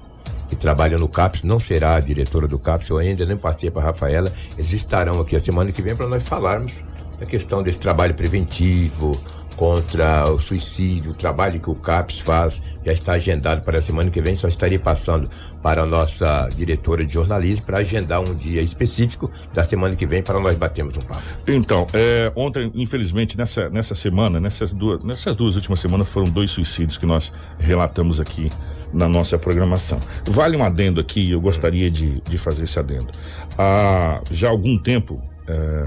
que 0.51 0.57
trabalha 0.57 0.99
no 0.99 1.09
CAPS, 1.09 1.43
não 1.43 1.59
será 1.59 1.95
a 1.95 2.01
diretora 2.01 2.47
do 2.47 2.59
CAPS, 2.59 2.91
eu 2.91 2.99
ainda 2.99 3.25
nem 3.25 3.37
passei 3.37 3.71
para 3.71 3.83
a 3.83 3.85
Rafaela, 3.87 4.31
eles 4.57 4.73
estarão 4.73 5.21
aqui 5.21 5.37
a 5.37 5.41
semana 5.41 5.73
que 5.73 5.81
vem 5.81 5.95
para 5.95 6.07
nós 6.07 6.25
falarmos 6.25 6.85
da 7.19 7.25
questão 7.25 7.63
desse 7.63 7.79
trabalho 7.79 8.15
preventivo 8.15 9.19
contra 9.61 10.25
o 10.33 10.39
suicídio, 10.39 11.11
o 11.11 11.15
trabalho 11.15 11.61
que 11.61 11.69
o 11.69 11.75
CAPS 11.75 12.21
faz, 12.21 12.63
já 12.83 12.95
está 12.95 13.13
agendado 13.13 13.61
para 13.61 13.79
a 13.79 13.83
semana 13.83 14.11
que 14.11 14.19
vem, 14.23 14.35
só 14.35 14.49
estaria 14.49 14.81
passando 14.81 15.29
para 15.63 15.83
a 15.83 15.87
nossa 15.87 16.49
diretora 16.57 17.05
de 17.05 17.13
jornalismo 17.13 17.67
para 17.67 17.77
agendar 17.77 18.21
um 18.23 18.35
dia 18.35 18.63
específico 18.63 19.31
da 19.53 19.63
semana 19.63 19.95
que 19.95 20.07
vem 20.07 20.23
para 20.23 20.41
nós 20.41 20.55
batermos 20.55 20.97
um 20.97 21.03
papo. 21.03 21.21
Então, 21.47 21.87
é, 21.93 22.33
ontem, 22.35 22.73
infelizmente, 22.75 23.37
nessa, 23.37 23.69
nessa 23.69 23.95
semana, 23.95 24.41
nessas 24.41 24.73
duas, 24.73 25.05
nessas 25.05 25.37
duas 25.37 25.57
últimas 25.57 25.79
semanas, 25.79 26.09
foram 26.09 26.31
dois 26.31 26.51
suicídios 26.51 26.97
que 26.97 27.05
nós 27.05 27.31
relatamos 27.59 28.19
aqui 28.19 28.49
na 28.95 29.11
nossa 29.11 29.39
programação. 29.39 30.01
Vale 30.25 30.57
um 30.57 30.65
adendo 30.65 31.03
aqui, 31.03 31.33
eu 31.33 31.41
gostaria 31.41 31.91
de, 31.91 32.19
de 32.23 32.39
fazer 32.39 32.65
esse 32.65 32.79
adendo. 32.79 33.09
Há 33.59 34.23
já 34.31 34.49
algum 34.49 34.79
tempo, 34.79 35.23
é, 35.47 35.87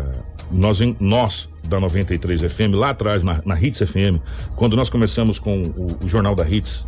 nós, 0.52 0.78
nós 1.00 1.50
da 1.67 1.80
93 1.80 2.41
FM, 2.41 2.73
lá 2.73 2.89
atrás, 2.89 3.23
na, 3.23 3.41
na 3.45 3.60
Hits 3.60 3.80
FM, 3.80 4.19
quando 4.56 4.76
nós 4.76 4.89
começamos 4.89 5.39
com 5.39 5.63
o, 5.63 6.06
o 6.06 6.08
Jornal 6.08 6.36
da 6.36 6.47
Hits, 6.47 6.88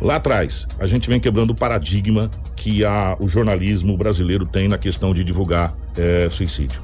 Lá 0.00 0.16
atrás, 0.16 0.66
a 0.78 0.86
gente 0.86 1.08
vem 1.08 1.20
quebrando 1.20 1.50
o 1.50 1.54
paradigma 1.54 2.28
que 2.56 2.84
a, 2.84 3.16
o 3.20 3.28
jornalismo 3.28 3.96
brasileiro 3.96 4.44
tem 4.44 4.68
na 4.68 4.76
questão 4.76 5.14
de 5.14 5.22
divulgar 5.22 5.72
eh, 5.96 6.28
suicídio. 6.30 6.82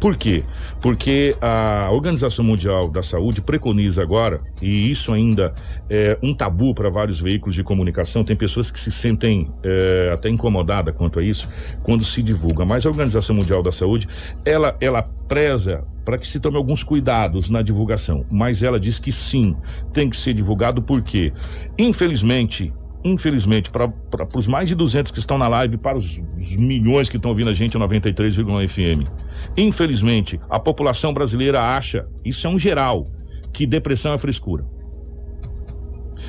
Por 0.00 0.16
quê? 0.16 0.42
Porque 0.80 1.34
a 1.40 1.88
Organização 1.90 2.44
Mundial 2.44 2.88
da 2.88 3.02
Saúde 3.02 3.40
preconiza 3.40 4.02
agora, 4.02 4.40
e 4.60 4.90
isso 4.90 5.12
ainda 5.12 5.54
é 5.88 6.18
um 6.22 6.34
tabu 6.34 6.74
para 6.74 6.90
vários 6.90 7.20
veículos 7.20 7.54
de 7.54 7.62
comunicação, 7.62 8.24
tem 8.24 8.36
pessoas 8.36 8.70
que 8.70 8.78
se 8.78 8.90
sentem 8.90 9.48
eh, 9.62 10.10
até 10.12 10.28
incomodadas 10.28 10.94
quanto 10.96 11.18
a 11.18 11.22
isso 11.22 11.48
quando 11.82 12.04
se 12.04 12.22
divulga. 12.22 12.64
Mas 12.64 12.86
a 12.86 12.88
Organização 12.88 13.36
Mundial 13.36 13.62
da 13.62 13.72
Saúde, 13.72 14.08
ela, 14.44 14.76
ela 14.80 15.02
preza 15.02 15.84
para 16.04 16.18
que 16.18 16.26
se 16.26 16.38
tome 16.38 16.56
alguns 16.56 16.82
cuidados 16.82 17.50
na 17.50 17.62
divulgação, 17.62 18.24
mas 18.30 18.62
ela 18.62 18.78
diz 18.78 18.98
que 18.98 19.10
sim, 19.10 19.56
tem 19.92 20.08
que 20.08 20.16
ser 20.16 20.32
divulgado 20.32 20.80
porque, 20.80 21.32
infelizmente, 21.76 22.72
infelizmente, 23.06 23.70
para 23.70 23.88
os 24.34 24.48
mais 24.48 24.68
de 24.68 24.74
200 24.74 25.10
que 25.10 25.18
estão 25.18 25.38
na 25.38 25.46
live, 25.46 25.76
para 25.76 25.96
os, 25.96 26.22
os 26.36 26.56
milhões 26.56 27.08
que 27.08 27.16
estão 27.16 27.30
ouvindo 27.30 27.50
a 27.50 27.52
gente, 27.52 27.78
93,1 27.78 28.68
FM, 28.68 29.08
infelizmente, 29.56 30.40
a 30.50 30.58
população 30.58 31.14
brasileira 31.14 31.60
acha, 31.60 32.06
isso 32.24 32.46
é 32.46 32.50
um 32.50 32.58
geral, 32.58 33.04
que 33.52 33.66
depressão 33.66 34.12
é 34.12 34.18
frescura. 34.18 34.64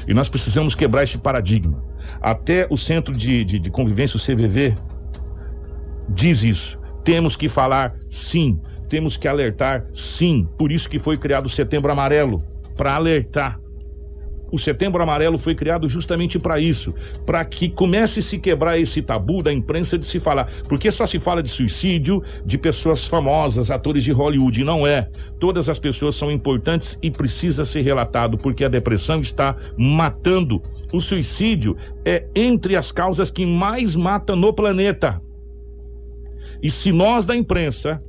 E 0.07 0.13
nós 0.13 0.29
precisamos 0.29 0.75
quebrar 0.75 1.03
esse 1.03 1.17
paradigma. 1.17 1.83
Até 2.21 2.67
o 2.69 2.77
Centro 2.77 3.13
de, 3.13 3.43
de, 3.43 3.59
de 3.59 3.69
Convivência, 3.69 4.17
o 4.17 4.19
CVV, 4.19 4.75
diz 6.07 6.43
isso. 6.43 6.79
Temos 7.03 7.35
que 7.35 7.49
falar 7.49 7.95
sim, 8.07 8.59
temos 8.87 9.17
que 9.17 9.27
alertar 9.27 9.85
sim. 9.91 10.47
Por 10.57 10.71
isso 10.71 10.89
que 10.89 10.99
foi 10.99 11.17
criado 11.17 11.47
o 11.47 11.49
Setembro 11.49 11.91
Amarelo, 11.91 12.39
para 12.77 12.93
alertar. 12.93 13.59
O 14.51 14.57
Setembro 14.57 15.01
Amarelo 15.01 15.38
foi 15.38 15.53
criado 15.55 15.89
justamente 15.89 16.39
para 16.39 16.60
isso, 16.60 16.93
para 17.25 17.43
que 17.43 17.69
comece 17.69 18.19
a 18.19 18.23
se 18.23 18.39
quebrar 18.39 18.79
esse 18.79 19.01
tabu 19.01 19.43
da 19.43 19.51
imprensa 19.53 19.97
de 19.97 20.05
se 20.05 20.19
falar, 20.19 20.49
porque 20.67 20.89
só 20.89 21.05
se 21.05 21.19
fala 21.19 21.43
de 21.43 21.49
suicídio 21.49 22.23
de 22.45 22.57
pessoas 22.57 23.05
famosas, 23.05 23.69
atores 23.69 24.03
de 24.03 24.12
Hollywood, 24.12 24.62
e 24.62 24.63
não 24.63 24.86
é. 24.88 25.10
Todas 25.39 25.69
as 25.69 25.79
pessoas 25.79 26.15
são 26.15 26.31
importantes 26.31 26.97
e 27.01 27.12
precisa 27.12 27.65
ser 27.65 27.81
relatado, 27.81 28.38
porque 28.38 28.63
a 28.63 28.69
depressão 28.69 29.21
está 29.21 29.55
matando. 29.77 30.62
O 30.93 30.99
suicídio 30.99 31.75
é 32.05 32.25
entre 32.36 32.75
as 32.75 32.91
causas 32.91 33.29
que 33.29 33.45
mais 33.45 33.95
mata 33.95 34.36
no 34.36 34.53
planeta. 34.53 35.21
E 36.62 36.71
se 36.71 36.91
nós 36.91 37.25
da 37.25 37.36
imprensa 37.36 38.01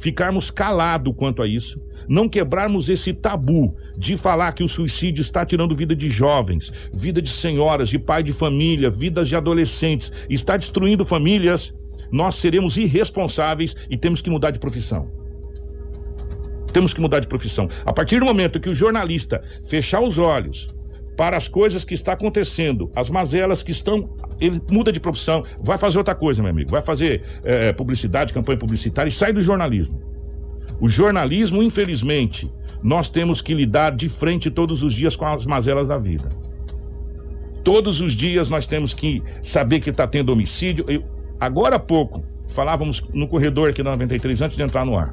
ficarmos 0.00 0.50
calados 0.50 1.14
quanto 1.16 1.42
a 1.42 1.46
isso, 1.46 1.80
não 2.08 2.28
quebrarmos 2.28 2.88
esse 2.88 3.12
tabu 3.12 3.76
de 3.96 4.16
falar 4.16 4.52
que 4.52 4.64
o 4.64 4.68
suicídio 4.68 5.20
está 5.20 5.44
tirando 5.44 5.74
vida 5.74 5.94
de 5.94 6.08
jovens, 6.08 6.72
vida 6.92 7.20
de 7.20 7.28
senhoras, 7.28 7.88
de 7.88 7.98
pai 7.98 8.22
de 8.22 8.32
família, 8.32 8.90
vidas 8.90 9.28
de 9.28 9.36
adolescentes, 9.36 10.10
está 10.28 10.56
destruindo 10.56 11.04
famílias, 11.04 11.74
nós 12.10 12.36
seremos 12.36 12.76
irresponsáveis 12.76 13.76
e 13.88 13.96
temos 13.96 14.22
que 14.22 14.30
mudar 14.30 14.50
de 14.50 14.58
profissão. 14.58 15.08
Temos 16.72 16.94
que 16.94 17.00
mudar 17.00 17.20
de 17.20 17.28
profissão. 17.28 17.68
A 17.84 17.92
partir 17.92 18.18
do 18.18 18.24
momento 18.24 18.58
que 18.58 18.70
o 18.70 18.74
jornalista 18.74 19.42
fechar 19.62 20.00
os 20.00 20.18
olhos 20.18 20.68
para 21.20 21.36
as 21.36 21.48
coisas 21.48 21.84
que 21.84 21.92
está 21.92 22.14
acontecendo, 22.14 22.90
as 22.96 23.10
mazelas 23.10 23.62
que 23.62 23.72
estão, 23.72 24.08
ele 24.40 24.58
muda 24.70 24.90
de 24.90 24.98
profissão, 24.98 25.44
vai 25.62 25.76
fazer 25.76 25.98
outra 25.98 26.14
coisa, 26.14 26.42
meu 26.42 26.50
amigo, 26.50 26.70
vai 26.70 26.80
fazer 26.80 27.22
eh, 27.44 27.74
publicidade, 27.74 28.32
campanha 28.32 28.56
publicitária 28.56 29.10
e 29.10 29.12
sai 29.12 29.30
do 29.30 29.42
jornalismo. 29.42 30.00
O 30.80 30.88
jornalismo, 30.88 31.62
infelizmente, 31.62 32.50
nós 32.82 33.10
temos 33.10 33.42
que 33.42 33.52
lidar 33.52 33.94
de 33.94 34.08
frente 34.08 34.50
todos 34.50 34.82
os 34.82 34.94
dias 34.94 35.14
com 35.14 35.26
as 35.26 35.44
mazelas 35.44 35.88
da 35.88 35.98
vida. 35.98 36.26
Todos 37.62 38.00
os 38.00 38.14
dias 38.14 38.48
nós 38.48 38.66
temos 38.66 38.94
que 38.94 39.22
saber 39.42 39.80
que 39.80 39.90
está 39.90 40.06
tendo 40.06 40.32
homicídio. 40.32 40.86
Eu, 40.88 41.04
agora 41.38 41.76
há 41.76 41.78
pouco, 41.78 42.24
falávamos 42.48 43.02
no 43.12 43.28
corredor 43.28 43.68
aqui 43.68 43.82
da 43.82 43.90
93 43.90 44.40
antes 44.40 44.56
de 44.56 44.62
entrar 44.62 44.86
no 44.86 44.96
ar. 44.96 45.12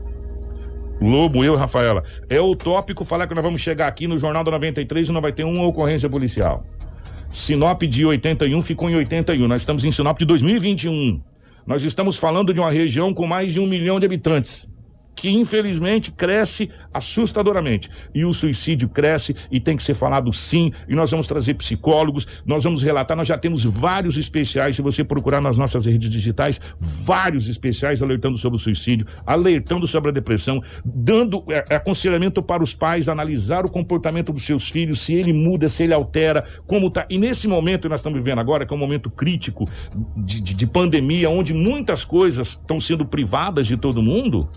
Lobo, 1.00 1.44
eu 1.44 1.54
e 1.54 1.58
Rafaela. 1.58 2.04
É 2.30 2.40
utópico 2.42 3.04
falar 3.04 3.28
que 3.28 3.36
nós 3.36 3.44
vamos 3.44 3.62
chegar 3.62 3.88
aqui 3.88 4.08
no 4.08 4.18
Jornal 4.18 4.44
da 4.44 4.52
93 4.52 5.10
e 5.10 5.12
não 5.12 5.22
vai 5.22 5.32
ter 5.32 5.44
uma 5.44 5.66
ocorrência 5.66 6.10
policial. 6.10 6.64
Sinop 7.30 7.84
de 7.84 8.06
81 8.06 8.62
ficou 8.62 8.90
em 8.90 8.96
81. 8.96 9.48
Nós 9.48 9.62
estamos 9.62 9.84
em 9.84 9.92
Sinop 9.92 10.18
de 10.18 10.26
2021. 10.26 11.22
Nós 11.66 11.84
estamos 11.84 12.18
falando 12.18 12.54
de 12.54 12.60
uma 12.60 12.72
região 12.72 13.14
com 13.14 13.28
mais 13.28 13.54
de 13.54 13.60
um 13.60 13.68
milhão 13.68 14.00
de 14.00 14.06
habitantes 14.06 14.70
que 15.18 15.32
infelizmente 15.32 16.12
cresce 16.12 16.70
assustadoramente. 16.94 17.90
E 18.14 18.24
o 18.24 18.32
suicídio 18.32 18.88
cresce 18.88 19.36
e 19.52 19.60
tem 19.60 19.76
que 19.76 19.82
ser 19.82 19.96
falado 19.96 20.32
sim. 20.32 20.72
E 20.88 20.96
nós 20.96 21.10
vamos 21.10 21.26
trazer 21.26 21.56
psicólogos, 21.56 22.28
nós 22.46 22.64
vamos 22.64 22.84
relatar. 22.84 23.18
Nós 23.18 23.28
já 23.28 23.38
temos 23.38 23.64
vários 23.64 24.16
especiais. 24.16 24.76
Se 24.76 24.82
você 24.82 25.04
procurar 25.04 25.42
nas 25.42 25.58
nossas 25.58 25.88
redes 25.88 26.10
digitais, 26.10 26.62
vários 26.78 27.50
especiais 27.50 28.04
alertando 28.04 28.38
sobre 28.38 28.58
o 28.58 28.60
suicídio, 28.60 29.08
alertando 29.26 29.88
sobre 29.88 30.12
a 30.12 30.14
depressão, 30.14 30.62
dando 30.86 31.44
é, 31.50 31.76
aconselhamento 31.76 32.42
para 32.44 32.62
os 32.62 32.76
pais, 32.76 33.10
analisar 33.10 33.66
o 33.66 33.72
comportamento 33.72 34.32
dos 34.32 34.44
seus 34.44 34.70
filhos, 34.70 35.00
se 35.02 35.16
ele 35.16 35.34
muda, 35.34 35.68
se 35.68 35.84
ele 35.84 35.94
altera, 35.94 36.46
como 36.68 36.92
tá. 36.92 37.08
E 37.10 37.18
nesse 37.18 37.48
momento 37.48 37.84
que 37.84 37.90
nós 37.90 38.02
estamos 38.02 38.20
vivendo 38.20 38.40
agora, 38.40 38.68
que 38.68 38.74
é 38.74 38.76
um 38.76 38.80
momento 38.80 39.10
crítico 39.10 39.66
de, 40.16 40.42
de, 40.42 40.54
de 40.54 40.68
pandemia, 40.68 41.28
onde 41.28 41.56
muitas 41.56 42.06
coisas 42.06 42.50
estão 42.50 42.80
sendo 42.80 43.04
privadas 43.04 43.66
de 43.66 43.76
todo 43.78 44.00
mundo. 44.00 44.48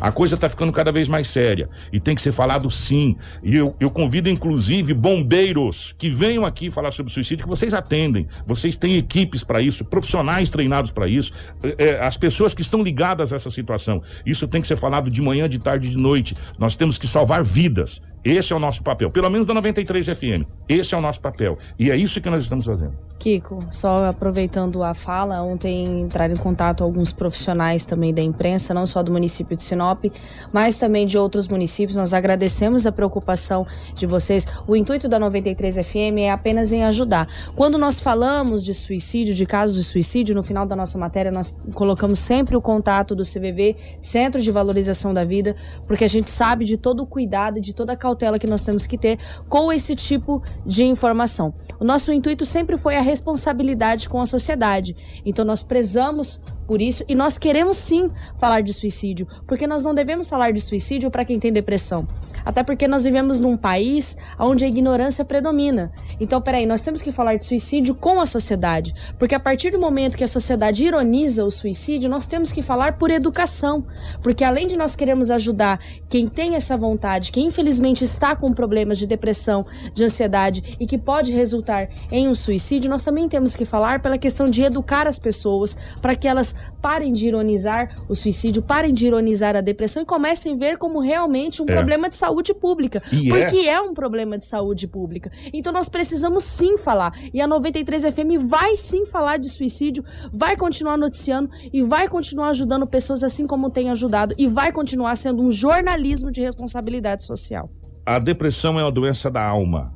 A 0.00 0.12
coisa 0.12 0.34
está 0.34 0.48
ficando 0.48 0.72
cada 0.72 0.92
vez 0.92 1.08
mais 1.08 1.26
séria 1.26 1.68
e 1.92 1.98
tem 1.98 2.14
que 2.14 2.20
ser 2.20 2.32
falado 2.32 2.70
sim. 2.70 3.16
E 3.42 3.56
eu, 3.56 3.74
eu 3.80 3.90
convido, 3.90 4.28
inclusive, 4.28 4.92
bombeiros 4.92 5.94
que 5.98 6.10
venham 6.10 6.44
aqui 6.44 6.70
falar 6.70 6.90
sobre 6.90 7.12
suicídio, 7.12 7.44
que 7.44 7.48
vocês 7.48 7.72
atendem. 7.72 8.26
Vocês 8.46 8.76
têm 8.76 8.96
equipes 8.96 9.42
para 9.42 9.60
isso, 9.60 9.84
profissionais 9.84 10.50
treinados 10.50 10.90
para 10.90 11.08
isso, 11.08 11.32
é, 11.62 11.76
é, 11.78 12.04
as 12.04 12.16
pessoas 12.16 12.52
que 12.52 12.62
estão 12.62 12.82
ligadas 12.82 13.32
a 13.32 13.36
essa 13.36 13.50
situação. 13.50 14.02
Isso 14.24 14.46
tem 14.46 14.60
que 14.60 14.68
ser 14.68 14.76
falado 14.76 15.10
de 15.10 15.22
manhã, 15.22 15.48
de 15.48 15.58
tarde, 15.58 15.88
de 15.90 15.96
noite. 15.96 16.34
Nós 16.58 16.76
temos 16.76 16.98
que 16.98 17.06
salvar 17.06 17.42
vidas. 17.42 18.02
Esse 18.24 18.52
é 18.52 18.56
o 18.56 18.58
nosso 18.58 18.82
papel, 18.82 19.08
pelo 19.08 19.30
menos 19.30 19.46
da 19.46 19.54
93 19.54 20.06
FM. 20.06 20.42
Esse 20.68 20.94
é 20.94 20.98
o 20.98 21.00
nosso 21.00 21.20
papel. 21.20 21.56
E 21.78 21.92
é 21.92 21.96
isso 21.96 22.20
que 22.20 22.28
nós 22.28 22.42
estamos 22.42 22.64
fazendo. 22.64 22.94
Kiko, 23.18 23.60
só 23.70 24.06
aproveitando 24.06 24.82
a 24.82 24.92
fala, 24.92 25.42
ontem 25.42 25.84
entraram 26.02 26.34
em 26.34 26.36
contato 26.36 26.82
alguns 26.82 27.12
profissionais 27.12 27.84
também 27.84 28.12
da 28.12 28.20
imprensa, 28.20 28.74
não 28.74 28.84
só 28.84 29.02
do 29.02 29.12
município 29.12 29.56
de 29.56 29.62
Sinop, 29.62 30.04
mas 30.52 30.76
também 30.76 31.06
de 31.06 31.16
outros 31.16 31.48
municípios. 31.48 31.96
Nós 31.96 32.12
agradecemos 32.12 32.84
a 32.84 32.92
preocupação 32.92 33.66
de 33.94 34.06
vocês. 34.06 34.46
O 34.66 34.74
intuito 34.74 35.08
da 35.08 35.18
93 35.18 35.76
FM 35.86 36.18
é 36.18 36.30
apenas 36.30 36.72
em 36.72 36.84
ajudar. 36.84 37.28
Quando 37.54 37.78
nós 37.78 38.00
falamos 38.00 38.64
de 38.64 38.74
suicídio, 38.74 39.34
de 39.34 39.46
casos 39.46 39.76
de 39.76 39.84
suicídio, 39.84 40.34
no 40.34 40.42
final 40.42 40.66
da 40.66 40.76
nossa 40.76 40.98
matéria, 40.98 41.30
nós 41.30 41.56
colocamos 41.74 42.18
sempre 42.18 42.56
o 42.56 42.60
contato 42.60 43.14
do 43.14 43.22
CVV, 43.22 43.76
Centro 44.02 44.42
de 44.42 44.50
Valorização 44.50 45.14
da 45.14 45.24
Vida, 45.24 45.56
porque 45.86 46.04
a 46.04 46.08
gente 46.08 46.28
sabe 46.28 46.64
de 46.64 46.76
todo 46.76 47.04
o 47.04 47.06
cuidado 47.06 47.60
de 47.60 47.72
toda 47.72 47.92
a 47.92 47.96
cautela 47.96 48.15
que 48.38 48.46
nós 48.46 48.64
temos 48.64 48.86
que 48.86 48.98
ter 48.98 49.18
com 49.48 49.72
esse 49.72 49.94
tipo 49.94 50.42
de 50.64 50.82
informação. 50.84 51.54
O 51.78 51.84
nosso 51.84 52.12
intuito 52.12 52.44
sempre 52.44 52.76
foi 52.76 52.96
a 52.96 53.00
responsabilidade 53.00 54.08
com 54.08 54.20
a 54.20 54.26
sociedade. 54.26 54.96
Então 55.24 55.44
nós 55.44 55.62
prezamos 55.62 56.42
por 56.66 56.82
isso 56.82 57.04
e 57.08 57.14
nós 57.14 57.38
queremos 57.38 57.76
sim 57.76 58.08
falar 58.38 58.60
de 58.60 58.72
suicídio, 58.72 59.26
porque 59.46 59.66
nós 59.66 59.84
não 59.84 59.94
devemos 59.94 60.28
falar 60.28 60.50
de 60.52 60.60
suicídio 60.60 61.10
para 61.10 61.24
quem 61.24 61.38
tem 61.38 61.52
depressão. 61.52 62.06
Até 62.44 62.62
porque 62.62 62.86
nós 62.86 63.02
vivemos 63.02 63.40
num 63.40 63.56
país 63.56 64.16
onde 64.38 64.64
a 64.64 64.68
ignorância 64.68 65.24
predomina. 65.24 65.90
Então, 66.20 66.40
peraí, 66.40 66.64
nós 66.64 66.80
temos 66.80 67.02
que 67.02 67.10
falar 67.10 67.34
de 67.34 67.44
suicídio 67.44 67.92
com 67.92 68.20
a 68.20 68.26
sociedade, 68.26 68.94
porque 69.18 69.34
a 69.34 69.40
partir 69.40 69.70
do 69.70 69.80
momento 69.80 70.16
que 70.16 70.22
a 70.22 70.28
sociedade 70.28 70.84
ironiza 70.84 71.44
o 71.44 71.50
suicídio, 71.50 72.08
nós 72.08 72.28
temos 72.28 72.52
que 72.52 72.62
falar 72.62 72.96
por 72.98 73.10
educação, 73.10 73.84
porque 74.22 74.44
além 74.44 74.68
de 74.68 74.76
nós 74.76 74.94
queremos 74.94 75.28
ajudar 75.28 75.80
quem 76.08 76.28
tem 76.28 76.54
essa 76.54 76.76
vontade, 76.76 77.32
que 77.32 77.40
infelizmente 77.40 78.04
está 78.04 78.36
com 78.36 78.52
problemas 78.52 78.98
de 78.98 79.06
depressão, 79.06 79.66
de 79.92 80.04
ansiedade 80.04 80.76
e 80.78 80.86
que 80.86 80.98
pode 80.98 81.32
resultar 81.32 81.88
em 82.12 82.28
um 82.28 82.34
suicídio, 82.34 82.88
nós 82.88 83.04
também 83.04 83.28
temos 83.28 83.56
que 83.56 83.64
falar 83.64 84.00
pela 84.00 84.18
questão 84.18 84.46
de 84.46 84.62
educar 84.62 85.08
as 85.08 85.18
pessoas 85.18 85.76
para 86.00 86.14
que 86.14 86.28
elas 86.28 86.54
parem 86.80 87.12
de 87.12 87.26
ironizar 87.28 87.94
o 88.08 88.14
suicídio, 88.14 88.62
parem 88.62 88.92
de 88.92 89.06
ironizar 89.06 89.56
a 89.56 89.60
depressão 89.60 90.02
e 90.02 90.06
comecem 90.06 90.54
a 90.54 90.56
ver 90.56 90.78
como 90.78 91.00
realmente 91.00 91.62
um 91.62 91.66
É. 91.68 91.72
problema 91.74 92.08
de 92.08 92.14
saúde 92.14 92.54
pública. 92.54 93.02
E 93.12 93.28
porque 93.28 93.56
é. 93.68 93.80
um 93.80 93.94
problema 93.94 94.38
de 94.38 94.44
saúde 94.44 94.86
pública. 94.86 95.30
Então 95.52 95.72
nós 95.72 95.88
precisamos 95.88 96.44
sim 96.44 96.76
falar. 96.76 97.12
E 97.32 97.40
a 97.40 97.46
93 97.46 98.04
FM 98.04 98.48
vai 98.48 98.76
sim 98.76 99.06
falar 99.06 99.36
de 99.38 99.48
suicídio, 99.48 100.04
vai 100.32 100.56
continuar 100.56 100.96
noticiando 100.96 101.50
e 101.72 101.82
vai 101.82 102.08
continuar 102.08 102.48
ajudando 102.48 102.86
pessoas 102.86 103.22
assim 103.22 103.46
como 103.46 103.70
tem 103.70 103.90
ajudado 103.90 104.34
e 104.38 104.46
vai 104.46 104.72
continuar 104.72 105.16
sendo 105.16 105.42
um 105.42 105.50
jornalismo 105.50 106.30
de 106.30 106.40
responsabilidade 106.40 107.24
social. 107.24 107.70
A 108.04 108.18
depressão 108.18 108.78
é 108.78 108.84
uma 108.84 108.92
doença 108.92 109.30
da 109.30 109.44
alma. 109.44 109.92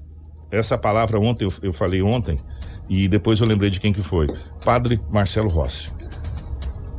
Essa 0.50 0.76
palavra 0.76 1.18
ontem 1.20 1.44
eu, 1.44 1.52
eu 1.62 1.72
falei 1.72 2.02
ontem 2.02 2.36
e 2.88 3.06
depois 3.06 3.40
eu 3.40 3.46
lembrei 3.46 3.70
de 3.70 3.78
quem 3.78 3.92
que 3.92 4.02
foi. 4.02 4.26
Padre 4.64 5.00
Marcelo 5.12 5.48
Rossi. 5.48 5.92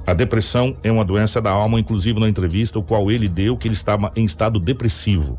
A 0.06 0.14
depressão 0.14 0.76
é 0.84 0.92
uma 0.92 1.06
doença 1.06 1.42
da 1.42 1.52
alma, 1.52 1.80
inclusive 1.80 2.20
na 2.20 2.28
entrevista 2.28 2.80
o 2.80 2.84
qual 2.84 3.12
ele 3.12 3.28
deu 3.28 3.56
que 3.56 3.68
ele 3.68 3.76
estava 3.76 4.12
em 4.16 4.26
estado 4.26 4.60
depressivo. 4.60 5.38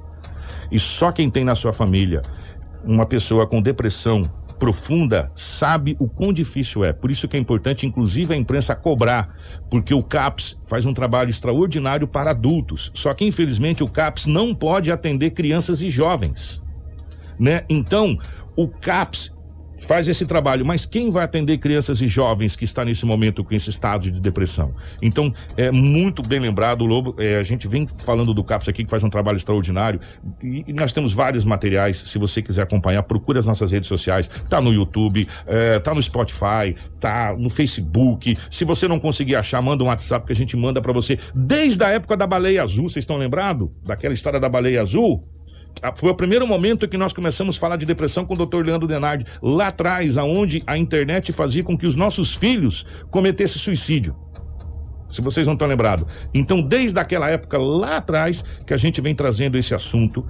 E 0.70 0.78
só 0.78 1.12
quem 1.12 1.28
tem 1.28 1.44
na 1.44 1.54
sua 1.54 1.72
família 1.72 2.22
uma 2.84 3.06
pessoa 3.06 3.46
com 3.46 3.60
depressão 3.60 4.22
profunda 4.62 5.28
sabe 5.34 5.96
o 5.98 6.08
quão 6.08 6.32
difícil 6.32 6.84
é. 6.84 6.92
Por 6.92 7.10
isso 7.10 7.26
que 7.26 7.36
é 7.36 7.40
importante, 7.40 7.84
inclusive, 7.84 8.32
a 8.32 8.36
imprensa 8.36 8.76
cobrar, 8.76 9.34
porque 9.68 9.92
o 9.92 10.02
CAPS 10.02 10.56
faz 10.62 10.86
um 10.86 10.94
trabalho 10.94 11.30
extraordinário 11.30 12.06
para 12.06 12.30
adultos. 12.30 12.92
Só 12.94 13.12
que, 13.12 13.24
infelizmente, 13.24 13.82
o 13.82 13.88
CAPS 13.88 14.26
não 14.26 14.54
pode 14.54 14.92
atender 14.92 15.30
crianças 15.32 15.82
e 15.82 15.90
jovens. 15.90 16.62
Né? 17.40 17.64
Então, 17.68 18.16
o 18.54 18.68
CAPS 18.68 19.34
faz 19.86 20.08
esse 20.08 20.26
trabalho, 20.26 20.64
mas 20.64 20.86
quem 20.86 21.10
vai 21.10 21.24
atender 21.24 21.58
crianças 21.58 22.00
e 22.00 22.06
jovens 22.06 22.56
que 22.56 22.64
está 22.64 22.84
nesse 22.84 23.04
momento 23.04 23.44
com 23.44 23.54
esse 23.54 23.70
estado 23.70 24.10
de 24.10 24.20
depressão? 24.20 24.72
Então, 25.00 25.32
é 25.56 25.70
muito 25.70 26.22
bem 26.22 26.40
lembrado, 26.40 26.84
Lobo, 26.84 27.14
é, 27.18 27.36
a 27.36 27.42
gente 27.42 27.68
vem 27.68 27.86
falando 27.86 28.32
do 28.32 28.44
CAPS 28.44 28.68
aqui, 28.68 28.84
que 28.84 28.90
faz 28.90 29.02
um 29.02 29.10
trabalho 29.10 29.36
extraordinário, 29.36 30.00
e, 30.42 30.64
e 30.66 30.72
nós 30.72 30.92
temos 30.92 31.12
vários 31.12 31.44
materiais, 31.44 31.96
se 31.96 32.18
você 32.18 32.40
quiser 32.42 32.62
acompanhar, 32.62 33.02
procure 33.02 33.38
as 33.38 33.46
nossas 33.46 33.72
redes 33.72 33.88
sociais, 33.88 34.28
tá 34.48 34.60
no 34.60 34.72
YouTube, 34.72 35.26
é, 35.46 35.78
tá 35.78 35.94
no 35.94 36.02
Spotify, 36.02 36.74
tá 37.00 37.34
no 37.36 37.50
Facebook, 37.50 38.36
se 38.50 38.64
você 38.64 38.86
não 38.86 38.98
conseguir 38.98 39.36
achar, 39.36 39.60
manda 39.60 39.82
um 39.84 39.88
WhatsApp 39.88 40.26
que 40.26 40.32
a 40.32 40.36
gente 40.36 40.56
manda 40.56 40.80
para 40.80 40.92
você, 40.92 41.18
desde 41.34 41.82
a 41.82 41.88
época 41.88 42.16
da 42.16 42.26
baleia 42.26 42.62
azul, 42.62 42.88
vocês 42.88 43.02
estão 43.02 43.16
lembrados? 43.16 43.68
Daquela 43.84 44.14
história 44.14 44.38
da 44.38 44.48
baleia 44.48 44.80
azul? 44.80 45.22
Ah, 45.80 45.92
Foi 45.96 46.10
o 46.10 46.14
primeiro 46.14 46.46
momento 46.46 46.88
que 46.88 46.96
nós 46.96 47.12
começamos 47.12 47.56
a 47.56 47.60
falar 47.60 47.76
de 47.76 47.86
depressão 47.86 48.24
com 48.24 48.34
o 48.34 48.46
Dr. 48.46 48.64
Leandro 48.64 48.86
Denardi, 48.88 49.24
lá 49.42 49.68
atrás, 49.68 50.18
aonde 50.18 50.62
a 50.66 50.76
internet 50.76 51.32
fazia 51.32 51.62
com 51.62 51.76
que 51.76 51.86
os 51.86 51.96
nossos 51.96 52.34
filhos 52.34 52.84
cometessem 53.10 53.60
suicídio. 53.60 54.14
Se 55.08 55.20
vocês 55.20 55.46
não 55.46 55.52
estão 55.52 55.68
lembrados. 55.68 56.06
Então, 56.32 56.62
desde 56.62 56.98
aquela 56.98 57.28
época 57.28 57.58
lá 57.58 57.98
atrás, 57.98 58.42
que 58.66 58.72
a 58.72 58.78
gente 58.78 58.98
vem 59.02 59.14
trazendo 59.14 59.58
esse 59.58 59.74
assunto 59.74 60.26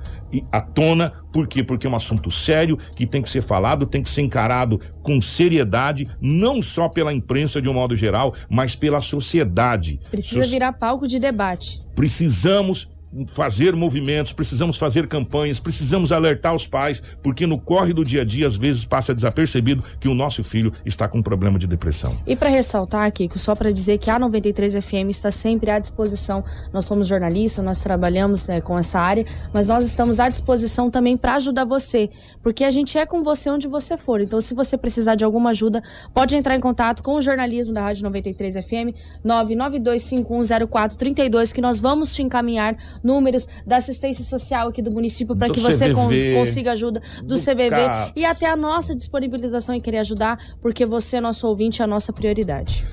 à 0.50 0.60
tona. 0.60 1.12
Por 1.32 1.46
quê? 1.46 1.62
Porque 1.62 1.86
é 1.86 1.90
um 1.90 1.94
assunto 1.94 2.32
sério 2.32 2.76
que 2.96 3.06
tem 3.06 3.22
que 3.22 3.30
ser 3.30 3.42
falado, 3.42 3.86
tem 3.86 4.02
que 4.02 4.10
ser 4.10 4.22
encarado 4.22 4.80
com 5.04 5.22
seriedade, 5.22 6.08
não 6.20 6.60
só 6.60 6.88
pela 6.88 7.12
imprensa 7.14 7.62
de 7.62 7.68
um 7.68 7.74
modo 7.74 7.94
geral, 7.94 8.34
mas 8.50 8.74
pela 8.74 9.00
sociedade. 9.00 10.00
Precisa 10.10 10.42
So- 10.42 10.50
virar 10.50 10.72
palco 10.72 11.06
de 11.06 11.20
debate. 11.20 11.78
precisamos 11.94 12.88
fazer 13.26 13.76
movimentos, 13.76 14.32
precisamos 14.32 14.78
fazer 14.78 15.06
campanhas, 15.06 15.60
precisamos 15.60 16.12
alertar 16.12 16.54
os 16.54 16.66
pais, 16.66 17.02
porque 17.22 17.46
no 17.46 17.58
corre 17.58 17.92
do 17.92 18.02
dia 18.04 18.22
a 18.22 18.24
dia 18.24 18.46
às 18.46 18.56
vezes 18.56 18.84
passa 18.84 19.14
desapercebido 19.14 19.84
que 20.00 20.08
o 20.08 20.14
nosso 20.14 20.42
filho 20.42 20.72
está 20.84 21.06
com 21.08 21.18
um 21.18 21.22
problema 21.22 21.58
de 21.58 21.66
depressão. 21.66 22.16
E 22.26 22.34
para 22.34 22.48
ressaltar, 22.48 23.12
Kiko, 23.12 23.38
só 23.38 23.54
para 23.54 23.70
dizer 23.70 23.98
que 23.98 24.08
a 24.10 24.18
93 24.18 24.84
FM 24.84 25.10
está 25.10 25.30
sempre 25.30 25.70
à 25.70 25.78
disposição. 25.78 26.42
Nós 26.72 26.86
somos 26.86 27.06
jornalistas, 27.06 27.64
nós 27.64 27.80
trabalhamos 27.82 28.48
né, 28.48 28.60
com 28.60 28.76
essa 28.78 28.98
área, 28.98 29.24
mas 29.52 29.68
nós 29.68 29.84
estamos 29.84 30.18
à 30.18 30.28
disposição 30.28 30.90
também 30.90 31.16
para 31.16 31.36
ajudar 31.36 31.64
você, 31.64 32.10
porque 32.42 32.64
a 32.64 32.70
gente 32.70 32.98
é 32.98 33.06
com 33.06 33.22
você 33.22 33.48
onde 33.50 33.68
você 33.68 33.96
for. 33.96 34.20
Então, 34.20 34.40
se 34.40 34.54
você 34.54 34.76
precisar 34.78 35.14
de 35.14 35.24
alguma 35.24 35.50
ajuda, 35.50 35.82
pode 36.14 36.36
entrar 36.36 36.56
em 36.56 36.60
contato 36.60 37.02
com 37.02 37.16
o 37.16 37.22
jornalismo 37.22 37.74
da 37.74 37.82
Rádio 37.82 38.04
93 38.04 38.54
FM 38.54 38.94
992510432 39.24 41.52
que 41.52 41.60
nós 41.60 41.78
vamos 41.78 42.14
te 42.14 42.22
encaminhar 42.22 42.74
números 43.02 43.48
da 43.66 43.76
assistência 43.78 44.24
social 44.24 44.68
aqui 44.68 44.80
do 44.82 44.90
município 44.90 45.34
para 45.36 45.48
que 45.52 45.60
você 45.60 45.92
con- 45.92 46.08
consiga 46.34 46.72
ajuda 46.72 47.00
do, 47.22 47.26
do 47.28 47.34
CVV 47.36 47.70
CAPS. 47.70 48.12
e 48.16 48.24
até 48.24 48.46
a 48.48 48.56
nossa 48.56 48.94
disponibilização 48.94 49.74
em 49.74 49.80
querer 49.80 49.98
ajudar, 49.98 50.38
porque 50.60 50.86
você, 50.86 51.20
nosso 51.20 51.46
ouvinte, 51.46 51.80
é 51.82 51.84
a 51.84 51.88
nossa 51.88 52.12
prioridade. 52.12 52.86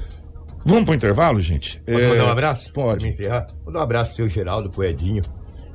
Vamos 0.66 0.86
pro 0.86 0.94
intervalo, 0.94 1.40
gente? 1.40 1.78
Posso 1.80 1.92
É, 2.00 2.10
mandar 2.10 2.26
um 2.26 2.30
abraço? 2.32 2.74
Pode. 2.74 3.06
Me 3.06 3.12
encerrar? 3.12 3.48
Vou 3.64 3.72
dar 3.74 3.80
um 3.80 3.84
abraço 3.84 4.10
pro 4.12 4.16
seu 4.18 4.28
Geraldo, 4.28 4.70
pro 4.70 4.84
Edinho. 4.84 5.22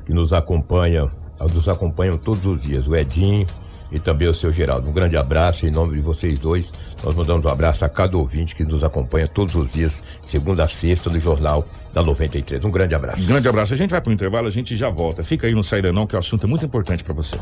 que 0.04 0.12
nos 0.12 0.34
acompanham, 0.34 1.08
nos 1.54 1.66
acompanham 1.68 2.18
todos 2.18 2.44
os 2.44 2.62
dias, 2.64 2.86
o 2.86 2.94
Edinho 2.94 3.46
e 3.94 4.00
também 4.00 4.28
o 4.28 4.34
seu 4.34 4.52
Geraldo. 4.52 4.88
Um 4.88 4.92
grande 4.92 5.16
abraço 5.16 5.66
em 5.66 5.70
nome 5.70 5.94
de 5.94 6.00
vocês 6.00 6.36
dois. 6.38 6.72
Nós 7.04 7.14
mandamos 7.14 7.44
um 7.46 7.48
abraço 7.48 7.84
a 7.84 7.88
cada 7.88 8.16
ouvinte 8.16 8.54
que 8.54 8.64
nos 8.64 8.82
acompanha 8.82 9.28
todos 9.28 9.54
os 9.54 9.72
dias, 9.72 10.02
segunda 10.20 10.64
a 10.64 10.68
sexta, 10.68 11.08
no 11.08 11.20
Jornal 11.20 11.64
da 11.92 12.02
93. 12.02 12.64
Um 12.64 12.70
grande 12.70 12.94
abraço. 12.94 13.24
Grande 13.26 13.48
abraço. 13.48 13.72
A 13.72 13.76
gente 13.76 13.90
vai 13.90 14.00
pro 14.00 14.12
intervalo, 14.12 14.48
a 14.48 14.50
gente 14.50 14.76
já 14.76 14.90
volta. 14.90 15.22
Fica 15.22 15.46
aí 15.46 15.54
no 15.54 15.62
Saída 15.62 15.92
Não, 15.92 16.06
que 16.06 16.16
o 16.16 16.18
assunto 16.18 16.44
é 16.44 16.48
muito 16.48 16.64
importante 16.64 17.04
para 17.04 17.14
você. 17.14 17.38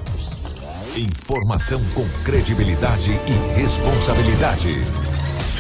Informação 0.95 1.81
com 1.95 2.07
credibilidade 2.23 3.13
e 3.13 3.59
responsabilidade. 3.59 4.77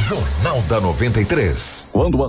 Jornal 0.07 0.61
da 0.69 0.79
93. 0.79 1.89
Quando 1.91 2.23
a 2.23 2.29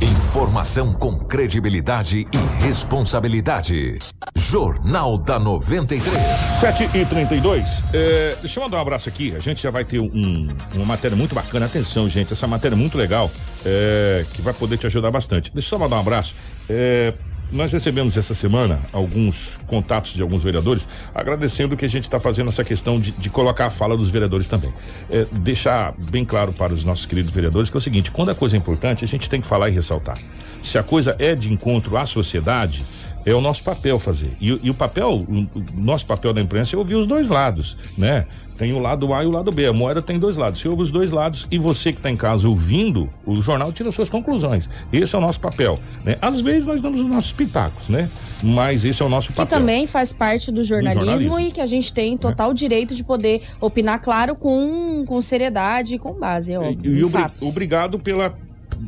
Informação 0.00 0.94
com 0.94 1.18
credibilidade 1.18 2.20
e 2.20 2.64
responsabilidade. 2.64 3.98
Jornal 4.34 5.18
da 5.18 5.38
93. 5.38 6.12
7 6.60 6.90
e 6.94 7.04
32 7.04 7.94
é, 7.94 8.36
Deixa 8.40 8.58
eu 8.58 8.64
mandar 8.64 8.78
um 8.78 8.80
abraço 8.80 9.08
aqui. 9.08 9.34
A 9.34 9.38
gente 9.38 9.62
já 9.62 9.70
vai 9.70 9.84
ter 9.84 10.00
um, 10.00 10.46
uma 10.74 10.86
matéria 10.86 11.16
muito 11.16 11.34
bacana. 11.34 11.66
Atenção, 11.66 12.08
gente. 12.08 12.32
Essa 12.32 12.46
matéria 12.46 12.74
é 12.74 12.78
muito 12.78 12.96
legal. 12.96 13.30
é, 13.64 14.24
que 14.32 14.42
vai 14.42 14.52
poder 14.54 14.76
te 14.76 14.86
ajudar 14.86 15.10
bastante. 15.10 15.50
Deixa 15.52 15.66
eu 15.66 15.70
só 15.70 15.78
mandar 15.78 15.96
um 15.96 16.00
abraço. 16.00 16.34
É, 16.68 17.12
nós 17.52 17.70
recebemos 17.70 18.16
essa 18.16 18.34
semana 18.34 18.80
alguns 18.92 19.60
contatos 19.66 20.14
de 20.14 20.22
alguns 20.22 20.42
vereadores 20.42 20.88
agradecendo 21.14 21.76
que 21.76 21.84
a 21.84 21.88
gente 21.88 22.04
está 22.04 22.18
fazendo 22.18 22.48
essa 22.48 22.64
questão 22.64 22.98
de, 22.98 23.10
de 23.12 23.28
colocar 23.28 23.66
a 23.66 23.70
fala 23.70 23.94
dos 23.94 24.08
vereadores 24.08 24.46
também. 24.46 24.72
É, 25.10 25.26
deixar 25.32 25.92
bem 26.10 26.24
claro 26.24 26.52
para 26.52 26.72
os 26.72 26.82
nossos 26.82 27.04
queridos 27.04 27.30
vereadores 27.32 27.68
que 27.68 27.76
é 27.76 27.78
o 27.78 27.80
seguinte: 27.80 28.10
quando 28.10 28.30
a 28.30 28.34
coisa 28.34 28.56
é 28.56 28.58
importante, 28.58 29.04
a 29.04 29.08
gente 29.08 29.28
tem 29.28 29.40
que 29.40 29.46
falar 29.46 29.68
e 29.68 29.72
ressaltar. 29.72 30.16
Se 30.62 30.78
a 30.78 30.82
coisa 30.82 31.14
é 31.18 31.34
de 31.34 31.52
encontro 31.52 31.96
à 31.96 32.06
sociedade, 32.06 32.82
é 33.24 33.34
o 33.34 33.40
nosso 33.40 33.62
papel 33.62 33.98
fazer. 33.98 34.32
E, 34.40 34.58
e 34.62 34.70
o 34.70 34.74
papel, 34.74 35.10
o, 35.10 35.22
o 35.58 35.64
nosso 35.76 36.06
papel 36.06 36.32
da 36.32 36.40
imprensa 36.40 36.76
é 36.76 36.78
ouvir 36.78 36.94
os 36.96 37.06
dois 37.06 37.28
lados, 37.28 37.76
né? 37.96 38.26
Tem 38.58 38.72
o 38.72 38.78
lado 38.78 39.12
A 39.12 39.24
e 39.24 39.26
o 39.26 39.30
lado 39.30 39.50
B. 39.50 39.66
A 39.66 39.72
moeda 39.72 40.00
tem 40.00 40.18
dois 40.20 40.36
lados. 40.36 40.60
Você 40.60 40.68
ouve 40.68 40.82
os 40.82 40.90
dois 40.92 41.10
lados 41.10 41.48
e 41.50 41.58
você 41.58 41.90
que 41.90 41.98
está 41.98 42.08
em 42.10 42.16
casa 42.16 42.46
ouvindo, 42.48 43.08
o 43.26 43.34
jornal 43.36 43.72
tira 43.72 43.90
suas 43.90 44.08
conclusões. 44.08 44.68
Esse 44.92 45.16
é 45.16 45.18
o 45.18 45.20
nosso 45.22 45.40
papel. 45.40 45.78
Né? 46.04 46.16
Às 46.22 46.40
vezes 46.40 46.64
nós 46.66 46.80
damos 46.80 47.00
os 47.00 47.08
nossos 47.08 47.32
pitacos, 47.32 47.88
né? 47.88 48.08
Mas 48.40 48.84
esse 48.84 49.02
é 49.02 49.04
o 49.04 49.08
nosso 49.08 49.28
Que 49.30 49.34
papel. 49.36 49.58
também 49.58 49.86
faz 49.86 50.12
parte 50.12 50.52
do 50.52 50.62
jornalismo, 50.62 51.04
jornalismo. 51.04 51.40
e 51.40 51.50
que 51.50 51.60
a 51.60 51.66
gente 51.66 51.92
tem 51.92 52.16
total 52.16 52.52
direito 52.54 52.94
de 52.94 53.02
poder 53.02 53.42
opinar, 53.60 54.00
claro, 54.00 54.36
com, 54.36 55.02
com 55.06 55.20
seriedade 55.20 55.94
e 55.94 55.98
com 55.98 56.12
base, 56.12 56.52
é 56.52 56.58
óbvio, 56.58 56.92
E, 56.94 56.98
e 56.98 57.04
obri- 57.04 57.20
fatos. 57.22 57.48
obrigado 57.48 57.98
pela, 57.98 58.32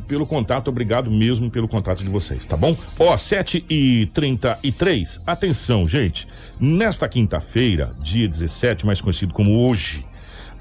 pelo 0.07 0.25
contato, 0.25 0.69
obrigado 0.69 1.09
mesmo 1.11 1.49
pelo 1.49 1.67
contato 1.67 2.03
de 2.03 2.09
vocês, 2.09 2.45
tá 2.45 2.57
bom? 2.57 2.75
Ó, 2.99 3.15
7 3.15 3.65
e 3.69 4.09
33 4.13 5.21
Atenção, 5.25 5.87
gente. 5.87 6.27
Nesta 6.59 7.07
quinta-feira, 7.07 7.95
dia 8.01 8.27
17, 8.27 8.85
mais 8.85 9.01
conhecido 9.01 9.33
como 9.33 9.67
hoje, 9.67 10.05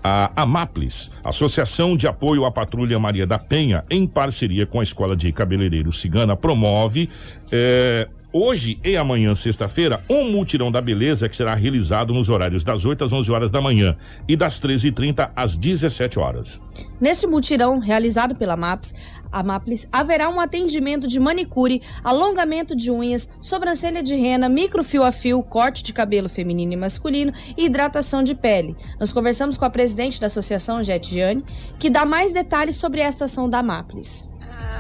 a 0.03 0.31
AMAPLES, 0.37 1.11
Associação 1.25 1.97
de 1.97 2.07
Apoio 2.07 2.45
à 2.45 2.53
Patrulha 2.53 2.99
Maria 2.99 3.27
da 3.27 3.39
Penha, 3.39 3.85
em 3.89 4.07
parceria 4.07 4.66
com 4.66 4.81
a 4.81 4.83
Escola 4.83 5.16
de 5.16 5.33
Cabeleireiro 5.33 5.91
Cigana, 5.91 6.37
promove 6.37 7.09
eh, 7.51 8.07
hoje 8.35 8.80
e 8.85 8.97
amanhã, 8.97 9.32
sexta-feira, 9.32 10.03
um 10.11 10.28
mutirão 10.32 10.72
da 10.72 10.80
beleza 10.80 11.28
que 11.28 11.37
será 11.37 11.55
realizado 11.55 12.12
nos 12.12 12.28
horários 12.28 12.64
das 12.64 12.85
8 12.85 13.05
às 13.05 13.12
11 13.12 13.30
horas 13.30 13.51
da 13.53 13.62
manhã 13.62 13.97
e 14.26 14.35
das 14.35 14.61
13h30 14.61 15.30
às 15.37 15.57
17 15.57 16.18
horas. 16.18 16.61
Neste 17.01 17.28
mutirão 17.28 17.78
realizado 17.78 18.35
pela 18.35 18.57
MAPS, 18.57 18.93
a 19.35 19.43
MAPLES, 19.43 19.89
haverá 19.91 20.28
um 20.28 20.41
atendimento 20.41 21.09
de 21.09 21.18
manicure, 21.18 21.82
alongamento 22.05 22.74
de 22.74 22.91
unhas, 22.91 23.35
sobrancelha 23.41 24.03
de 24.03 24.14
rena, 24.14 24.49
microfio 24.49 25.03
a 25.03 25.11
fio, 25.11 25.43
corte 25.43 25.82
de 25.82 25.93
cabelo 25.93 26.28
feminino 26.28 26.72
e 26.72 26.76
masculino 26.76 27.32
e 27.57 27.66
hidratação 27.66 28.22
de 28.22 28.35
pele. 28.35 28.76
Nós 28.99 29.12
conversamos 29.12 29.59
com 29.59 29.64
a 29.64 29.70
presidente 29.70 30.20
da 30.20 30.28
associação, 30.28 30.82
Jet 30.82 31.11
Gianni, 31.11 31.45
que 31.78 31.91
dá 31.91 32.05
mais 32.05 32.32
detalhes 32.32 32.76
sobre 32.76 33.01
essa 33.01 33.24
ação 33.24 33.49
da 33.49 33.62
MAPLES. 33.62 34.30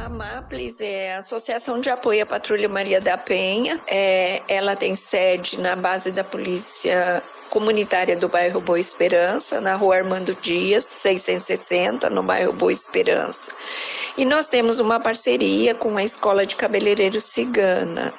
A 0.04 0.08
MAPLES 0.10 0.82
é 0.82 1.14
a 1.14 1.18
Associação 1.18 1.80
de 1.80 1.88
Apoio 1.88 2.22
à 2.22 2.26
Patrulha 2.26 2.68
Maria 2.68 3.00
da 3.00 3.16
Penha. 3.16 3.80
É, 3.86 4.42
ela 4.48 4.76
tem 4.76 4.94
sede 4.94 5.58
na 5.58 5.74
base 5.74 6.12
da 6.12 6.22
Polícia 6.22 7.22
Comunitária 7.48 8.14
do 8.14 8.28
bairro 8.28 8.60
Boa 8.60 8.78
Esperança, 8.78 9.62
na 9.62 9.76
rua 9.76 9.96
Armando 9.96 10.34
Dias, 10.34 10.84
660, 10.84 12.10
no 12.10 12.22
bairro 12.22 12.52
Boa 12.52 12.70
Esperança. 12.70 13.50
E 14.14 14.26
nós 14.26 14.50
temos 14.50 14.78
uma 14.78 15.00
parceria 15.00 15.74
com 15.74 15.96
a 15.96 16.04
Escola 16.04 16.44
de 16.44 16.54
Cabeleireiros 16.54 17.24
Cigana. 17.24 18.12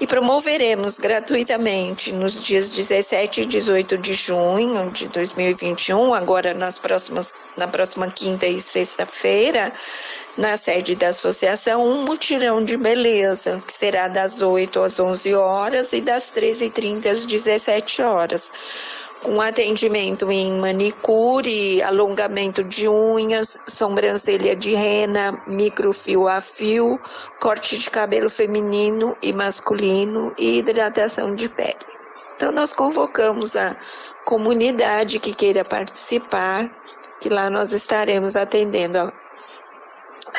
E 0.00 0.06
promoveremos 0.06 0.98
gratuitamente 0.98 2.10
nos 2.10 2.40
dias 2.40 2.70
17 2.70 3.42
e 3.42 3.44
18 3.44 3.98
de 3.98 4.14
junho 4.14 4.90
de 4.90 5.06
2021, 5.08 6.14
agora 6.14 6.54
nas 6.54 6.78
próximas, 6.78 7.34
na 7.54 7.68
próxima 7.68 8.10
quinta 8.10 8.46
e 8.46 8.58
sexta-feira, 8.58 9.70
na 10.38 10.56
sede 10.56 10.96
da 10.96 11.08
associação, 11.08 11.86
um 11.86 12.02
mutirão 12.02 12.64
de 12.64 12.78
beleza, 12.78 13.62
que 13.66 13.72
será 13.74 14.08
das 14.08 14.40
8 14.40 14.80
às 14.80 14.98
11 14.98 15.34
horas 15.34 15.92
e 15.92 16.00
das 16.00 16.32
13h30 16.32 17.06
às 17.06 17.26
17 17.26 18.00
horas 18.00 18.50
com 19.22 19.40
atendimento 19.40 20.30
em 20.30 20.58
manicure, 20.58 21.82
alongamento 21.82 22.64
de 22.64 22.88
unhas, 22.88 23.58
sobrancelha 23.66 24.56
de 24.56 24.74
rena, 24.74 25.42
microfio 25.46 26.26
a 26.26 26.40
fio, 26.40 26.98
corte 27.38 27.78
de 27.78 27.90
cabelo 27.90 28.30
feminino 28.30 29.14
e 29.22 29.32
masculino 29.32 30.34
e 30.38 30.58
hidratação 30.58 31.34
de 31.34 31.48
pele. 31.48 31.76
Então 32.36 32.50
nós 32.50 32.72
convocamos 32.72 33.56
a 33.56 33.76
comunidade 34.24 35.18
que 35.18 35.34
queira 35.34 35.64
participar, 35.64 36.70
que 37.20 37.28
lá 37.28 37.50
nós 37.50 37.72
estaremos 37.72 38.36
atendendo 38.36 39.12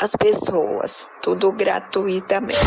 as 0.02 0.16
pessoas, 0.16 1.08
tudo 1.22 1.52
gratuitamente. 1.52 2.58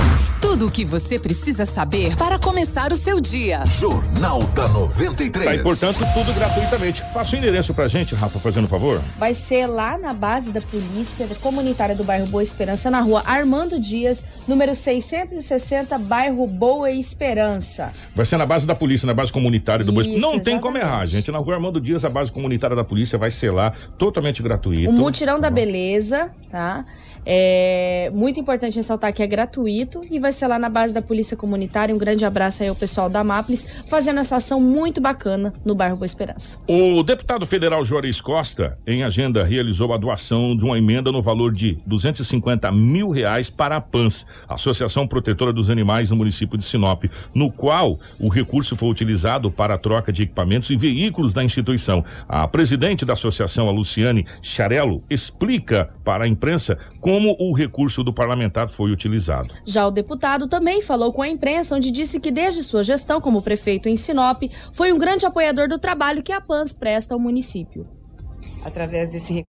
Tudo 0.41 0.67
o 0.67 0.71
que 0.71 0.85
você 0.85 1.19
precisa 1.19 1.67
saber 1.67 2.17
para 2.17 2.39
começar 2.39 2.93
o 2.93 2.97
seu 2.97 3.21
dia. 3.21 3.65
Jornal 3.67 4.39
da 4.55 4.69
93. 4.69 5.45
Tá, 5.45 5.55
e 5.57 5.63
portanto, 5.63 5.99
tudo 6.15 6.33
gratuitamente. 6.33 7.03
Passa 7.13 7.35
o 7.35 7.39
endereço 7.39 7.75
pra 7.75 7.89
gente, 7.89 8.15
Rafa, 8.15 8.39
fazendo 8.39 8.65
um 8.65 8.69
favor. 8.69 9.01
Vai 9.19 9.35
ser 9.35 9.67
lá 9.67 9.99
na 9.99 10.15
base 10.15 10.53
da 10.53 10.61
Polícia 10.61 11.27
Comunitária 11.41 11.97
do 11.97 12.05
bairro 12.05 12.27
Boa 12.29 12.43
Esperança, 12.43 12.91
na 12.91 13.01
rua 13.01 13.23
Armando 13.27 13.81
Dias, 13.81 14.23
número 14.47 14.73
660, 14.75 15.99
bairro 15.99 16.47
Boa 16.47 16.91
Esperança. 16.93 17.91
Vai 18.15 18.25
ser 18.25 18.37
na 18.37 18.47
base 18.47 18.67
da 18.67 18.75
polícia, 18.75 19.07
na 19.07 19.15
base 19.15 19.33
comunitária 19.33 19.85
do 19.85 19.93
Boa 19.93 20.07
Isso, 20.07 20.21
Não 20.21 20.39
tem 20.39 20.61
como 20.61 20.77
exatamente. 20.77 20.97
errar, 20.97 21.07
gente. 21.07 21.33
Na 21.33 21.39
rua 21.39 21.57
Armando 21.57 21.81
Dias, 21.81 22.05
a 22.05 22.09
base 22.09 22.31
comunitária 22.31 22.77
da 22.77 22.85
polícia 22.85 23.19
vai 23.19 23.31
ser 23.31 23.51
lá, 23.51 23.73
totalmente 23.99 24.43
gratuito. 24.43 24.91
O 24.91 24.93
mutirão 24.93 25.41
da 25.41 25.51
beleza, 25.51 26.31
tá? 26.51 26.85
É 27.27 28.11
muito 28.13 28.39
importante 28.39 28.44
ressaltar 28.75 29.13
que 29.13 29.23
é 29.23 29.27
gratuito 29.27 30.01
e 30.11 30.19
vai 30.19 30.33
ser 30.33 30.47
lá 30.47 30.59
na 30.59 30.69
base 30.69 30.93
da 30.93 31.03
Polícia 31.03 31.37
Comunitária. 31.37 31.95
Um 31.95 31.99
grande 31.99 32.25
abraço 32.25 32.63
aí 32.63 32.69
ao 32.69 32.75
pessoal 32.75 33.09
da 33.09 33.25
Maples, 33.25 33.67
fazendo 33.89 34.21
essa 34.21 34.37
ação 34.37 34.61
muito 34.61 35.01
bacana 35.01 35.53
no 35.65 35.75
bairro 35.75 35.97
Boa 35.97 36.07
Esperança. 36.07 36.59
O 36.69 37.03
deputado 37.03 37.47
federal 37.47 37.85
Juarez 37.85 38.21
Costa, 38.21 38.77
em 38.87 39.03
agenda, 39.03 39.45
realizou 39.45 39.93
a 39.93 39.97
doação 39.97 40.57
de 40.57 40.65
uma 40.65 40.79
emenda 40.79 41.11
no 41.11 41.23
valor 41.23 41.53
de 41.53 41.79
250 41.87 42.71
mil 42.73 43.11
reais 43.11 43.51
para 43.51 43.77
a 43.77 43.81
PANS, 43.81 44.27
Associação 44.49 45.07
Protetora 45.07 45.53
dos 45.53 45.71
Animais 45.71 46.11
no 46.11 46.17
município 46.17 46.59
de 46.59 46.65
Sinop, 46.65 47.05
no 47.35 47.51
qual 47.51 47.99
o 48.19 48.29
recurso 48.29 48.77
foi 48.77 48.89
utilizado 48.89 49.51
para 49.51 49.75
a 49.75 49.79
troca 49.79 50.13
de 50.13 50.23
equipamentos 50.23 50.71
e 50.71 50.77
veículos 50.77 51.33
da 51.33 51.43
instituição. 51.43 52.05
A 52.29 52.47
presidente 52.49 53.05
da 53.05 53.13
associação, 53.13 53.69
a 53.69 53.73
Luciane 53.73 54.27
Charello, 54.43 55.03
explica 55.09 55.91
para 56.05 56.25
a 56.25 56.29
imprensa 56.29 56.79
como 57.01 57.37
o 57.39 57.53
recurso 57.53 58.03
do 58.03 58.13
parlamentar 58.35 58.69
foi 58.69 58.91
utilizado. 58.91 59.55
Já 59.65 59.87
o 59.87 59.91
deputado 59.91 60.49
também 60.49 60.83
falou 60.83 61.13
com 61.13 61.23
a 61.23 61.29
imprensa, 61.29 61.77
onde 61.77 61.91
disse 61.91 62.19
que 62.21 62.31
desde 62.31 62.63
sua 62.63 62.83
gestão 62.83 63.21
como 63.21 63.41
prefeito 63.41 63.89
em 63.89 63.97
Sinop, 63.97 64.43
foi 64.73 64.93
um 64.93 64.99
grande 64.99 65.25
apoiador 65.25 65.69
do 65.69 65.79
trabalho 65.79 66.23
que 66.23 66.33
a 66.33 66.41
PANS 66.41 66.73
presta 66.73 67.15
ao 67.15 67.21
município. 67.21 67.87
através 68.65 69.11
desse 69.11 69.45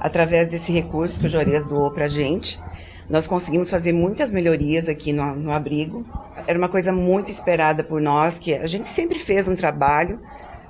através 0.00 0.50
desse 0.50 0.70
recurso 0.70 1.18
que 1.18 1.26
o 1.26 1.30
Juarez 1.30 1.66
doou 1.66 1.90
para 1.90 2.04
a 2.04 2.08
gente, 2.08 2.60
nós 3.08 3.26
conseguimos 3.26 3.70
fazer 3.70 3.92
muitas 3.92 4.30
melhorias 4.30 4.86
aqui 4.86 5.14
no, 5.14 5.34
no 5.34 5.50
abrigo. 5.50 6.04
Era 6.46 6.58
uma 6.58 6.68
coisa 6.68 6.92
muito 6.92 7.32
esperada 7.32 7.82
por 7.82 8.02
nós, 8.02 8.38
que 8.38 8.54
a 8.54 8.66
gente 8.66 8.86
sempre 8.88 9.18
fez 9.18 9.48
um 9.48 9.54
trabalho, 9.54 10.20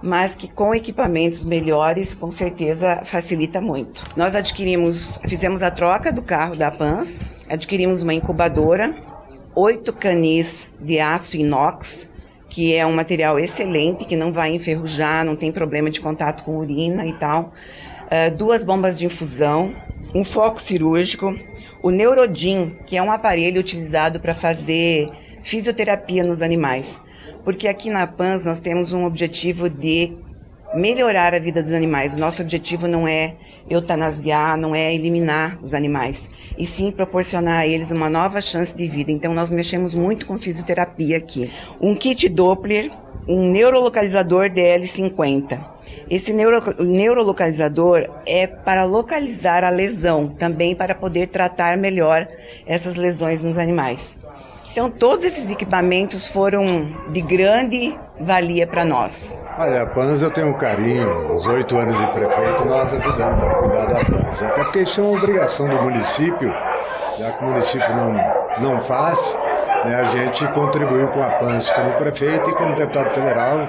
mas 0.04 0.34
que 0.34 0.46
com 0.46 0.74
equipamentos 0.74 1.46
melhores, 1.46 2.14
com 2.14 2.30
certeza 2.30 3.00
facilita 3.04 3.58
muito. 3.58 4.04
Nós 4.14 4.34
adquirimos, 4.36 5.18
fizemos 5.26 5.62
a 5.62 5.70
troca 5.70 6.12
do 6.12 6.20
carro 6.20 6.54
da 6.54 6.70
Pans, 6.70 7.22
adquirimos 7.48 8.02
uma 8.02 8.12
incubadora, 8.12 8.94
oito 9.54 9.94
canis 9.94 10.70
de 10.78 11.00
aço 11.00 11.38
inox, 11.38 12.06
que 12.50 12.74
é 12.74 12.84
um 12.84 12.92
material 12.92 13.38
excelente, 13.38 14.04
que 14.04 14.14
não 14.14 14.30
vai 14.30 14.54
enferrujar, 14.54 15.24
não 15.24 15.36
tem 15.36 15.50
problema 15.50 15.90
de 15.90 16.02
contato 16.02 16.44
com 16.44 16.58
urina 16.58 17.06
e 17.06 17.14
tal. 17.14 17.54
Ah, 18.10 18.28
duas 18.28 18.62
bombas 18.62 18.98
de 18.98 19.06
infusão, 19.06 19.74
um 20.14 20.22
foco 20.22 20.60
cirúrgico, 20.60 21.34
o 21.82 21.90
Neurodin, 21.90 22.76
que 22.86 22.98
é 22.98 23.02
um 23.02 23.10
aparelho 23.10 23.58
utilizado 23.58 24.20
para 24.20 24.34
fazer 24.34 25.08
fisioterapia 25.40 26.22
nos 26.22 26.42
animais. 26.42 27.00
Porque 27.44 27.68
aqui 27.68 27.90
na 27.90 28.06
PANS 28.06 28.44
nós 28.44 28.58
temos 28.58 28.92
um 28.92 29.04
objetivo 29.04 29.68
de 29.68 30.16
melhorar 30.74 31.34
a 31.34 31.38
vida 31.38 31.62
dos 31.62 31.72
animais. 31.72 32.14
O 32.14 32.18
nosso 32.18 32.42
objetivo 32.42 32.88
não 32.88 33.06
é 33.06 33.36
eutanasiar, 33.68 34.56
não 34.56 34.74
é 34.74 34.94
eliminar 34.94 35.58
os 35.62 35.72
animais, 35.72 36.28
e 36.58 36.66
sim 36.66 36.90
proporcionar 36.90 37.60
a 37.60 37.66
eles 37.66 37.90
uma 37.90 38.10
nova 38.10 38.40
chance 38.40 38.74
de 38.74 38.86
vida. 38.88 39.10
Então 39.10 39.32
nós 39.32 39.50
mexemos 39.50 39.94
muito 39.94 40.26
com 40.26 40.38
fisioterapia 40.38 41.16
aqui. 41.16 41.50
Um 41.80 41.94
kit 41.94 42.28
Doppler, 42.28 42.90
um 43.26 43.50
neurolocalizador 43.50 44.50
DL50. 44.50 45.58
Esse 46.10 46.32
neuro, 46.32 46.60
neurolocalizador 46.82 48.08
é 48.26 48.46
para 48.46 48.84
localizar 48.84 49.64
a 49.64 49.70
lesão, 49.70 50.28
também 50.28 50.74
para 50.74 50.94
poder 50.94 51.28
tratar 51.28 51.78
melhor 51.78 52.28
essas 52.66 52.96
lesões 52.96 53.42
nos 53.42 53.56
animais. 53.56 54.18
Então, 54.74 54.90
todos 54.90 55.24
esses 55.24 55.48
equipamentos 55.48 56.26
foram 56.26 56.64
de 57.10 57.20
grande 57.20 57.96
valia 58.18 58.66
para 58.66 58.84
nós. 58.84 59.32
Olha, 59.56 59.82
a 59.82 59.86
PANS 59.86 60.20
eu 60.20 60.32
tenho 60.32 60.48
um 60.48 60.58
carinho, 60.58 61.32
os 61.32 61.46
oito 61.46 61.78
anos 61.78 61.96
de 61.96 62.04
prefeito, 62.08 62.64
nós 62.64 62.92
ajudamos 62.92 63.44
a 63.44 63.54
cuidar 63.54 63.86
da 63.86 64.04
PANS. 64.04 64.42
Até 64.42 64.64
porque 64.64 64.80
isso 64.80 65.00
é 65.00 65.04
uma 65.04 65.16
obrigação 65.16 65.68
do 65.68 65.80
município, 65.80 66.52
já 67.16 67.30
que 67.30 67.44
o 67.44 67.46
município 67.46 67.88
não, 67.94 68.14
não 68.62 68.80
faz, 68.80 69.38
né, 69.84 69.94
a 69.94 70.04
gente 70.06 70.44
contribuiu 70.48 71.06
com 71.06 71.22
a 71.22 71.30
PANS 71.30 71.70
como 71.70 71.92
prefeito 71.92 72.50
e 72.50 72.54
como 72.54 72.74
deputado 72.74 73.10
federal. 73.10 73.68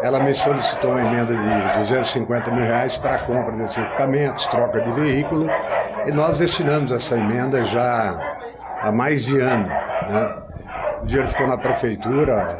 Ela 0.00 0.20
me 0.20 0.32
solicitou 0.32 0.92
uma 0.92 1.02
emenda 1.02 1.36
de 1.36 1.78
250 1.80 2.50
mil 2.50 2.64
reais 2.64 2.96
para 2.96 3.16
a 3.16 3.18
compra 3.18 3.52
desses 3.58 3.76
equipamentos, 3.76 4.46
troca 4.46 4.80
de 4.80 4.90
veículo, 4.92 5.50
e 6.06 6.12
nós 6.12 6.38
destinamos 6.38 6.90
essa 6.92 7.14
emenda 7.14 7.62
já 7.66 8.14
há 8.80 8.90
mais 8.90 9.22
de 9.22 9.38
ano. 9.38 9.66
Né? 9.66 10.45
O 11.02 11.06
dinheiro 11.06 11.28
ficou 11.28 11.46
na 11.46 11.58
prefeitura, 11.58 12.58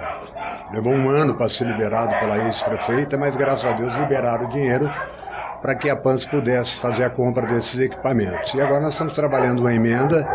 levou 0.73 0.93
um 0.93 1.09
ano 1.09 1.35
para 1.35 1.49
ser 1.49 1.67
liberado 1.67 2.11
pela 2.21 2.39
ex-prefeita, 2.45 3.17
mas 3.17 3.35
graças 3.35 3.65
a 3.65 3.73
Deus 3.73 3.95
liberaram 3.95 4.47
o 4.47 4.51
dinheiro 4.51 4.91
para 5.63 5.75
que 5.75 5.91
a 5.91 5.97
PANS 5.97 6.25
pudesse 6.25 6.79
fazer 6.79 7.05
a 7.05 7.11
compra 7.11 7.47
desses 7.47 7.81
equipamentos. 7.81 8.55
E 8.55 8.61
agora 8.61 8.81
nós 8.81 8.93
estamos 8.93 9.15
trabalhando 9.15 9.61
uma 9.61 9.75
emenda 9.75 10.29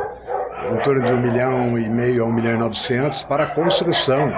em 0.71 0.77
torno 0.77 1.03
de 1.03 1.13
um 1.13 1.21
milhão 1.21 1.77
e 1.77 1.87
meio 1.89 2.23
a 2.23 2.27
um 2.27 2.31
milhão 2.31 2.55
e 2.55 2.57
novecentos 2.57 3.23
para 3.23 3.43
a 3.43 3.47
construção 3.47 4.31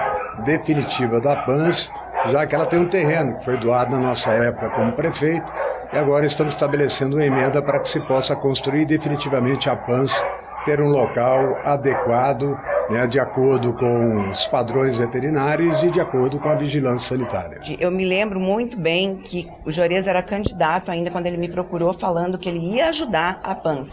definitiva 0.44 1.20
da 1.20 1.36
PANS, 1.36 1.90
já 2.30 2.46
que 2.46 2.54
ela 2.54 2.66
tem 2.66 2.78
um 2.78 2.88
terreno 2.88 3.38
que 3.38 3.44
foi 3.44 3.56
doado 3.56 3.92
na 3.92 3.98
nossa 3.98 4.30
época 4.30 4.70
como 4.70 4.92
prefeito, 4.92 5.50
e 5.92 5.98
agora 5.98 6.26
estamos 6.26 6.54
estabelecendo 6.54 7.16
uma 7.16 7.24
emenda 7.24 7.62
para 7.62 7.78
que 7.78 7.88
se 7.88 8.00
possa 8.00 8.34
construir 8.36 8.84
definitivamente 8.84 9.68
a 9.70 9.76
PANS 9.76 10.24
ter 10.64 10.80
um 10.80 10.88
local 10.88 11.58
adequado, 11.64 12.58
né, 12.90 13.06
de 13.06 13.18
acordo 13.18 13.72
com 13.72 14.30
os 14.30 14.46
padrões 14.46 14.96
veterinários 14.96 15.82
e 15.82 15.90
de 15.90 16.00
acordo 16.00 16.38
com 16.38 16.48
a 16.48 16.54
vigilância 16.54 17.16
sanitária. 17.16 17.60
Eu 17.78 17.90
me 17.90 18.04
lembro 18.04 18.38
muito 18.38 18.78
bem 18.78 19.16
que 19.16 19.48
o 19.64 19.72
Jores 19.72 20.06
era 20.06 20.22
candidato 20.22 20.90
ainda 20.90 21.10
quando 21.10 21.26
ele 21.26 21.36
me 21.36 21.48
procurou 21.48 21.92
falando 21.92 22.38
que 22.38 22.48
ele 22.48 22.76
ia 22.76 22.88
ajudar 22.88 23.40
a 23.42 23.54
PANS. 23.54 23.90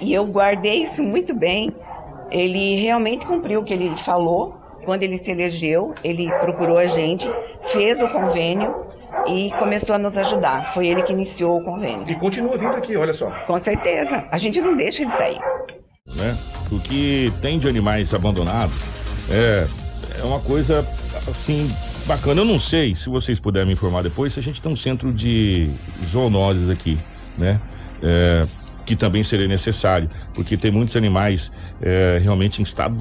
E 0.00 0.12
eu 0.12 0.24
guardei 0.26 0.82
isso 0.82 1.02
muito 1.02 1.34
bem. 1.34 1.74
Ele 2.30 2.76
realmente 2.76 3.26
cumpriu 3.26 3.60
o 3.60 3.64
que 3.64 3.72
ele 3.72 3.96
falou. 3.96 4.56
Quando 4.84 5.02
ele 5.02 5.18
se 5.18 5.30
elegeu, 5.30 5.94
ele 6.04 6.30
procurou 6.40 6.78
a 6.78 6.86
gente, 6.86 7.28
fez 7.62 8.02
o 8.02 8.08
convênio 8.08 8.86
e 9.26 9.50
começou 9.58 9.94
a 9.94 9.98
nos 9.98 10.16
ajudar. 10.16 10.72
Foi 10.72 10.86
ele 10.86 11.02
que 11.02 11.12
iniciou 11.12 11.58
o 11.58 11.64
convênio. 11.64 12.08
E 12.08 12.14
continua 12.14 12.56
vindo 12.56 12.76
aqui, 12.76 12.96
olha 12.96 13.12
só. 13.12 13.30
Com 13.46 13.62
certeza. 13.62 14.24
A 14.30 14.38
gente 14.38 14.60
não 14.60 14.76
deixa 14.76 15.04
de 15.04 15.12
sair 15.12 15.40
né? 16.16 16.34
O 16.70 16.78
que 16.78 17.32
tem 17.40 17.58
de 17.58 17.68
animais 17.68 18.12
abandonados 18.12 18.76
é, 19.30 19.66
é 20.20 20.22
uma 20.24 20.40
coisa 20.40 20.86
assim 21.26 21.70
bacana. 22.06 22.40
Eu 22.40 22.44
não 22.44 22.60
sei 22.60 22.94
se 22.94 23.08
vocês 23.08 23.40
puderem 23.40 23.66
me 23.66 23.74
informar 23.74 24.02
depois 24.02 24.32
se 24.32 24.40
a 24.40 24.42
gente 24.42 24.60
tem 24.60 24.70
um 24.70 24.76
centro 24.76 25.12
de 25.12 25.70
zoonoses 26.04 26.70
aqui, 26.70 26.98
né? 27.36 27.60
É, 28.02 28.46
que 28.84 28.96
também 28.96 29.22
seria 29.22 29.46
necessário, 29.46 30.08
porque 30.34 30.56
tem 30.56 30.70
muitos 30.70 30.96
animais 30.96 31.52
é, 31.82 32.18
realmente 32.22 32.60
em 32.60 32.62
estado 32.62 32.96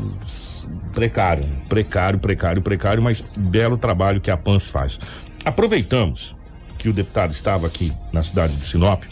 precário, 0.94 1.46
precário, 1.70 2.20
precário, 2.20 2.62
precário, 2.62 3.02
mas 3.02 3.24
belo 3.38 3.78
trabalho 3.78 4.20
que 4.20 4.30
a 4.30 4.36
PANS 4.36 4.70
faz. 4.70 5.00
Aproveitamos 5.46 6.36
que 6.78 6.90
o 6.90 6.94
deputado 6.94 7.32
estava 7.32 7.68
aqui 7.68 7.94
na 8.12 8.22
cidade 8.22 8.58
de 8.58 8.66
Sinop 8.66 9.04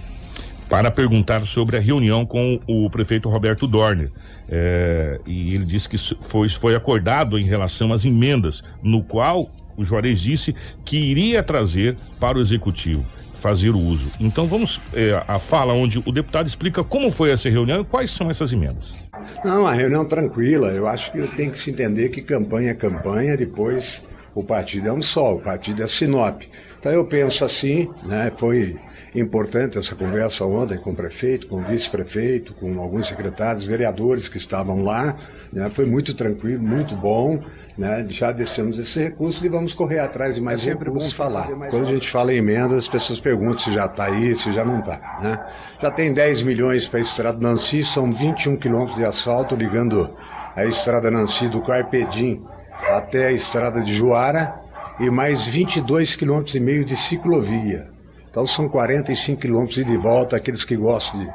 para 0.75 0.91
perguntar 0.91 1.41
sobre 1.43 1.77
a 1.77 1.79
reunião 1.79 2.25
com 2.25 2.59
o 2.67 2.89
prefeito 2.89 3.29
Roberto 3.29 3.65
Dorner. 3.65 4.11
É, 4.49 5.21
e 5.25 5.55
ele 5.55 5.63
disse 5.63 5.87
que 5.87 5.97
foi, 5.97 6.49
foi 6.49 6.75
acordado 6.75 7.39
em 7.39 7.45
relação 7.45 7.93
às 7.93 8.03
emendas, 8.03 8.61
no 8.83 9.01
qual 9.01 9.49
o 9.77 9.85
Juarez 9.85 10.19
disse 10.19 10.53
que 10.83 10.97
iria 10.97 11.41
trazer 11.41 11.95
para 12.19 12.37
o 12.37 12.41
executivo 12.41 13.09
fazer 13.33 13.69
o 13.69 13.79
uso. 13.79 14.11
Então 14.19 14.45
vamos 14.45 14.81
é, 14.93 15.23
a 15.25 15.39
fala 15.39 15.71
onde 15.71 15.99
o 15.99 16.11
deputado 16.11 16.45
explica 16.45 16.83
como 16.83 17.09
foi 17.09 17.31
essa 17.31 17.49
reunião 17.49 17.79
e 17.79 17.85
quais 17.85 18.11
são 18.11 18.29
essas 18.29 18.51
emendas. 18.51 19.07
Não, 19.45 19.65
a 19.65 19.73
reunião 19.73 20.03
tranquila. 20.03 20.71
Eu 20.71 20.87
acho 20.87 21.09
que 21.09 21.25
tem 21.37 21.49
que 21.51 21.57
se 21.57 21.71
entender 21.71 22.09
que 22.09 22.21
campanha 22.21 22.71
é 22.71 22.73
campanha, 22.73 23.37
depois 23.37 24.03
o 24.33 24.43
partido 24.43 24.89
é 24.89 24.91
um 24.91 25.01
só, 25.01 25.35
o 25.35 25.39
partido 25.39 25.81
é 25.81 25.87
Sinop. 25.87 26.41
Então 26.77 26.91
eu 26.91 27.05
penso 27.05 27.45
assim, 27.45 27.89
né? 28.03 28.29
Foi 28.35 28.75
importante 29.15 29.77
essa 29.77 29.95
conversa 29.95 30.45
ontem 30.45 30.77
com 30.77 30.91
o 30.91 30.95
prefeito, 30.95 31.47
com 31.47 31.57
o 31.57 31.63
vice-prefeito, 31.63 32.53
com 32.53 32.79
alguns 32.79 33.07
secretários, 33.07 33.65
vereadores 33.65 34.27
que 34.27 34.37
estavam 34.37 34.83
lá. 34.83 35.15
Né? 35.51 35.69
Foi 35.69 35.85
muito 35.85 36.13
tranquilo, 36.13 36.61
muito 36.61 36.95
bom. 36.95 37.41
Né? 37.77 38.05
Já 38.09 38.31
deixamos 38.31 38.77
esse 38.77 39.01
recurso 39.03 39.45
e 39.45 39.49
vamos 39.49 39.73
correr 39.73 39.99
atrás 39.99 40.35
de 40.35 40.41
mais 40.41 40.61
é 40.61 40.71
sempre 40.71 40.89
bom 40.89 41.09
falar. 41.09 41.47
Quando 41.69 41.87
a 41.87 41.91
gente 41.91 42.09
fala 42.09 42.33
em 42.33 42.37
emendas, 42.37 42.73
as 42.73 42.87
pessoas 42.87 43.19
perguntam 43.19 43.59
se 43.59 43.73
já 43.73 43.85
está 43.85 44.05
aí, 44.05 44.35
se 44.35 44.51
já 44.51 44.63
não 44.65 44.79
está. 44.79 45.19
Né? 45.21 45.39
Já 45.81 45.91
tem 45.91 46.13
10 46.13 46.43
milhões 46.43 46.87
para 46.87 46.99
a 46.99 47.03
Estrada 47.03 47.39
Nancy, 47.39 47.83
são 47.83 48.11
21 48.11 48.57
quilômetros 48.57 48.97
de 48.97 49.05
asfalto 49.05 49.55
ligando 49.55 50.09
a 50.55 50.65
Estrada 50.65 51.09
Nancy 51.09 51.47
do 51.47 51.61
Carpedim 51.61 52.41
até 52.89 53.27
a 53.27 53.31
Estrada 53.31 53.81
de 53.81 53.93
Juara 53.93 54.53
e 54.99 55.09
mais 55.09 55.45
22 55.45 56.15
quilômetros 56.15 56.55
e 56.55 56.59
meio 56.59 56.85
de 56.85 56.95
ciclovia. 56.95 57.94
Então 58.35 58.45
são 58.45 58.67
45 58.67 59.39
quilômetros 59.39 59.85
de 59.85 59.95
volta, 59.95 60.35
aqueles 60.35 60.65
que 60.65 60.75
gostam 60.75 61.21
de, 61.21 61.29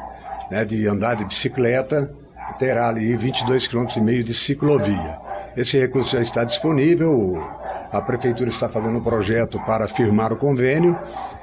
né, 0.51 0.67
de 0.67 0.87
andar 0.87 1.17
de 1.17 1.25
bicicleta, 1.25 2.11
terá 2.59 2.91
ali 2.91 3.17
22 3.17 3.67
quilômetros 3.67 3.97
e 3.97 4.03
meio 4.03 4.23
de 4.23 4.35
ciclovia. 4.35 5.17
Esse 5.57 5.79
recurso 5.79 6.11
já 6.11 6.21
está 6.21 6.45
disponível, 6.45 7.43
a 7.91 8.03
prefeitura 8.03 8.51
está 8.51 8.69
fazendo 8.69 8.99
um 8.99 9.03
projeto 9.03 9.59
para 9.61 9.89
firmar 9.89 10.31
o 10.31 10.37
convênio 10.37 10.95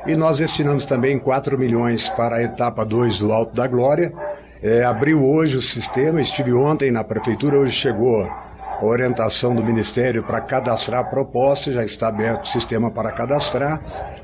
e 0.06 0.16
nós 0.16 0.38
destinamos 0.38 0.86
também 0.86 1.18
4 1.18 1.58
milhões 1.58 2.08
para 2.08 2.36
a 2.36 2.44
etapa 2.44 2.86
2 2.86 3.18
do 3.18 3.32
Alto 3.32 3.56
da 3.56 3.66
Glória. 3.66 4.14
É, 4.62 4.84
abriu 4.84 5.26
hoje 5.26 5.58
o 5.58 5.62
sistema, 5.62 6.22
estive 6.22 6.54
ontem 6.54 6.92
na 6.92 7.04
prefeitura, 7.04 7.58
hoje 7.58 7.72
chegou 7.72 8.22
a 8.80 8.86
orientação 8.86 9.56
do 9.56 9.64
Ministério 9.64 10.22
para 10.22 10.40
cadastrar 10.40 11.00
a 11.00 11.04
proposta, 11.04 11.74
já 11.74 11.84
está 11.84 12.10
aberto 12.10 12.44
o 12.44 12.48
sistema 12.48 12.92
para 12.92 13.12
cadastrar, 13.12 13.82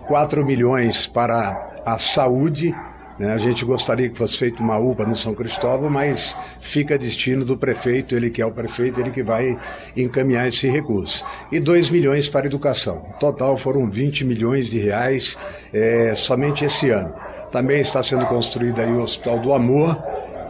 4 0.08 0.45
milhões 0.45 1.08
para 1.08 1.82
a 1.86 1.97
saúde, 1.97 2.76
né? 3.18 3.34
a 3.34 3.38
gente 3.38 3.64
gostaria 3.64 4.10
que 4.10 4.18
fosse 4.18 4.38
feita 4.38 4.62
uma 4.62 4.78
UPA 4.78 5.06
no 5.06 5.16
São 5.16 5.34
Cristóvão, 5.34 5.89
mas 5.89 6.36
fica 6.60 6.97
destino 6.97 7.45
do 7.45 7.58
prefeito, 7.58 8.16
ele 8.16 8.30
que 8.30 8.41
é 8.41 8.45
o 8.45 8.51
prefeito, 8.51 8.99
ele 8.99 9.12
que 9.12 9.24
vai 9.24 9.58
encaminhar 9.95 10.47
esse 10.47 10.68
recurso. 10.68 11.26
E 11.51 11.60
2 11.60 11.89
milhões 11.89 12.28
para 12.28 12.41
a 12.41 12.45
educação. 12.45 13.14
Total 13.20 13.58
foram 13.58 13.89
20 13.89 14.26
milhões 14.26 14.68
de 14.68 14.80
reais 14.80 15.38
é, 15.74 16.14
somente 16.16 16.66
esse 16.66 16.89
ano. 16.89 17.14
Também 17.51 17.80
está 17.80 18.01
sendo 18.01 18.26
construído 18.26 18.80
aí 18.80 18.91
o 18.91 19.01
Hospital 19.01 19.39
do 19.39 19.54
Amor, 19.54 19.97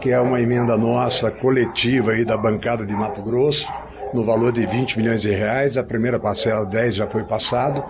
que 0.00 0.10
é 0.10 0.20
uma 0.20 0.40
emenda 0.40 0.76
nossa 0.76 1.30
coletiva 1.30 2.12
aí 2.12 2.24
da 2.24 2.36
bancada 2.36 2.84
de 2.84 2.92
Mato 2.92 3.22
Grosso 3.22 3.66
no 4.14 4.24
valor 4.24 4.52
de 4.52 4.64
20 4.64 4.96
milhões 4.98 5.20
de 5.20 5.30
reais. 5.30 5.76
A 5.76 5.82
primeira 5.82 6.18
parcela, 6.18 6.64
10, 6.64 6.94
já 6.94 7.06
foi 7.06 7.24
passado. 7.24 7.84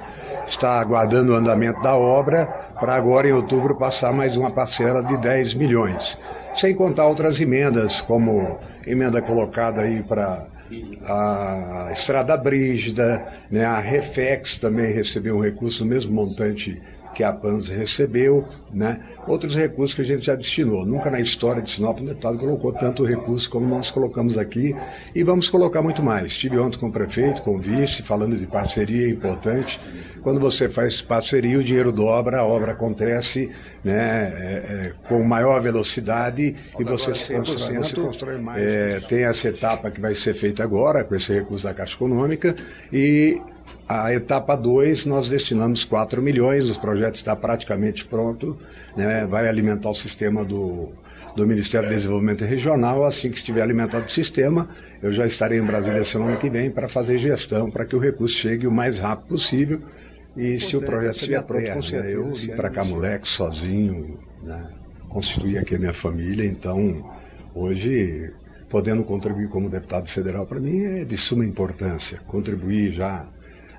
Está 0.47 0.81
aguardando 0.81 1.33
o 1.33 1.37
andamento 1.37 1.81
da 1.83 1.95
obra 1.95 2.47
para 2.81 2.95
agora, 2.95 3.29
em 3.29 3.33
outubro, 3.33 3.77
passar 3.77 4.13
mais 4.13 4.37
uma 4.37 4.51
parcela 4.51 5.03
de 5.05 5.17
10 5.19 5.55
milhões. 5.55 6.19
Sem 6.55 6.75
contar 6.75 7.07
outras 7.07 7.41
emendas, 7.41 8.01
como 8.01 8.59
emenda 8.87 9.21
colocada 9.23 9.83
aí 9.83 10.03
para 10.03 10.47
a 11.07 11.89
Estrada 11.93 12.37
Brígida, 12.37 13.25
né, 13.51 13.65
a 13.65 13.79
Refex 13.79 14.57
também 14.57 14.93
recebeu 14.93 15.37
um 15.37 15.41
recurso, 15.41 15.85
mesmo 15.85 16.13
montante 16.13 16.81
que 17.15 17.23
a 17.23 17.33
PANS 17.33 17.69
recebeu, 17.69 18.47
né? 18.73 19.01
outros 19.27 19.57
recursos 19.57 19.95
que 19.95 20.03
a 20.03 20.05
gente 20.05 20.27
já 20.27 20.35
destinou. 20.35 20.85
Nunca 20.85 21.11
na 21.11 21.21
história 21.21 21.63
de 21.63 21.71
Sinop 21.71 22.01
o 22.01 22.05
deputado 22.05 22.39
colocou 22.39 22.73
tanto 22.73 23.05
recurso 23.05 23.49
como 23.49 23.67
nós 23.67 23.91
colocamos 23.91 24.37
aqui 24.37 24.75
e 25.15 25.23
vamos 25.23 25.49
colocar 25.49 25.83
muito 25.83 26.03
mais. 26.03 26.33
Estive 26.33 26.59
ontem 26.59 26.79
com 26.79 26.89
o 26.89 26.93
prefeito, 26.93 27.43
com 27.43 27.57
o 27.57 27.59
vice, 27.59 28.03
falando 28.03 28.37
de 28.37 28.47
parceria, 28.47 29.09
importante. 29.09 29.81
Quando 30.23 30.41
você 30.41 30.69
faz 30.69 31.01
parceria, 31.01 31.59
o 31.59 31.65
dinheiro 31.65 31.93
dobra, 31.93 32.41
a 32.41 32.45
obra 32.45 32.73
acontece 32.73 33.51
né, 33.83 34.33
é, 34.37 34.53
é, 34.87 34.93
com 35.09 35.23
maior 35.23 35.61
velocidade 35.61 36.57
e 36.79 36.85
você 36.85 37.13
100%, 37.13 37.77
você 37.77 37.97
constrói 37.97 38.39
mais. 38.39 38.63
É, 38.63 39.01
tem 39.01 39.25
essa 39.25 39.49
etapa 39.49 39.91
que 39.91 40.01
vai 40.01 40.15
ser 40.15 40.35
feita 40.35 40.63
agora, 40.63 41.05
com 41.05 41.15
esse 41.15 41.33
recurso 41.33 41.65
da 41.65 41.75
Caixa 41.75 41.95
Econômica, 41.95 42.55
e 42.93 43.41
a 43.89 44.13
etapa 44.13 44.57
2, 44.57 45.05
nós 45.07 45.29
destinamos 45.29 45.85
4 45.85 46.23
milhões, 46.23 46.71
o 46.71 46.81
projeto 46.81 47.17
está 47.17 47.37
praticamente 47.37 48.05
pronto, 48.05 48.59
né, 48.97 49.27
vai 49.27 49.49
alimentar 49.49 49.91
o 49.91 49.95
sistema 49.95 50.45
do, 50.45 50.91
do 51.37 51.47
Ministério 51.47 51.89
do 51.89 51.95
Desenvolvimento 51.95 52.45
Regional. 52.45 53.05
Assim 53.05 53.31
que 53.31 53.37
estiver 53.37 53.63
alimentado 53.63 54.07
o 54.07 54.11
sistema, 54.11 54.69
eu 55.03 55.13
já 55.13 55.27
estarei 55.27 55.59
em 55.59 55.65
Brasília 55.65 56.03
semana 56.05 56.37
que 56.37 56.49
vem 56.49 56.71
para 56.71 56.89
fazer 56.89 57.19
gestão, 57.19 57.71
para 57.71 57.85
que 57.85 57.95
o 57.95 57.99
recurso 57.99 58.37
chegue 58.37 58.67
o 58.67 58.73
mais 58.73 58.99
rápido 58.99 59.29
possível. 59.29 59.81
E 60.37 60.59
se 60.59 60.77
o 60.77 60.81
projeto 60.81 61.17
estiver 61.17 61.43
pronto, 61.43 61.73
com 61.73 61.83
certeza, 61.83 62.15
eu 62.15 62.35
vim 62.35 62.49
para 62.49 62.71
cá 62.71 62.85
moleque, 62.85 63.29
sozinho, 63.29 64.19
né, 64.43 64.67
constituir 65.09 65.59
aqui 65.59 65.77
a 65.77 65.79
minha 65.79 65.93
família, 65.93 66.45
então 66.45 67.09
hoje 67.55 68.33
podendo 68.69 69.05
contribuir 69.05 69.49
como 69.49 69.69
deputado 69.69 70.09
federal 70.09 70.45
para 70.45 70.59
mim 70.59 70.83
é 70.83 71.05
de 71.05 71.17
suma 71.17 71.45
importância. 71.45 72.19
Contribuir 72.27 72.95
já 72.95 73.25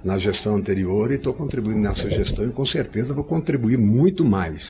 na 0.06 0.20
gestão 0.20 0.56
anterior 0.56 1.12
e 1.12 1.16
estou 1.16 1.34
contribuindo 1.34 1.80
nessa 1.80 2.08
gestão 2.10 2.48
e 2.48 2.52
com 2.52 2.66
certeza 2.66 3.12
vou 3.12 3.24
contribuir 3.24 3.76
muito 3.76 4.24
mais. 4.24 4.68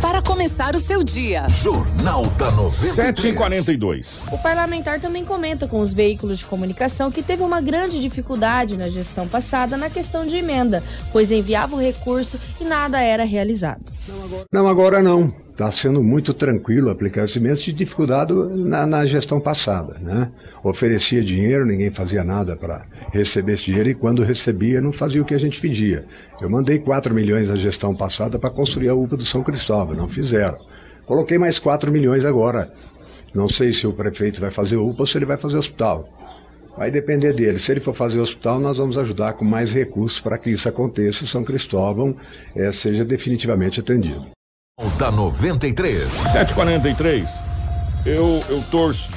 Para 0.00 0.22
começar 0.22 0.74
o 0.74 0.78
seu 0.78 1.04
dia. 1.04 1.46
Jornal 1.48 2.22
da 2.38 2.50
93. 2.50 3.36
7h42. 3.36 4.32
O 4.32 4.38
parlamentar 4.38 4.98
também 4.98 5.24
comenta 5.24 5.68
com 5.68 5.78
os 5.80 5.92
veículos 5.92 6.38
de 6.38 6.46
comunicação 6.46 7.10
que 7.10 7.22
teve 7.22 7.42
uma 7.42 7.60
grande 7.60 8.00
dificuldade 8.00 8.78
na 8.78 8.88
gestão 8.88 9.28
passada 9.28 9.76
na 9.76 9.90
questão 9.90 10.24
de 10.24 10.36
emenda, 10.36 10.82
pois 11.12 11.30
enviava 11.30 11.76
o 11.76 11.80
recurso 11.80 12.38
e 12.60 12.64
nada 12.64 13.00
era 13.00 13.24
realizado. 13.24 13.84
Não, 14.50 14.66
agora 14.66 15.02
não. 15.02 15.34
Está 15.58 15.72
sendo 15.72 16.04
muito 16.04 16.32
tranquilo 16.32 16.88
aplicar 16.88 17.24
esse 17.24 17.40
mesmo 17.40 17.64
de 17.64 17.72
dificuldade 17.72 18.32
na, 18.32 18.86
na, 18.86 19.04
gestão 19.04 19.40
passada. 19.40 19.98
Né? 20.00 20.30
Oferecia 20.62 21.20
dinheiro, 21.20 21.66
ninguém 21.66 21.90
fazia 21.90 22.22
nada 22.22 22.54
para 22.54 22.84
receber 23.12 23.54
esse 23.54 23.64
dinheiro 23.64 23.88
e 23.88 23.94
quando 23.94 24.22
recebia 24.22 24.80
não 24.80 24.92
fazia 24.92 25.20
o 25.20 25.24
que 25.24 25.34
a 25.34 25.38
gente 25.38 25.60
pedia. 25.60 26.04
Eu 26.40 26.48
mandei 26.48 26.78
4 26.78 27.12
milhões 27.12 27.48
na 27.48 27.56
gestão 27.56 27.92
passada 27.92 28.38
para 28.38 28.50
construir 28.50 28.88
a 28.88 28.94
UPA 28.94 29.16
do 29.16 29.26
São 29.26 29.42
Cristóvão, 29.42 29.96
não 29.96 30.06
fizeram. 30.06 30.56
Coloquei 31.04 31.38
mais 31.38 31.58
4 31.58 31.90
milhões 31.90 32.24
agora. 32.24 32.72
Não 33.34 33.48
sei 33.48 33.72
se 33.72 33.84
o 33.84 33.92
prefeito 33.92 34.40
vai 34.40 34.52
fazer 34.52 34.76
UPA 34.76 35.02
ou 35.02 35.06
se 35.08 35.18
ele 35.18 35.26
vai 35.26 35.36
fazer 35.36 35.56
hospital. 35.56 36.08
Vai 36.76 36.92
depender 36.92 37.32
dele. 37.32 37.58
Se 37.58 37.72
ele 37.72 37.80
for 37.80 37.94
fazer 37.94 38.20
hospital, 38.20 38.60
nós 38.60 38.78
vamos 38.78 38.96
ajudar 38.96 39.32
com 39.32 39.44
mais 39.44 39.72
recursos 39.72 40.20
para 40.20 40.38
que 40.38 40.50
isso 40.50 40.68
aconteça 40.68 41.24
e 41.24 41.26
São 41.26 41.42
Cristóvão 41.42 42.14
é, 42.54 42.70
seja 42.70 43.04
definitivamente 43.04 43.80
atendido. 43.80 44.37
Da 44.96 45.10
93. 45.10 46.08
743. 46.08 47.28
Eu, 48.06 48.44
eu 48.48 48.62
torço 48.70 49.10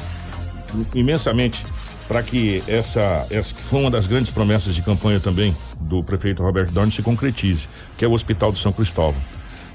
imensamente 0.95 1.63
para 2.07 2.23
que 2.23 2.63
essa, 2.67 3.27
essa 3.29 3.53
que 3.53 3.61
foi 3.61 3.81
uma 3.81 3.91
das 3.91 4.07
grandes 4.07 4.31
promessas 4.31 4.73
de 4.73 4.81
campanha 4.81 5.19
também 5.19 5.55
do 5.79 6.03
prefeito 6.03 6.41
Roberto 6.41 6.71
Dorn 6.71 6.91
se 6.91 7.03
concretize, 7.03 7.69
que 7.95 8.03
é 8.03 8.07
o 8.07 8.11
Hospital 8.11 8.51
de 8.51 8.57
São 8.57 8.73
Cristóvão. 8.73 9.21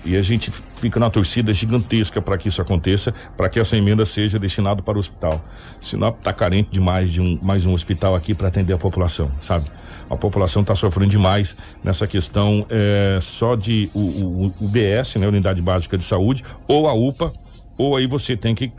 E 0.07 0.17
a 0.17 0.23
gente 0.23 0.53
fica 0.77 1.01
na 1.01 1.11
torcida 1.11 1.53
gigantesca 1.53 2.23
para 2.23 2.39
que 2.39 2.49
isso 2.49 2.63
aconteça, 2.63 3.13
para 3.37 3.49
que 3.49 3.59
essa 3.59 3.77
emenda 3.77 4.05
seja 4.05 4.39
destinada 4.39 4.81
para 4.81 4.97
o 4.97 5.01
hospital. 5.01 5.45
Sinop 5.81 6.19
está 6.19 6.33
carente 6.33 6.71
demais 6.71 7.13
de 7.13 7.21
um, 7.21 7.39
mais 7.43 7.67
um 7.67 7.75
hospital 7.75 8.15
aqui 8.15 8.33
para 8.33 8.47
atender 8.47 8.73
a 8.73 8.79
população, 8.79 9.31
sabe? 9.41 9.67
A 10.09 10.17
população 10.17 10.63
está 10.63 10.77
sofrendo 10.77 11.11
demais 11.11 11.57
nessa 11.83 12.07
questão 12.07 12.65
é, 12.71 13.19
só 13.21 13.57
de 13.57 13.91
o, 13.93 13.99
o, 14.01 14.55
o 14.61 14.69
BS, 14.69 15.17
né, 15.17 15.27
Unidade 15.27 15.61
Básica 15.61 15.97
de 15.97 16.05
Saúde, 16.05 16.45
ou 16.69 16.89
a 16.89 16.95
UPA, 16.95 17.33
ou 17.77 17.97
aí 17.97 18.07
você 18.07 18.37
tem 18.37 18.55
que 18.55 18.71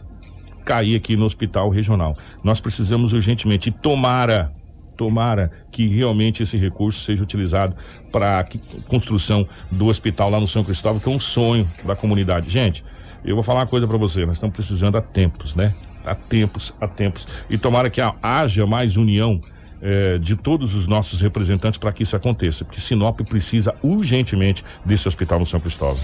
cair 0.64 0.96
aqui 0.96 1.18
no 1.18 1.26
hospital 1.26 1.70
regional. 1.70 2.14
Nós 2.42 2.62
precisamos 2.62 3.12
urgentemente, 3.12 3.70
tomara 3.70 4.52
tomara 4.98 5.52
que 5.72 5.88
realmente 5.88 6.44
esse 6.44 6.58
recurso 6.58 7.00
seja 7.06 7.24
utilizado 7.24 7.76
para 8.12 8.40
a 8.40 8.46
construção 8.88 9.48
do 9.72 9.86
hospital 9.86 10.30
lá 10.30 10.40
no 10.40 10.48
São 10.48 10.64
Cristóvão, 10.64 11.00
que 11.00 11.08
é 11.08 11.12
um 11.12 11.20
sonho 11.20 11.70
da 11.86 11.96
comunidade. 11.96 12.50
Gente, 12.50 12.84
eu 13.24 13.36
vou 13.36 13.44
falar 13.44 13.62
uma 13.62 13.68
coisa 13.68 13.88
para 13.88 13.98
você, 13.98 14.26
nós 14.26 14.38
estamos 14.38 14.56
precisando 14.56 14.98
há 14.98 15.02
tempos, 15.02 15.56
né? 15.56 15.74
Há 16.06 16.16
tempos, 16.16 16.74
há 16.82 16.88
tempos. 16.88 17.28
E 17.50 17.58
tomara 17.58 17.90
que 17.90 18.02
haja 18.22 18.66
mais 18.66 18.98
união 18.98 19.40
eh, 19.82 20.18
de 20.18 20.36
todos 20.36 20.76
os 20.76 20.88
nossos 20.88 21.22
representantes 21.22 21.78
para 21.78 21.92
que 21.92 22.04
isso 22.04 22.16
aconteça, 22.16 22.66
porque 22.66 22.80
Sinop 22.80 23.20
precisa 23.22 23.74
urgentemente 23.84 24.64
desse 24.86 25.08
hospital 25.08 25.40
no 25.40 25.46
São 25.46 25.60
Cristóvão. 25.60 26.00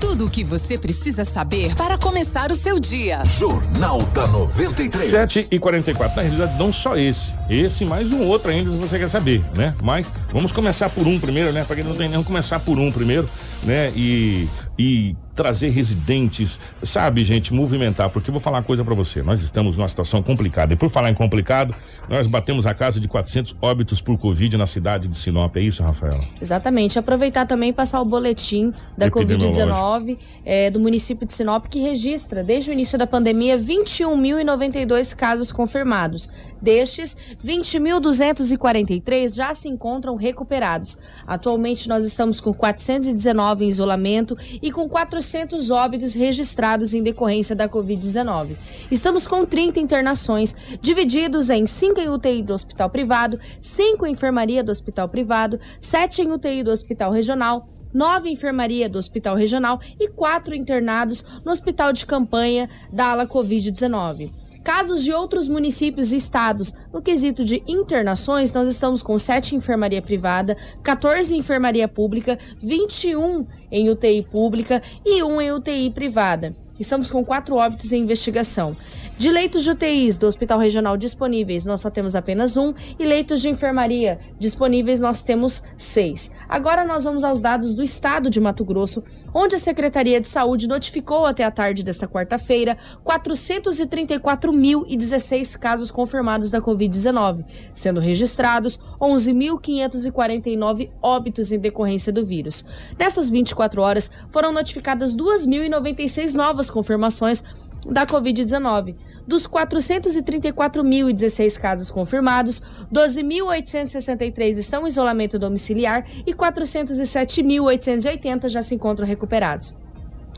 Tudo 0.00 0.26
o 0.26 0.30
que 0.30 0.44
você 0.44 0.78
precisa 0.78 1.24
saber 1.24 1.74
para 1.74 1.98
começar 1.98 2.52
o 2.52 2.54
seu 2.54 2.78
dia. 2.78 3.24
Jornal 3.24 4.00
da 4.14 4.28
93. 4.28 5.10
7 5.10 5.48
e 5.50 5.58
44 5.58 6.16
Na 6.16 6.22
realidade, 6.22 6.56
não 6.56 6.72
só 6.72 6.96
esse. 6.96 7.32
Esse 7.50 7.84
mais 7.84 8.12
um 8.12 8.22
outro 8.22 8.50
ainda, 8.50 8.70
se 8.70 8.76
você 8.76 8.98
quer 8.98 9.08
saber, 9.08 9.42
né? 9.56 9.74
Mas 9.82 10.10
vamos 10.32 10.52
começar 10.52 10.88
por 10.88 11.04
um 11.06 11.18
primeiro, 11.18 11.52
né? 11.52 11.64
Para 11.64 11.76
quem 11.76 11.84
não 11.84 11.94
tem, 11.94 12.08
vamos 12.08 12.28
começar 12.28 12.60
por 12.60 12.78
um 12.78 12.92
primeiro, 12.92 13.28
né? 13.64 13.92
E, 13.96 14.48
e 14.78 15.16
trazer 15.38 15.68
residentes, 15.68 16.58
sabe, 16.82 17.22
gente, 17.22 17.54
movimentar, 17.54 18.10
porque 18.10 18.28
eu 18.28 18.32
vou 18.32 18.40
falar 18.42 18.56
uma 18.56 18.64
coisa 18.64 18.82
para 18.82 18.92
você. 18.92 19.22
Nós 19.22 19.40
estamos 19.40 19.76
numa 19.76 19.86
situação 19.86 20.20
complicada. 20.20 20.72
E 20.72 20.76
por 20.76 20.90
falar 20.90 21.10
em 21.10 21.14
complicado, 21.14 21.72
nós 22.08 22.26
batemos 22.26 22.66
a 22.66 22.74
casa 22.74 22.98
de 22.98 23.06
400 23.06 23.54
óbitos 23.62 24.00
por 24.00 24.18
Covid 24.18 24.56
na 24.56 24.66
cidade 24.66 25.06
de 25.06 25.14
Sinop. 25.14 25.56
É 25.56 25.60
isso, 25.60 25.80
Rafaela? 25.80 26.24
Exatamente. 26.42 26.98
Aproveitar 26.98 27.46
também 27.46 27.68
e 27.70 27.72
passar 27.72 28.02
o 28.02 28.04
boletim 28.04 28.74
da 28.96 29.08
Covid-19 29.08 30.18
é, 30.44 30.72
do 30.72 30.80
município 30.80 31.24
de 31.24 31.32
Sinop, 31.32 31.66
que 31.66 31.78
registra, 31.78 32.42
desde 32.42 32.70
o 32.70 32.72
início 32.72 32.98
da 32.98 33.06
pandemia, 33.06 33.56
21.092 33.56 35.14
casos 35.14 35.52
confirmados. 35.52 36.30
Destes, 36.60 37.16
20.243 37.44 39.32
já 39.32 39.54
se 39.54 39.68
encontram 39.68 40.16
recuperados. 40.16 40.98
Atualmente, 41.24 41.88
nós 41.88 42.04
estamos 42.04 42.40
com 42.40 42.52
419 42.52 43.64
em 43.64 43.68
isolamento 43.68 44.36
e 44.60 44.72
com 44.72 44.88
400 44.88 45.27
óbitos 45.70 46.14
registrados 46.14 46.94
em 46.94 47.02
decorrência 47.02 47.54
da 47.54 47.68
Covid-19. 47.68 48.56
Estamos 48.90 49.26
com 49.26 49.44
30 49.44 49.80
internações, 49.80 50.54
divididos 50.80 51.50
em 51.50 51.66
5 51.66 52.00
em 52.00 52.08
UTI 52.08 52.42
do 52.42 52.54
hospital 52.54 52.88
privado, 52.88 53.38
5 53.60 54.06
em 54.06 54.12
enfermaria 54.12 54.64
do 54.64 54.72
hospital 54.72 55.08
privado, 55.08 55.60
7 55.80 56.22
em 56.22 56.32
UTI 56.32 56.62
do 56.62 56.70
hospital 56.70 57.12
regional, 57.12 57.68
nove 57.92 58.30
enfermaria 58.30 58.88
do 58.88 58.98
Hospital 58.98 59.36
Regional 59.36 59.80
e 59.98 60.08
quatro 60.08 60.54
internados 60.54 61.24
no 61.44 61.52
Hospital 61.52 61.92
de 61.92 62.04
Campanha 62.06 62.68
da 62.92 63.12
ala 63.12 63.26
Covid-19. 63.26 64.47
Casos 64.64 65.02
de 65.02 65.12
outros 65.12 65.48
municípios 65.48 66.12
e 66.12 66.16
estados. 66.16 66.74
No 66.92 67.00
quesito 67.00 67.44
de 67.44 67.62
internações, 67.66 68.52
nós 68.52 68.68
estamos 68.68 69.02
com 69.02 69.18
7 69.18 69.54
em 69.54 69.58
enfermaria 69.58 70.02
privada, 70.02 70.56
14 70.82 71.34
em 71.34 71.38
enfermaria 71.38 71.88
pública, 71.88 72.38
21 72.60 73.46
em 73.70 73.90
UTI 73.90 74.22
pública 74.22 74.82
e 75.04 75.22
1 75.22 75.40
em 75.40 75.52
UTI 75.52 75.90
privada. 75.90 76.52
Estamos 76.78 77.10
com 77.10 77.24
quatro 77.24 77.56
óbitos 77.56 77.92
em 77.92 78.02
investigação. 78.02 78.76
De 79.18 79.30
leitos 79.32 79.64
de 79.64 79.70
UTIs 79.70 80.16
do 80.16 80.28
Hospital 80.28 80.60
Regional 80.60 80.96
disponíveis, 80.96 81.64
nós 81.64 81.80
só 81.80 81.90
temos 81.90 82.14
apenas 82.14 82.56
um, 82.56 82.72
e 82.96 83.04
leitos 83.04 83.40
de 83.40 83.48
enfermaria 83.48 84.16
disponíveis, 84.38 85.00
nós 85.00 85.22
temos 85.22 85.64
seis. 85.76 86.30
Agora 86.48 86.84
nós 86.84 87.02
vamos 87.02 87.24
aos 87.24 87.40
dados 87.40 87.74
do 87.74 87.82
estado 87.82 88.30
de 88.30 88.40
Mato 88.40 88.64
Grosso, 88.64 89.02
onde 89.34 89.56
a 89.56 89.58
Secretaria 89.58 90.20
de 90.20 90.28
Saúde 90.28 90.68
notificou 90.68 91.26
até 91.26 91.42
a 91.42 91.50
tarde 91.50 91.82
desta 91.82 92.06
quarta-feira 92.06 92.78
434.016 93.04 95.58
casos 95.58 95.90
confirmados 95.90 96.52
da 96.52 96.60
Covid-19, 96.60 97.44
sendo 97.74 97.98
registrados 97.98 98.78
11.549 99.00 100.90
óbitos 101.02 101.50
em 101.50 101.58
decorrência 101.58 102.12
do 102.12 102.24
vírus. 102.24 102.64
Nessas 102.96 103.28
24 103.28 103.82
horas, 103.82 104.12
foram 104.28 104.52
notificadas 104.52 105.16
2.096 105.16 106.34
novas 106.34 106.70
confirmações 106.70 107.42
da 107.88 108.06
Covid-19. 108.06 108.94
Dos 109.26 109.46
434.016 109.46 111.60
casos 111.60 111.90
confirmados, 111.90 112.62
12.863 112.92 114.58
estão 114.58 114.84
em 114.84 114.88
isolamento 114.88 115.38
domiciliar 115.38 116.06
e 116.26 116.32
407.880 116.32 118.48
já 118.48 118.62
se 118.62 118.74
encontram 118.74 119.06
recuperados. 119.06 119.76